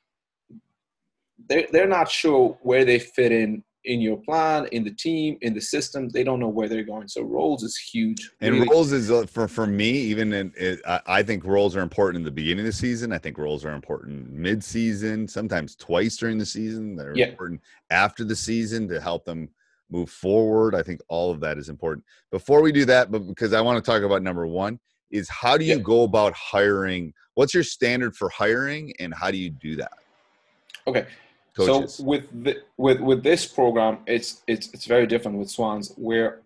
they're, 1.50 1.68
they're 1.72 1.88
not 1.88 2.10
sure 2.10 2.58
where 2.62 2.86
they 2.86 3.00
fit 3.00 3.32
in 3.32 3.64
in 3.88 4.02
your 4.02 4.18
plan, 4.18 4.66
in 4.72 4.84
the 4.84 4.92
team, 4.92 5.38
in 5.42 5.54
the 5.54 5.62
system. 5.62 6.10
They 6.10 6.24
don't 6.24 6.40
know 6.40 6.48
where 6.48 6.68
they're 6.68 6.84
going. 6.84 7.08
So 7.08 7.22
roles 7.22 7.62
is 7.62 7.78
huge. 7.78 8.32
And 8.42 8.56
really. 8.56 8.68
roles 8.68 8.92
is 8.92 9.12
uh, 9.12 9.28
for 9.28 9.48
for 9.48 9.68
me. 9.68 9.92
Even 9.92 10.34
in, 10.34 10.52
it, 10.58 10.82
I 11.06 11.22
think 11.22 11.46
roles 11.46 11.76
are 11.76 11.82
important 11.82 12.22
in 12.22 12.26
the 12.26 12.32
beginning 12.32 12.62
of 12.62 12.66
the 12.66 12.74
season. 12.74 13.12
I 13.12 13.20
think 13.20 13.38
roles 13.38 13.64
are 13.64 13.74
important 13.74 14.32
mid-season, 14.32 15.28
sometimes 15.28 15.76
twice 15.76 16.18
during 16.18 16.40
the 16.40 16.46
season. 16.46 16.96
They're 16.96 17.16
yeah. 17.16 17.28
important 17.28 17.62
after 17.92 18.24
the 18.24 18.36
season 18.36 18.88
to 18.88 19.00
help 19.00 19.24
them 19.24 19.50
move 19.92 20.10
forward. 20.10 20.74
I 20.74 20.82
think 20.82 21.00
all 21.08 21.30
of 21.30 21.40
that 21.42 21.60
is 21.60 21.70
important. 21.70 22.04
Before 22.32 22.64
we 22.64 22.72
do 22.72 22.86
that, 22.86 23.12
but 23.12 23.20
because 23.20 23.54
I 23.54 23.62
want 23.62 23.84
to 23.84 23.92
talk 23.92 24.02
about 24.02 24.24
number 24.24 24.48
one, 24.48 24.80
is 25.12 25.30
how 25.30 25.58
do 25.58 25.64
you 25.64 25.76
yeah. 25.76 25.84
go 25.84 26.04
about 26.04 26.34
hiring? 26.34 27.14
What's 27.36 27.54
your 27.54 27.64
standard 27.64 28.16
for 28.16 28.30
hiring, 28.30 28.94
and 29.00 29.14
how 29.14 29.30
do 29.30 29.38
you 29.38 29.52
do 29.52 29.76
that? 29.76 29.94
Okay, 30.88 31.06
Coaches. 31.56 31.96
So 31.96 32.04
with 32.04 32.44
the, 32.44 32.62
with 32.78 33.00
with 33.00 33.24
this 33.24 33.46
program, 33.46 34.00
it's 34.08 34.44
it's 34.48 34.70
it's 34.74 34.86
very 34.86 35.08
different 35.08 35.38
with 35.38 35.50
Swans, 35.50 35.94
where 35.96 36.42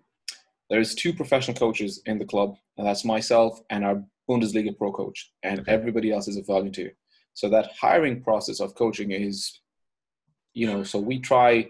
there's 0.70 0.94
two 0.94 1.14
professional 1.14 1.58
coaches 1.58 2.02
in 2.06 2.20
the 2.20 2.26
club, 2.26 2.56
and 2.78 2.86
that's 2.86 3.04
myself 3.04 3.60
and 3.72 3.84
our 3.84 4.04
Bundesliga 4.30 4.78
pro 4.78 4.92
coach, 4.92 5.32
and 5.44 5.62
okay. 5.62 5.72
everybody 5.72 6.12
else 6.12 6.28
is 6.28 6.38
a 6.38 6.44
volunteer. 6.44 6.94
So 7.34 7.50
that 7.50 7.72
hiring 7.80 8.22
process 8.22 8.60
of 8.60 8.76
coaching 8.76 9.12
is, 9.12 9.60
you 10.54 10.68
know, 10.68 10.84
so 10.84 11.00
we 11.00 11.20
try 11.20 11.70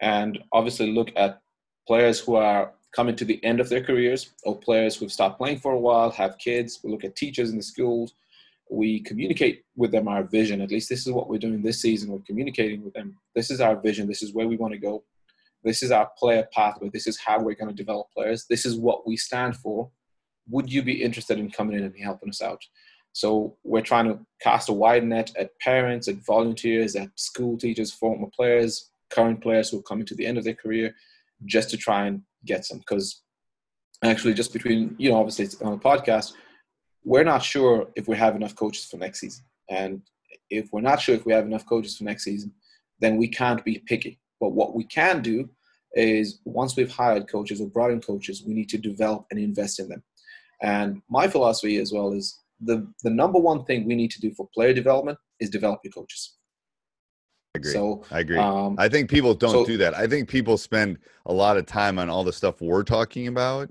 and 0.00 0.38
obviously 0.52 0.92
look 0.92 1.10
at 1.16 1.42
players 1.86 2.20
who 2.20 2.36
are 2.36 2.72
coming 2.92 3.16
to 3.16 3.24
the 3.24 3.42
end 3.44 3.60
of 3.60 3.68
their 3.68 3.84
careers 3.84 4.30
or 4.44 4.58
players 4.58 4.96
who've 4.96 5.12
stopped 5.12 5.38
playing 5.38 5.58
for 5.58 5.72
a 5.72 5.78
while, 5.78 6.10
have 6.10 6.38
kids. 6.38 6.80
We 6.82 6.90
look 6.90 7.04
at 7.04 7.16
teachers 7.16 7.50
in 7.50 7.56
the 7.56 7.62
schools 7.62 8.14
we 8.70 9.00
communicate 9.00 9.64
with 9.76 9.90
them 9.90 10.08
our 10.08 10.22
vision. 10.22 10.60
At 10.60 10.70
least 10.70 10.88
this 10.88 11.06
is 11.06 11.12
what 11.12 11.28
we're 11.28 11.38
doing 11.38 11.62
this 11.62 11.82
season. 11.82 12.10
We're 12.10 12.20
communicating 12.20 12.84
with 12.84 12.94
them. 12.94 13.16
This 13.34 13.50
is 13.50 13.60
our 13.60 13.76
vision. 13.76 14.06
This 14.06 14.22
is 14.22 14.32
where 14.32 14.46
we 14.46 14.56
want 14.56 14.72
to 14.72 14.78
go. 14.78 15.02
This 15.64 15.82
is 15.82 15.90
our 15.90 16.08
player 16.16 16.46
pathway. 16.52 16.88
This 16.88 17.06
is 17.06 17.18
how 17.18 17.40
we're 17.40 17.56
going 17.56 17.68
to 17.68 17.74
develop 17.74 18.06
players. 18.16 18.46
This 18.48 18.64
is 18.64 18.76
what 18.76 19.06
we 19.06 19.16
stand 19.16 19.56
for. 19.56 19.90
Would 20.48 20.72
you 20.72 20.82
be 20.82 21.02
interested 21.02 21.38
in 21.38 21.50
coming 21.50 21.76
in 21.76 21.84
and 21.84 21.94
helping 22.02 22.30
us 22.30 22.40
out? 22.40 22.62
So 23.12 23.56
we're 23.64 23.82
trying 23.82 24.06
to 24.06 24.20
cast 24.40 24.68
a 24.68 24.72
wide 24.72 25.04
net 25.04 25.32
at 25.36 25.58
parents, 25.60 26.06
at 26.08 26.24
volunteers, 26.24 26.94
at 26.94 27.10
school 27.16 27.58
teachers, 27.58 27.92
former 27.92 28.28
players, 28.34 28.90
current 29.10 29.42
players 29.42 29.68
who 29.68 29.80
are 29.80 29.82
coming 29.82 30.06
to 30.06 30.14
the 30.14 30.26
end 30.26 30.38
of 30.38 30.44
their 30.44 30.54
career, 30.54 30.94
just 31.44 31.70
to 31.70 31.76
try 31.76 32.06
and 32.06 32.22
get 32.46 32.64
some. 32.64 32.78
Because 32.78 33.22
actually, 34.04 34.34
just 34.34 34.52
between 34.52 34.94
you 34.96 35.10
know, 35.10 35.16
obviously 35.16 35.44
it's 35.44 35.60
on 35.60 35.72
a 35.72 35.78
podcast 35.78 36.34
we're 37.04 37.24
not 37.24 37.42
sure 37.42 37.88
if 37.96 38.08
we 38.08 38.16
have 38.16 38.36
enough 38.36 38.54
coaches 38.54 38.84
for 38.84 38.96
next 38.96 39.20
season. 39.20 39.44
And 39.68 40.02
if 40.50 40.68
we're 40.72 40.80
not 40.80 41.00
sure 41.00 41.14
if 41.14 41.24
we 41.24 41.32
have 41.32 41.46
enough 41.46 41.66
coaches 41.66 41.96
for 41.96 42.04
next 42.04 42.24
season, 42.24 42.52
then 43.00 43.16
we 43.16 43.28
can't 43.28 43.64
be 43.64 43.82
picky. 43.86 44.18
But 44.40 44.50
what 44.50 44.74
we 44.74 44.84
can 44.84 45.22
do 45.22 45.48
is 45.94 46.40
once 46.44 46.76
we've 46.76 46.90
hired 46.90 47.28
coaches 47.28 47.60
or 47.60 47.68
brought 47.68 47.90
in 47.90 48.00
coaches, 48.00 48.44
we 48.46 48.54
need 48.54 48.68
to 48.70 48.78
develop 48.78 49.26
and 49.30 49.40
invest 49.40 49.80
in 49.80 49.88
them. 49.88 50.02
And 50.62 51.00
my 51.08 51.26
philosophy 51.26 51.78
as 51.78 51.92
well 51.92 52.12
is 52.12 52.38
the, 52.60 52.86
the 53.02 53.10
number 53.10 53.38
one 53.38 53.64
thing 53.64 53.86
we 53.86 53.94
need 53.94 54.10
to 54.10 54.20
do 54.20 54.32
for 54.34 54.48
player 54.52 54.74
development 54.74 55.18
is 55.40 55.48
develop 55.50 55.80
your 55.82 55.92
coaches. 55.92 56.36
I 57.54 57.58
agree. 57.58 57.72
So 57.72 58.04
I 58.10 58.20
agree. 58.20 58.38
Um, 58.38 58.76
I 58.78 58.88
think 58.88 59.10
people 59.10 59.34
don't 59.34 59.50
so, 59.50 59.64
do 59.64 59.76
that. 59.78 59.94
I 59.94 60.06
think 60.06 60.28
people 60.28 60.58
spend 60.58 60.98
a 61.26 61.32
lot 61.32 61.56
of 61.56 61.66
time 61.66 61.98
on 61.98 62.08
all 62.08 62.22
the 62.22 62.32
stuff 62.32 62.60
we're 62.60 62.84
talking 62.84 63.26
about. 63.26 63.70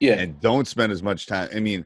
Yeah. 0.00 0.14
And 0.14 0.40
don't 0.40 0.66
spend 0.66 0.90
as 0.90 1.02
much 1.02 1.26
time. 1.26 1.48
I 1.54 1.60
mean, 1.60 1.84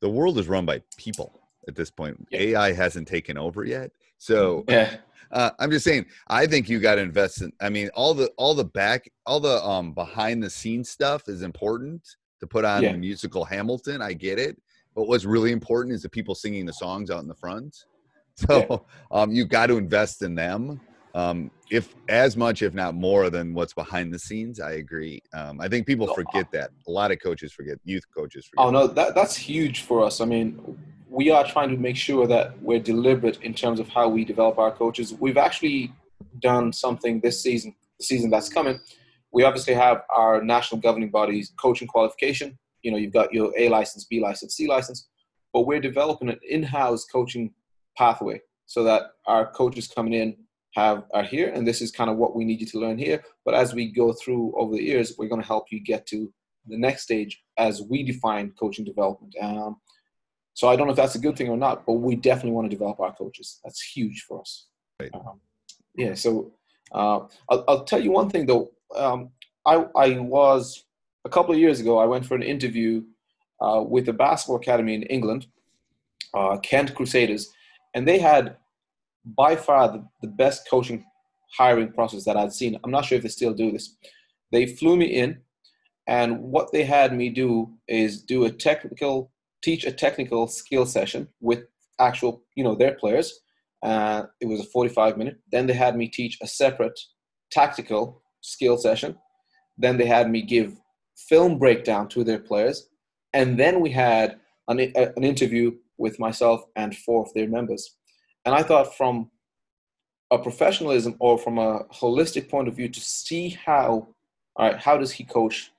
the 0.00 0.08
world 0.08 0.38
is 0.38 0.48
run 0.48 0.66
by 0.66 0.82
people 0.96 1.40
at 1.68 1.74
this 1.74 1.90
point. 1.90 2.26
Yeah. 2.30 2.40
AI 2.40 2.72
hasn't 2.72 3.08
taken 3.08 3.38
over 3.38 3.64
yet. 3.64 3.90
So 4.18 4.64
yeah. 4.68 4.96
Uh, 5.32 5.50
I'm 5.58 5.70
just 5.70 5.84
saying, 5.84 6.06
I 6.28 6.46
think 6.46 6.68
you 6.68 6.78
got 6.78 6.94
to 6.94 7.00
invest 7.00 7.42
in. 7.42 7.52
I 7.60 7.68
mean, 7.68 7.90
all 7.94 8.14
the 8.14 8.28
all 8.36 8.54
the 8.54 8.64
back, 8.64 9.10
all 9.26 9.40
the 9.40 9.62
um 9.64 9.92
behind 9.92 10.42
the 10.42 10.50
scenes 10.50 10.90
stuff 10.90 11.28
is 11.28 11.42
important 11.42 12.02
to 12.40 12.46
put 12.46 12.64
on 12.64 12.82
yeah. 12.82 12.92
the 12.92 12.98
musical 12.98 13.44
Hamilton. 13.44 14.00
I 14.00 14.12
get 14.12 14.38
it, 14.38 14.60
but 14.94 15.08
what's 15.08 15.24
really 15.24 15.50
important 15.50 15.94
is 15.94 16.02
the 16.02 16.08
people 16.08 16.34
singing 16.34 16.66
the 16.66 16.72
songs 16.72 17.10
out 17.10 17.22
in 17.22 17.28
the 17.28 17.34
front. 17.34 17.76
So 18.36 18.66
yeah. 18.68 18.76
um, 19.22 19.30
you 19.30 19.44
got 19.44 19.68
to 19.68 19.76
invest 19.76 20.22
in 20.22 20.34
them 20.34 20.80
um, 21.14 21.50
if 21.70 21.94
as 22.08 22.36
much, 22.36 22.62
if 22.62 22.74
not 22.74 22.94
more, 22.94 23.30
than 23.30 23.54
what's 23.54 23.72
behind 23.72 24.12
the 24.12 24.18
scenes. 24.18 24.60
I 24.60 24.72
agree. 24.72 25.22
Um, 25.32 25.60
I 25.60 25.68
think 25.68 25.86
people 25.86 26.12
forget 26.12 26.50
that. 26.52 26.70
A 26.88 26.90
lot 26.90 27.12
of 27.12 27.20
coaches 27.22 27.52
forget. 27.52 27.78
Youth 27.84 28.04
coaches 28.16 28.46
forget. 28.46 28.66
Oh 28.66 28.70
no, 28.70 28.86
that 28.88 29.14
that's 29.14 29.36
huge 29.36 29.82
for 29.82 30.04
us. 30.04 30.20
I 30.20 30.24
mean, 30.24 30.76
we 31.08 31.30
are 31.30 31.44
trying 31.44 31.70
to 31.70 31.76
make 31.76 31.96
sure 31.96 32.26
that 32.26 32.60
we're 32.60 32.80
deliberate 32.80 33.40
in 33.42 33.54
terms 33.54 33.78
of 33.78 33.88
how 33.88 34.08
we 34.08 34.24
develop 34.24 34.58
our 34.58 34.72
coaches. 34.72 35.14
We've 35.14 35.36
actually 35.36 35.92
done 36.40 36.72
something 36.72 37.20
this 37.20 37.40
season, 37.40 37.74
the 37.98 38.04
season 38.04 38.30
that's 38.30 38.48
coming. 38.48 38.80
We 39.32 39.44
obviously 39.44 39.74
have 39.74 40.02
our 40.14 40.42
national 40.42 40.80
governing 40.80 41.10
bodies 41.10 41.52
coaching 41.60 41.86
qualification. 41.88 42.58
You 42.82 42.90
know, 42.90 42.96
you've 42.96 43.12
got 43.12 43.32
your 43.32 43.52
A 43.56 43.68
license, 43.68 44.04
B 44.04 44.20
license, 44.20 44.56
C 44.56 44.66
license, 44.66 45.08
but 45.52 45.62
we're 45.62 45.80
developing 45.80 46.28
an 46.28 46.38
in-house 46.48 47.04
coaching 47.06 47.52
pathway 47.96 48.40
so 48.66 48.82
that 48.84 49.02
our 49.26 49.50
coaches 49.52 49.88
coming 49.88 50.12
in 50.12 50.36
have 50.74 51.04
are 51.12 51.22
here 51.22 51.50
and 51.54 51.66
this 51.66 51.80
is 51.80 51.90
kind 51.90 52.10
of 52.10 52.16
what 52.16 52.34
we 52.34 52.44
need 52.44 52.60
you 52.60 52.66
to 52.66 52.78
learn 52.78 52.98
here. 52.98 53.22
But 53.44 53.54
as 53.54 53.74
we 53.74 53.92
go 53.92 54.12
through 54.12 54.52
over 54.56 54.74
the 54.74 54.82
years 54.82 55.14
we're 55.16 55.28
going 55.28 55.40
to 55.40 55.46
help 55.46 55.66
you 55.70 55.80
get 55.80 56.06
to 56.08 56.32
the 56.66 56.76
next 56.76 57.02
stage 57.02 57.42
as 57.58 57.82
we 57.82 58.02
define 58.02 58.52
coaching 58.58 58.84
development. 58.84 59.34
Um, 59.40 59.76
so 60.54 60.68
i 60.68 60.76
don't 60.76 60.86
know 60.86 60.92
if 60.92 60.96
that's 60.96 61.16
a 61.16 61.20
good 61.20 61.36
thing 61.36 61.48
or 61.48 61.56
not 61.56 61.84
but 61.84 61.94
we 61.94 62.14
definitely 62.14 62.52
want 62.52 62.70
to 62.70 62.76
develop 62.76 63.00
our 63.00 63.14
coaches. 63.14 63.60
That's 63.64 63.80
huge 63.80 64.24
for 64.26 64.40
us. 64.40 64.66
Right. 65.00 65.10
um, 65.14 65.40
yeah 65.96 66.14
so 66.14 66.52
uh, 66.92 67.20
I'll, 67.48 67.64
I'll, 67.66 67.84
tell 67.84 68.00
you 68.00 68.12
one 68.12 68.30
thing 68.30 68.46
though. 68.46 68.70
Um, 68.94 69.30
I, 69.66 69.86
I 69.96 70.18
was 70.18 70.84
a 71.24 71.28
couple 71.28 71.54
of 71.54 71.60
years 71.60 71.80
ago 71.80 71.98
i 71.98 72.04
went 72.04 72.26
for 72.26 72.34
an 72.34 72.42
interview 72.42 73.02
uh, 73.60 73.82
with 73.82 74.06
the 74.06 74.12
basketball 74.12 74.56
academy 74.56 74.94
in 74.94 75.02
england 75.04 75.46
uh, 76.34 76.56
kent 76.58 76.94
crusaders 76.94 77.52
and 77.94 78.06
they 78.06 78.18
had 78.18 78.56
by 79.24 79.56
far 79.56 79.90
the, 79.90 80.04
the 80.22 80.28
best 80.28 80.68
coaching 80.68 81.04
hiring 81.56 81.92
process 81.92 82.24
that 82.24 82.36
I'd 82.36 82.52
seen. 82.52 82.78
I'm 82.84 82.90
not 82.90 83.04
sure 83.04 83.16
if 83.16 83.22
they 83.22 83.28
still 83.28 83.54
do 83.54 83.72
this. 83.72 83.96
They 84.52 84.66
flew 84.66 84.96
me 84.96 85.06
in, 85.06 85.38
and 86.06 86.38
what 86.40 86.72
they 86.72 86.84
had 86.84 87.16
me 87.16 87.30
do 87.30 87.72
is 87.88 88.22
do 88.22 88.44
a 88.44 88.50
technical, 88.50 89.30
teach 89.62 89.84
a 89.84 89.92
technical 89.92 90.46
skill 90.46 90.86
session 90.86 91.28
with 91.40 91.64
actual, 91.98 92.42
you 92.54 92.64
know, 92.64 92.74
their 92.74 92.94
players. 92.94 93.40
Uh, 93.82 94.24
it 94.40 94.46
was 94.46 94.60
a 94.60 94.64
45 94.64 95.16
minute. 95.16 95.38
Then 95.50 95.66
they 95.66 95.72
had 95.72 95.96
me 95.96 96.08
teach 96.08 96.38
a 96.42 96.46
separate 96.46 96.98
tactical 97.50 98.22
skill 98.40 98.76
session. 98.76 99.16
Then 99.78 99.96
they 99.96 100.06
had 100.06 100.30
me 100.30 100.42
give 100.42 100.76
film 101.16 101.58
breakdown 101.58 102.08
to 102.08 102.24
their 102.24 102.38
players, 102.38 102.88
and 103.32 103.58
then 103.58 103.80
we 103.80 103.90
had 103.90 104.38
an, 104.68 104.80
an 104.80 105.24
interview 105.24 105.72
with 105.98 106.18
myself 106.18 106.62
and 106.76 106.96
four 106.96 107.22
of 107.22 107.32
their 107.34 107.48
members. 107.48 107.96
And 108.44 108.54
I 108.54 108.62
thought 108.62 108.96
from 108.96 109.30
a 110.30 110.38
professionalism 110.38 111.16
or 111.18 111.38
from 111.38 111.58
a 111.58 111.84
holistic 111.84 112.48
point 112.48 112.68
of 112.68 112.76
view 112.76 112.88
to 112.88 113.00
see 113.00 113.50
how, 113.50 114.08
all 114.56 114.66
right, 114.70 114.78
how 114.78 114.96
does 114.96 115.12
he 115.12 115.24
coach? 115.24 115.72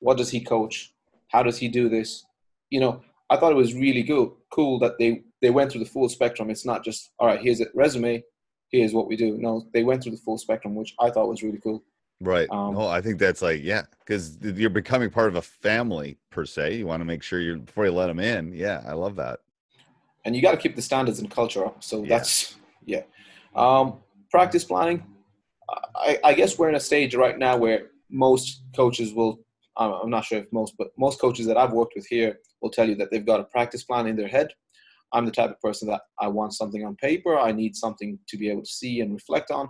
What 0.00 0.16
does 0.16 0.30
he 0.30 0.40
coach? 0.40 0.92
How 1.28 1.42
does 1.42 1.58
he 1.58 1.68
do 1.68 1.88
this? 1.88 2.24
You 2.70 2.80
know, 2.80 3.02
I 3.28 3.36
thought 3.36 3.52
it 3.52 3.56
was 3.56 3.74
really 3.74 4.02
good, 4.02 4.30
cool 4.50 4.78
that 4.80 4.98
they 4.98 5.22
they 5.40 5.50
went 5.50 5.72
through 5.72 5.84
the 5.84 5.90
full 5.90 6.08
spectrum. 6.08 6.50
It's 6.50 6.66
not 6.66 6.84
just 6.84 7.10
all 7.18 7.26
right. 7.26 7.40
Here's 7.40 7.60
a 7.60 7.66
resume. 7.74 8.22
Here's 8.70 8.92
what 8.92 9.06
we 9.06 9.16
do. 9.16 9.36
No, 9.38 9.66
they 9.72 9.84
went 9.84 10.02
through 10.02 10.12
the 10.12 10.18
full 10.18 10.38
spectrum, 10.38 10.74
which 10.74 10.94
I 10.98 11.10
thought 11.10 11.28
was 11.28 11.42
really 11.42 11.58
cool. 11.58 11.82
Right. 12.20 12.48
Um, 12.50 12.74
no, 12.74 12.86
I 12.86 13.00
think 13.00 13.18
that's 13.18 13.42
like 13.42 13.62
yeah, 13.62 13.82
because 14.00 14.38
you're 14.42 14.70
becoming 14.70 15.10
part 15.10 15.28
of 15.28 15.36
a 15.36 15.42
family 15.42 16.18
per 16.30 16.44
se. 16.44 16.76
You 16.76 16.86
want 16.86 17.00
to 17.00 17.04
make 17.04 17.22
sure 17.22 17.40
you're 17.40 17.56
before 17.56 17.86
you 17.86 17.92
let 17.92 18.08
them 18.08 18.20
in. 18.20 18.52
Yeah, 18.52 18.82
I 18.86 18.92
love 18.92 19.16
that 19.16 19.40
and 20.24 20.36
you 20.36 20.42
got 20.42 20.52
to 20.52 20.56
keep 20.56 20.76
the 20.76 20.82
standards 20.82 21.18
and 21.18 21.30
culture 21.30 21.64
up. 21.64 21.82
So 21.82 22.02
yeah. 22.02 22.08
that's 22.08 22.56
yeah. 22.84 23.02
Um, 23.54 23.98
practice 24.30 24.64
planning. 24.64 25.04
I, 25.94 26.18
I, 26.24 26.34
guess 26.34 26.58
we're 26.58 26.68
in 26.68 26.74
a 26.74 26.80
stage 26.80 27.14
right 27.14 27.38
now 27.38 27.56
where 27.56 27.90
most 28.10 28.62
coaches 28.74 29.12
will. 29.14 29.40
I'm 29.76 30.10
not 30.10 30.24
sure 30.24 30.38
if 30.38 30.52
most, 30.52 30.74
but 30.76 30.88
most 30.98 31.20
coaches 31.20 31.46
that 31.46 31.56
I've 31.56 31.72
worked 31.72 31.94
with 31.96 32.06
here 32.06 32.38
will 32.60 32.70
tell 32.70 32.88
you 32.88 32.96
that 32.96 33.10
they've 33.10 33.24
got 33.24 33.40
a 33.40 33.44
practice 33.44 33.82
plan 33.84 34.06
in 34.06 34.16
their 34.16 34.28
head. 34.28 34.48
I'm 35.12 35.24
the 35.24 35.30
type 35.30 35.50
of 35.50 35.60
person 35.60 35.88
that 35.88 36.02
I 36.18 36.28
want 36.28 36.54
something 36.54 36.84
on 36.84 36.96
paper. 36.96 37.38
I 37.38 37.52
need 37.52 37.74
something 37.74 38.18
to 38.28 38.36
be 38.36 38.50
able 38.50 38.62
to 38.62 38.70
see 38.70 39.00
and 39.00 39.12
reflect 39.12 39.50
on. 39.50 39.68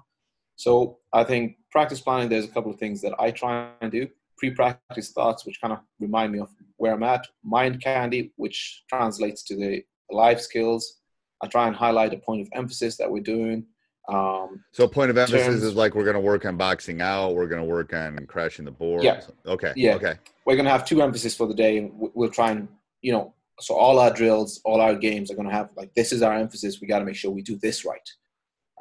So 0.57 0.99
I 1.13 1.25
think 1.25 1.57
practice 1.71 2.01
planning. 2.01 2.29
There's 2.29 2.45
a 2.45 2.49
couple 2.49 2.73
of 2.73 2.79
things 2.79 3.01
that 3.03 3.15
I 3.19 3.31
try 3.31 3.71
and 3.81 3.91
do. 3.91 4.09
Pre-practice 4.39 5.13
thoughts, 5.13 5.47
which 5.47 5.61
kind 5.61 5.73
of 5.73 5.81
remind 5.99 6.33
me 6.33 6.41
of 6.41 6.49
where 6.77 6.93
I'm 6.93 7.03
at. 7.03 7.27
Mind 7.45 7.83
candy, 7.83 8.33
which 8.37 8.83
translates 8.89 9.43
to 9.45 9.57
the 9.57 9.83
life 10.13 10.41
skills. 10.41 10.99
I 11.43 11.47
try 11.49 11.67
and 11.67 11.75
highlight 11.77 12.13
a 12.15 12.19
point 12.19 12.43
of 12.43 12.49
emphasis 12.53 12.97
that 12.99 13.11
we're 13.11 13.23
doing. 13.23 13.65
Um, 14.09 14.65
So 14.73 14.89
point 14.89 15.11
of 15.11 15.17
emphasis 15.19 15.47
terms- 15.47 15.63
is 15.63 15.75
like 15.75 15.95
we're 15.95 16.05
going 16.05 16.15
to 16.15 16.21
work 16.21 16.45
on 16.45 16.57
boxing 16.57 17.01
out. 17.01 17.35
We're 17.35 17.47
going 17.47 17.63
to 17.63 17.69
work 17.69 17.93
on 17.95 18.19
crashing 18.27 18.65
the 18.65 18.71
board. 18.71 19.03
Yeah. 19.05 19.21
Okay. 19.47 19.73
Yeah. 19.77 19.95
Okay. 19.95 20.15
we're 20.47 20.57
going 20.57 20.65
to 20.65 20.71
have 20.71 20.85
two 20.85 21.01
emphasis 21.01 21.37
for 21.37 21.47
the 21.47 21.55
day, 21.55 21.81
we- 21.81 22.11
we'll 22.15 22.31
try 22.31 22.51
and 22.51 22.69
you 23.03 23.13
know, 23.13 23.33
so 23.61 23.75
all 23.75 23.99
our 23.99 24.11
drills, 24.13 24.61
all 24.65 24.81
our 24.81 24.95
games 24.95 25.31
are 25.31 25.35
going 25.35 25.49
to 25.49 25.55
have 25.55 25.71
like 25.77 25.95
this 25.95 26.13
is 26.13 26.23
our 26.23 26.35
emphasis. 26.35 26.81
We 26.81 26.87
got 26.89 26.99
to 26.99 27.05
make 27.05 27.15
sure 27.17 27.31
we 27.31 27.43
do 27.43 27.57
this 27.57 27.85
right. 27.85 28.09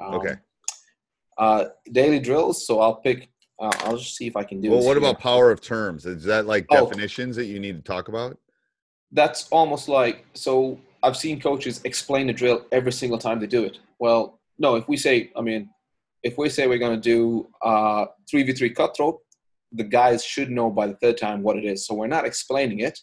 Um, 0.02 0.16
Okay. 0.16 0.36
Uh, 1.38 1.66
daily 1.92 2.20
drills. 2.20 2.66
So 2.68 2.80
I'll 2.82 2.96
pick. 2.96 3.30
Uh, 3.62 3.72
I'll 3.80 3.98
just 3.98 4.16
see 4.16 4.26
if 4.28 4.36
I 4.36 4.44
can 4.44 4.60
do. 4.62 4.70
Well, 4.70 4.80
this 4.80 4.88
what 4.88 4.98
here. 4.98 5.08
about 5.10 5.20
power 5.22 5.52
of 5.52 5.62
terms? 5.62 6.06
Is 6.06 6.24
that 6.26 6.46
like 6.46 6.66
Oh. 6.70 6.86
definitions 6.86 7.36
that 7.38 7.46
you 7.46 7.60
need 7.60 7.76
to 7.78 7.82
talk 7.82 8.08
about? 8.08 8.38
that's 9.12 9.48
almost 9.50 9.90
like 9.90 10.24
so 10.36 10.80
i've 11.04 11.18
seen 11.18 11.39
coaches 11.39 11.82
explain 11.84 12.28
the 12.28 12.34
drill 12.34 12.66
every 12.72 12.91
single 12.91 13.18
time 13.18 13.39
they 13.39 13.47
do 13.47 13.64
it 13.64 13.80
well 14.00 14.39
no 14.58 14.76
if 14.76 14.88
we 14.88 14.97
say 14.97 15.32
i 15.36 15.41
mean 15.41 15.70
if 16.24 16.38
we 16.38 16.50
say 16.50 16.68
we're 16.68 16.78
going 16.78 17.00
to 17.00 17.02
do 17.02 17.47
uh 17.64 18.06
3v3 18.32 18.76
cutthroat 18.76 19.20
the 19.72 19.84
guys 19.84 20.24
should 20.24 20.50
know 20.50 20.70
by 20.70 20.88
the 20.88 20.95
third 20.95 21.18
time 21.18 21.43
what 21.43 21.58
it 21.58 21.66
is 21.66 21.86
so 21.86 21.93
we're 21.93 22.08
not 22.08 22.26
explaining 22.26 22.80
it 22.80 23.00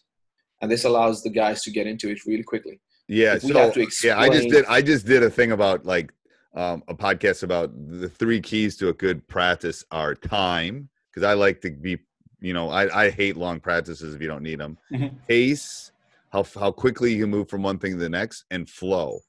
and 0.61 0.71
this 0.71 0.85
allows 0.85 1.23
the 1.23 1.31
guys 1.31 1.63
to 1.63 1.71
get 1.71 1.87
into 1.87 2.11
it 2.11 2.25
really 2.27 2.43
quickly 2.43 2.81
Yeah. 3.09 3.35
If 3.37 3.45
we 3.45 3.53
so 3.53 3.59
have 3.59 3.75
to 3.75 3.87
yeah, 4.03 4.19
I 4.19 4.29
just 4.29 4.49
did. 4.49 4.65
I 4.67 4.83
just 4.83 5.07
did 5.07 5.23
a 5.23 5.31
thing 5.31 5.53
about 5.53 5.85
like 5.85 6.13
um, 6.55 6.83
a 6.89 6.95
podcast 6.95 7.43
about 7.43 7.71
the 7.75 8.09
three 8.09 8.41
keys 8.41 8.77
to 8.79 8.89
a 8.89 8.93
good 8.93 9.27
practice 9.29 9.85
are 9.91 10.15
time 10.15 10.89
because 11.11 11.23
I 11.23 11.35
like 11.35 11.61
to 11.63 11.71
be. 11.71 11.99
You 12.41 12.53
know, 12.53 12.69
I, 12.69 13.05
I 13.05 13.11
hate 13.11 13.37
long 13.37 13.61
practices 13.61 14.15
if 14.15 14.21
you 14.21 14.29
don't 14.29 14.43
need 14.43 14.61
them. 14.61 14.77
Mhm. 14.93 15.15
Pace, 15.27 15.91
how 16.31 16.45
how 16.59 16.71
quickly 16.71 17.15
you 17.15 17.23
can 17.23 17.31
move 17.31 17.49
from 17.49 17.63
one 17.63 17.79
thing 17.79 17.93
to 17.93 17.99
the 17.99 18.09
next, 18.09 18.45
and 18.51 18.69
flow. 18.69 19.21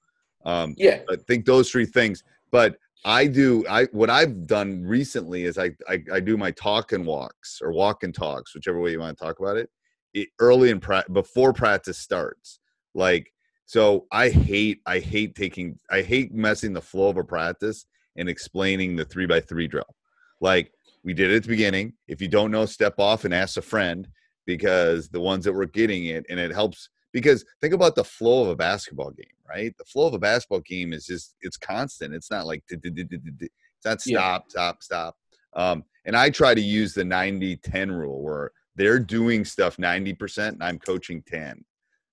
Um, 0.45 0.75
yeah 0.77 1.01
I 1.09 1.15
think 1.27 1.45
those 1.45 1.69
three 1.69 1.85
things. 1.85 2.23
But 2.51 2.77
I 3.05 3.27
do 3.27 3.65
I 3.69 3.85
what 3.85 4.09
I've 4.09 4.47
done 4.47 4.83
recently 4.83 5.43
is 5.43 5.57
I 5.57 5.71
I, 5.87 6.03
I 6.11 6.19
do 6.19 6.37
my 6.37 6.51
talk 6.51 6.91
and 6.91 7.05
walks 7.05 7.59
or 7.61 7.71
walk 7.71 8.03
and 8.03 8.13
talks, 8.13 8.53
whichever 8.53 8.79
way 8.79 8.91
you 8.91 8.99
want 8.99 9.17
to 9.17 9.23
talk 9.23 9.39
about 9.39 9.57
it, 9.57 9.69
it 10.13 10.29
early 10.39 10.69
in 10.69 10.79
pra- 10.79 11.05
before 11.11 11.53
practice 11.53 11.97
starts. 11.97 12.59
Like 12.95 13.31
so 13.65 14.07
I 14.11 14.29
hate 14.29 14.81
I 14.85 14.99
hate 14.99 15.35
taking 15.35 15.77
I 15.89 16.01
hate 16.01 16.33
messing 16.33 16.73
the 16.73 16.81
flow 16.81 17.09
of 17.09 17.17
a 17.17 17.23
practice 17.23 17.85
and 18.15 18.27
explaining 18.27 18.95
the 18.95 19.05
three 19.05 19.25
by 19.25 19.39
three 19.39 19.67
drill. 19.67 19.95
Like 20.41 20.71
we 21.03 21.13
did 21.13 21.31
it 21.31 21.37
at 21.37 21.43
the 21.43 21.49
beginning. 21.49 21.93
If 22.07 22.21
you 22.21 22.27
don't 22.27 22.51
know, 22.51 22.65
step 22.65 22.95
off 22.97 23.25
and 23.25 23.33
ask 23.33 23.57
a 23.57 23.61
friend 23.61 24.07
because 24.47 25.09
the 25.09 25.21
ones 25.21 25.45
that 25.45 25.53
were 25.53 25.67
getting 25.67 26.07
it 26.07 26.25
and 26.29 26.39
it 26.39 26.51
helps 26.51 26.89
because 27.13 27.45
think 27.61 27.73
about 27.73 27.93
the 27.95 28.03
flow 28.03 28.41
of 28.43 28.49
a 28.49 28.55
basketball 28.55 29.11
game, 29.11 29.25
right? 29.47 29.75
The 29.77 29.85
flow 29.85 30.07
of 30.07 30.13
a 30.13 30.19
basketball 30.19 30.61
game 30.61 30.93
is 30.93 31.05
just 31.05 31.35
it's 31.41 31.57
constant. 31.57 32.15
It's 32.15 32.31
not 32.31 32.47
like 32.47 32.63
it's 32.69 33.85
not 33.85 34.01
stop, 34.01 34.45
stop, 34.49 34.81
stop. 34.83 35.15
Um, 35.53 35.83
and 36.05 36.15
I 36.15 36.29
try 36.29 36.53
to 36.53 36.61
use 36.61 36.93
the 36.93 37.03
90-10 37.03 37.89
rule 37.89 38.21
where 38.21 38.51
they're 38.75 38.99
doing 38.99 39.43
stuff 39.45 39.77
90% 39.77 40.49
and 40.49 40.63
I'm 40.63 40.79
coaching 40.79 41.23
10. 41.27 41.63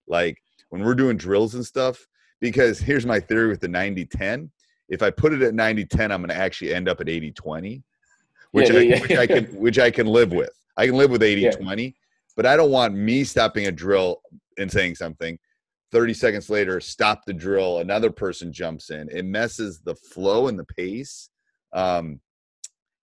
Like 0.07 0.39
when 0.70 0.82
we're 0.82 0.95
doing 0.95 1.16
drills 1.16 1.55
and 1.55 1.64
stuff, 1.64 2.07
because 2.41 2.78
here's 2.78 3.07
my 3.07 3.20
theory 3.20 3.49
with 3.49 3.61
the 3.61 3.68
90-10. 3.68 4.51
If 4.89 5.03
I 5.03 5.11
put 5.11 5.32
it 5.32 5.43
at 5.43 5.55
90-10, 5.55 6.11
I'm 6.12 6.22
gonna 6.22 6.35
actually 6.35 6.74
end 6.74 6.89
up 6.89 7.01
at 7.01 7.07
80-20, 7.07 7.82
which, 8.53 8.70
Yeah, 8.70 8.76
I, 8.76 8.80
yeah, 8.80 9.01
which 9.01 9.18
I 9.18 9.26
can 9.26 9.45
which 9.57 9.78
I 9.78 9.91
can 9.91 10.07
live 10.07 10.32
with. 10.32 10.51
I 10.76 10.87
can 10.87 10.97
live 10.97 11.11
with 11.11 11.22
80 11.32 11.41
Yeah. 11.43 11.51
20, 11.53 11.95
but 12.37 12.47
I 12.47 12.57
don't 12.57 12.70
want 12.70 12.95
me 12.95 13.24
stopping 13.24 13.66
a 13.66 13.72
drill 13.72 14.20
and 14.59 14.70
saying 14.70 14.97
something. 14.97 15.39
30 15.93 16.14
seconds 16.14 16.51
later, 16.51 16.80
stop 16.80 17.22
the 17.24 17.32
drill. 17.32 17.78
Another 17.78 18.11
person 18.11 18.53
jumps 18.53 18.91
in. 18.91 19.09
It 19.11 19.24
messes 19.24 19.80
the 19.80 19.95
flow 19.95 20.49
and 20.49 20.59
the 20.59 20.64
pace. 20.64 21.30
Um, 21.72 22.20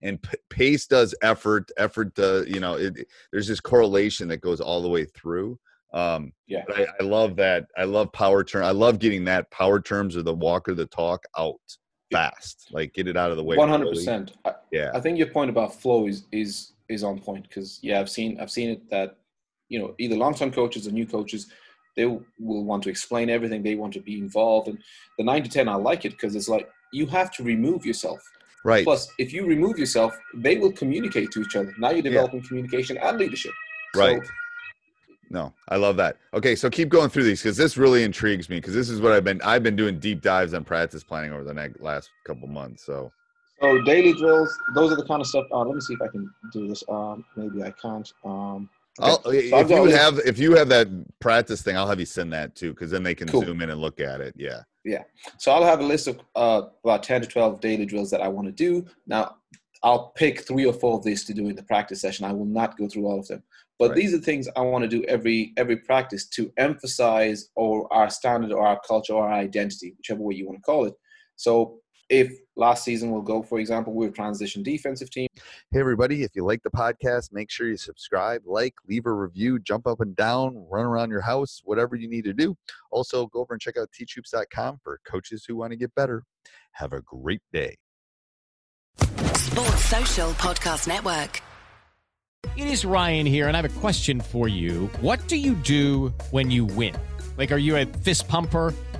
and 0.01 0.21
p- 0.21 0.37
pace 0.49 0.87
does 0.87 1.15
effort. 1.21 1.71
Effort 1.77 2.13
does, 2.15 2.47
you 2.47 2.59
know, 2.59 2.73
it, 2.73 3.07
there's 3.31 3.47
this 3.47 3.61
correlation 3.61 4.27
that 4.29 4.41
goes 4.41 4.59
all 4.59 4.81
the 4.81 4.89
way 4.89 5.05
through. 5.05 5.57
Um, 5.93 6.33
Yeah. 6.47 6.63
I, 6.69 6.87
I 6.99 7.03
love 7.03 7.35
that. 7.37 7.67
I 7.77 7.83
love 7.83 8.11
power 8.11 8.43
term. 8.43 8.63
I 8.65 8.71
love 8.71 8.99
getting 8.99 9.23
that 9.25 9.49
power 9.51 9.79
terms 9.79 10.17
or 10.17 10.23
the 10.23 10.33
walk 10.33 10.67
or 10.67 10.73
the 10.73 10.85
talk 10.87 11.23
out 11.37 11.59
fast. 12.11 12.67
Like 12.71 12.93
get 12.93 13.07
it 13.07 13.15
out 13.15 13.31
of 13.31 13.37
the 13.37 13.43
way. 13.43 13.55
One 13.55 13.69
hundred 13.69 13.89
percent. 13.89 14.33
Yeah. 14.71 14.91
I 14.93 14.99
think 14.99 15.17
your 15.17 15.27
point 15.27 15.49
about 15.49 15.73
flow 15.73 16.07
is 16.07 16.25
is 16.31 16.73
is 16.89 17.03
on 17.03 17.19
point 17.19 17.43
because 17.43 17.79
yeah, 17.81 17.99
I've 17.99 18.09
seen 18.09 18.39
I've 18.39 18.51
seen 18.51 18.69
it 18.69 18.89
that 18.89 19.17
you 19.71 19.79
know 19.79 19.95
either 19.97 20.15
long 20.15 20.35
term 20.35 20.51
coaches 20.51 20.87
or 20.87 20.91
new 20.91 21.07
coaches 21.07 21.47
they 21.95 22.05
will 22.05 22.21
want 22.63 22.83
to 22.83 22.89
explain 22.89 23.29
everything. 23.29 23.63
They 23.63 23.75
want 23.75 23.93
to 23.93 23.99
be 23.99 24.17
involved, 24.17 24.67
and 24.69 24.77
the 25.17 25.23
nine 25.23 25.43
to 25.43 25.49
ten 25.49 25.67
I 25.67 25.75
like 25.75 26.05
it 26.05 26.11
because 26.11 26.35
it's 26.35 26.47
like 26.47 26.69
you 26.93 27.05
have 27.07 27.31
to 27.31 27.43
remove 27.43 27.85
yourself. 27.85 28.19
Right. 28.63 28.83
Plus, 28.83 29.07
if 29.17 29.33
you 29.33 29.45
remove 29.45 29.77
yourself, 29.79 30.15
they 30.35 30.57
will 30.57 30.71
communicate 30.71 31.31
to 31.31 31.41
each 31.41 31.55
other. 31.55 31.73
Now 31.79 31.89
you're 31.89 32.03
developing 32.03 32.43
communication 32.43 32.97
and 32.97 33.17
leadership. 33.17 33.53
So, 33.95 34.01
Right. 34.01 34.21
No, 35.31 35.53
I 35.69 35.77
love 35.77 35.95
that. 35.97 36.17
Okay, 36.33 36.55
so 36.55 36.69
keep 36.69 36.89
going 36.89 37.09
through 37.09 37.23
these 37.23 37.41
because 37.41 37.55
this 37.55 37.77
really 37.77 38.03
intrigues 38.03 38.49
me 38.49 38.57
because 38.57 38.73
this 38.73 38.89
is 38.89 38.99
what 38.99 39.13
I've 39.13 39.23
been 39.23 39.41
I've 39.41 39.63
been 39.63 39.77
doing 39.77 39.97
deep 39.97 40.21
dives 40.21 40.53
on 40.53 40.65
practice 40.65 41.03
planning 41.03 41.31
over 41.31 41.45
the 41.45 41.53
next 41.53 41.79
last 41.79 42.09
couple 42.25 42.47
months. 42.49 42.85
So 42.85 43.11
So 43.61 43.81
daily 43.83 44.13
drills, 44.13 44.53
those 44.75 44.91
are 44.91 44.97
the 44.97 45.05
kind 45.05 45.21
of 45.21 45.27
stuff. 45.27 45.45
Uh, 45.51 45.63
let 45.63 45.75
me 45.75 45.81
see 45.81 45.93
if 45.93 46.01
I 46.01 46.09
can 46.09 46.29
do 46.51 46.67
this. 46.67 46.83
Um, 46.89 47.23
maybe 47.37 47.63
I 47.63 47.71
can't. 47.71 48.11
Um, 48.25 48.69
okay. 48.99 49.11
I'll, 49.11 49.23
So 49.23 49.31
if 49.31 49.69
you 49.69 49.85
have 49.85 50.19
if 50.19 50.39
you 50.39 50.55
have 50.55 50.69
that 50.69 50.87
practice 51.19 51.61
thing, 51.61 51.77
I'll 51.77 51.87
have 51.87 51.99
you 51.99 52.05
send 52.05 52.33
that 52.33 52.55
too 52.55 52.71
because 52.71 52.91
then 52.91 53.03
they 53.03 53.15
can 53.15 53.27
Cool. 53.27 53.41
zoom 53.43 53.61
in 53.61 53.69
and 53.69 53.79
look 53.79 53.99
at 53.99 54.21
it. 54.21 54.33
Yeah. 54.37 54.61
Yeah. 54.83 55.03
So 55.37 55.51
I'll 55.51 55.63
have 55.63 55.79
a 55.79 55.83
list 55.83 56.07
of 56.07 56.19
uh, 56.35 56.63
about 56.83 57.03
10 57.03 57.21
to 57.21 57.27
12 57.27 57.59
daily 57.59 57.85
drills 57.85 58.09
that 58.11 58.21
I 58.21 58.27
want 58.27 58.47
to 58.47 58.51
do. 58.51 58.85
Now, 59.05 59.35
I'll 59.83 60.09
pick 60.09 60.41
three 60.41 60.65
or 60.65 60.73
four 60.73 60.97
of 60.97 61.03
these 61.03 61.23
to 61.25 61.33
do 61.33 61.49
in 61.49 61.55
the 61.55 61.63
practice 61.63 62.01
session. 62.01 62.25
I 62.25 62.33
will 62.33 62.45
not 62.45 62.77
go 62.77 62.87
through 62.87 63.05
all 63.05 63.19
of 63.19 63.27
them. 63.27 63.43
But 63.79 63.89
Right. 63.91 63.95
these 63.97 64.13
are 64.13 64.19
things 64.19 64.47
I 64.55 64.61
want 64.61 64.83
to 64.83 64.87
do 64.87 65.03
every 65.05 65.53
every 65.57 65.77
practice 65.77 66.27
to 66.29 66.51
emphasize 66.57 67.49
or 67.55 67.91
our 67.91 68.09
standard 68.09 68.51
or 68.51 68.65
our 68.65 68.79
culture 68.87 69.13
or 69.13 69.25
our 69.27 69.33
identity, 69.33 69.95
whichever 69.97 70.21
way 70.21 70.35
you 70.35 70.45
want 70.45 70.59
to 70.59 70.63
call 70.63 70.85
it. 70.85 70.93
So 71.35 71.79
if 72.09 72.31
last 72.55 72.83
season 72.83 73.11
we'll 73.11 73.21
go, 73.21 73.41
for 73.41 73.59
example, 73.59 73.93
we're 73.93 74.09
a 74.09 74.11
transition 74.11 74.63
defensive 74.63 75.09
team. 75.09 75.27
Hey 75.71 75.79
everybody, 75.79 76.23
if 76.23 76.35
you 76.35 76.45
like 76.45 76.63
the 76.63 76.69
podcast, 76.69 77.31
make 77.31 77.49
sure 77.49 77.67
you 77.67 77.77
subscribe, 77.77 78.41
like, 78.45 78.73
leave 78.87 79.05
a 79.05 79.11
review, 79.11 79.59
jump 79.59 79.87
up 79.87 80.01
and 80.01 80.15
down, 80.15 80.65
run 80.69 80.85
around 80.85 81.09
your 81.09 81.21
house, 81.21 81.61
whatever 81.63 81.95
you 81.95 82.09
need 82.09 82.25
to 82.25 82.33
do. 82.33 82.55
Also, 82.91 83.27
go 83.27 83.39
over 83.39 83.53
and 83.53 83.61
check 83.61 83.77
out 83.77 83.89
teachhoops.com 83.91 84.79
for 84.83 84.99
coaches 85.05 85.45
who 85.47 85.55
want 85.55 85.71
to 85.71 85.77
get 85.77 85.93
better. 85.95 86.23
Have 86.73 86.93
a 86.93 87.01
great 87.01 87.41
day. 87.51 87.77
Sports 88.97 89.85
Social 89.85 90.29
Podcast 90.31 90.87
Network. 90.87 91.41
It 92.57 92.67
is 92.67 92.83
Ryan 92.83 93.25
here, 93.25 93.47
and 93.47 93.55
I 93.55 93.61
have 93.61 93.77
a 93.77 93.79
question 93.79 94.19
for 94.19 94.47
you. 94.47 94.89
What 94.99 95.25
do 95.27 95.37
you 95.37 95.53
do 95.55 96.13
when 96.31 96.51
you 96.51 96.65
win? 96.65 96.95
Like, 97.37 97.51
are 97.51 97.57
you 97.57 97.77
a 97.77 97.85
fist 97.85 98.27
pumper? 98.27 98.73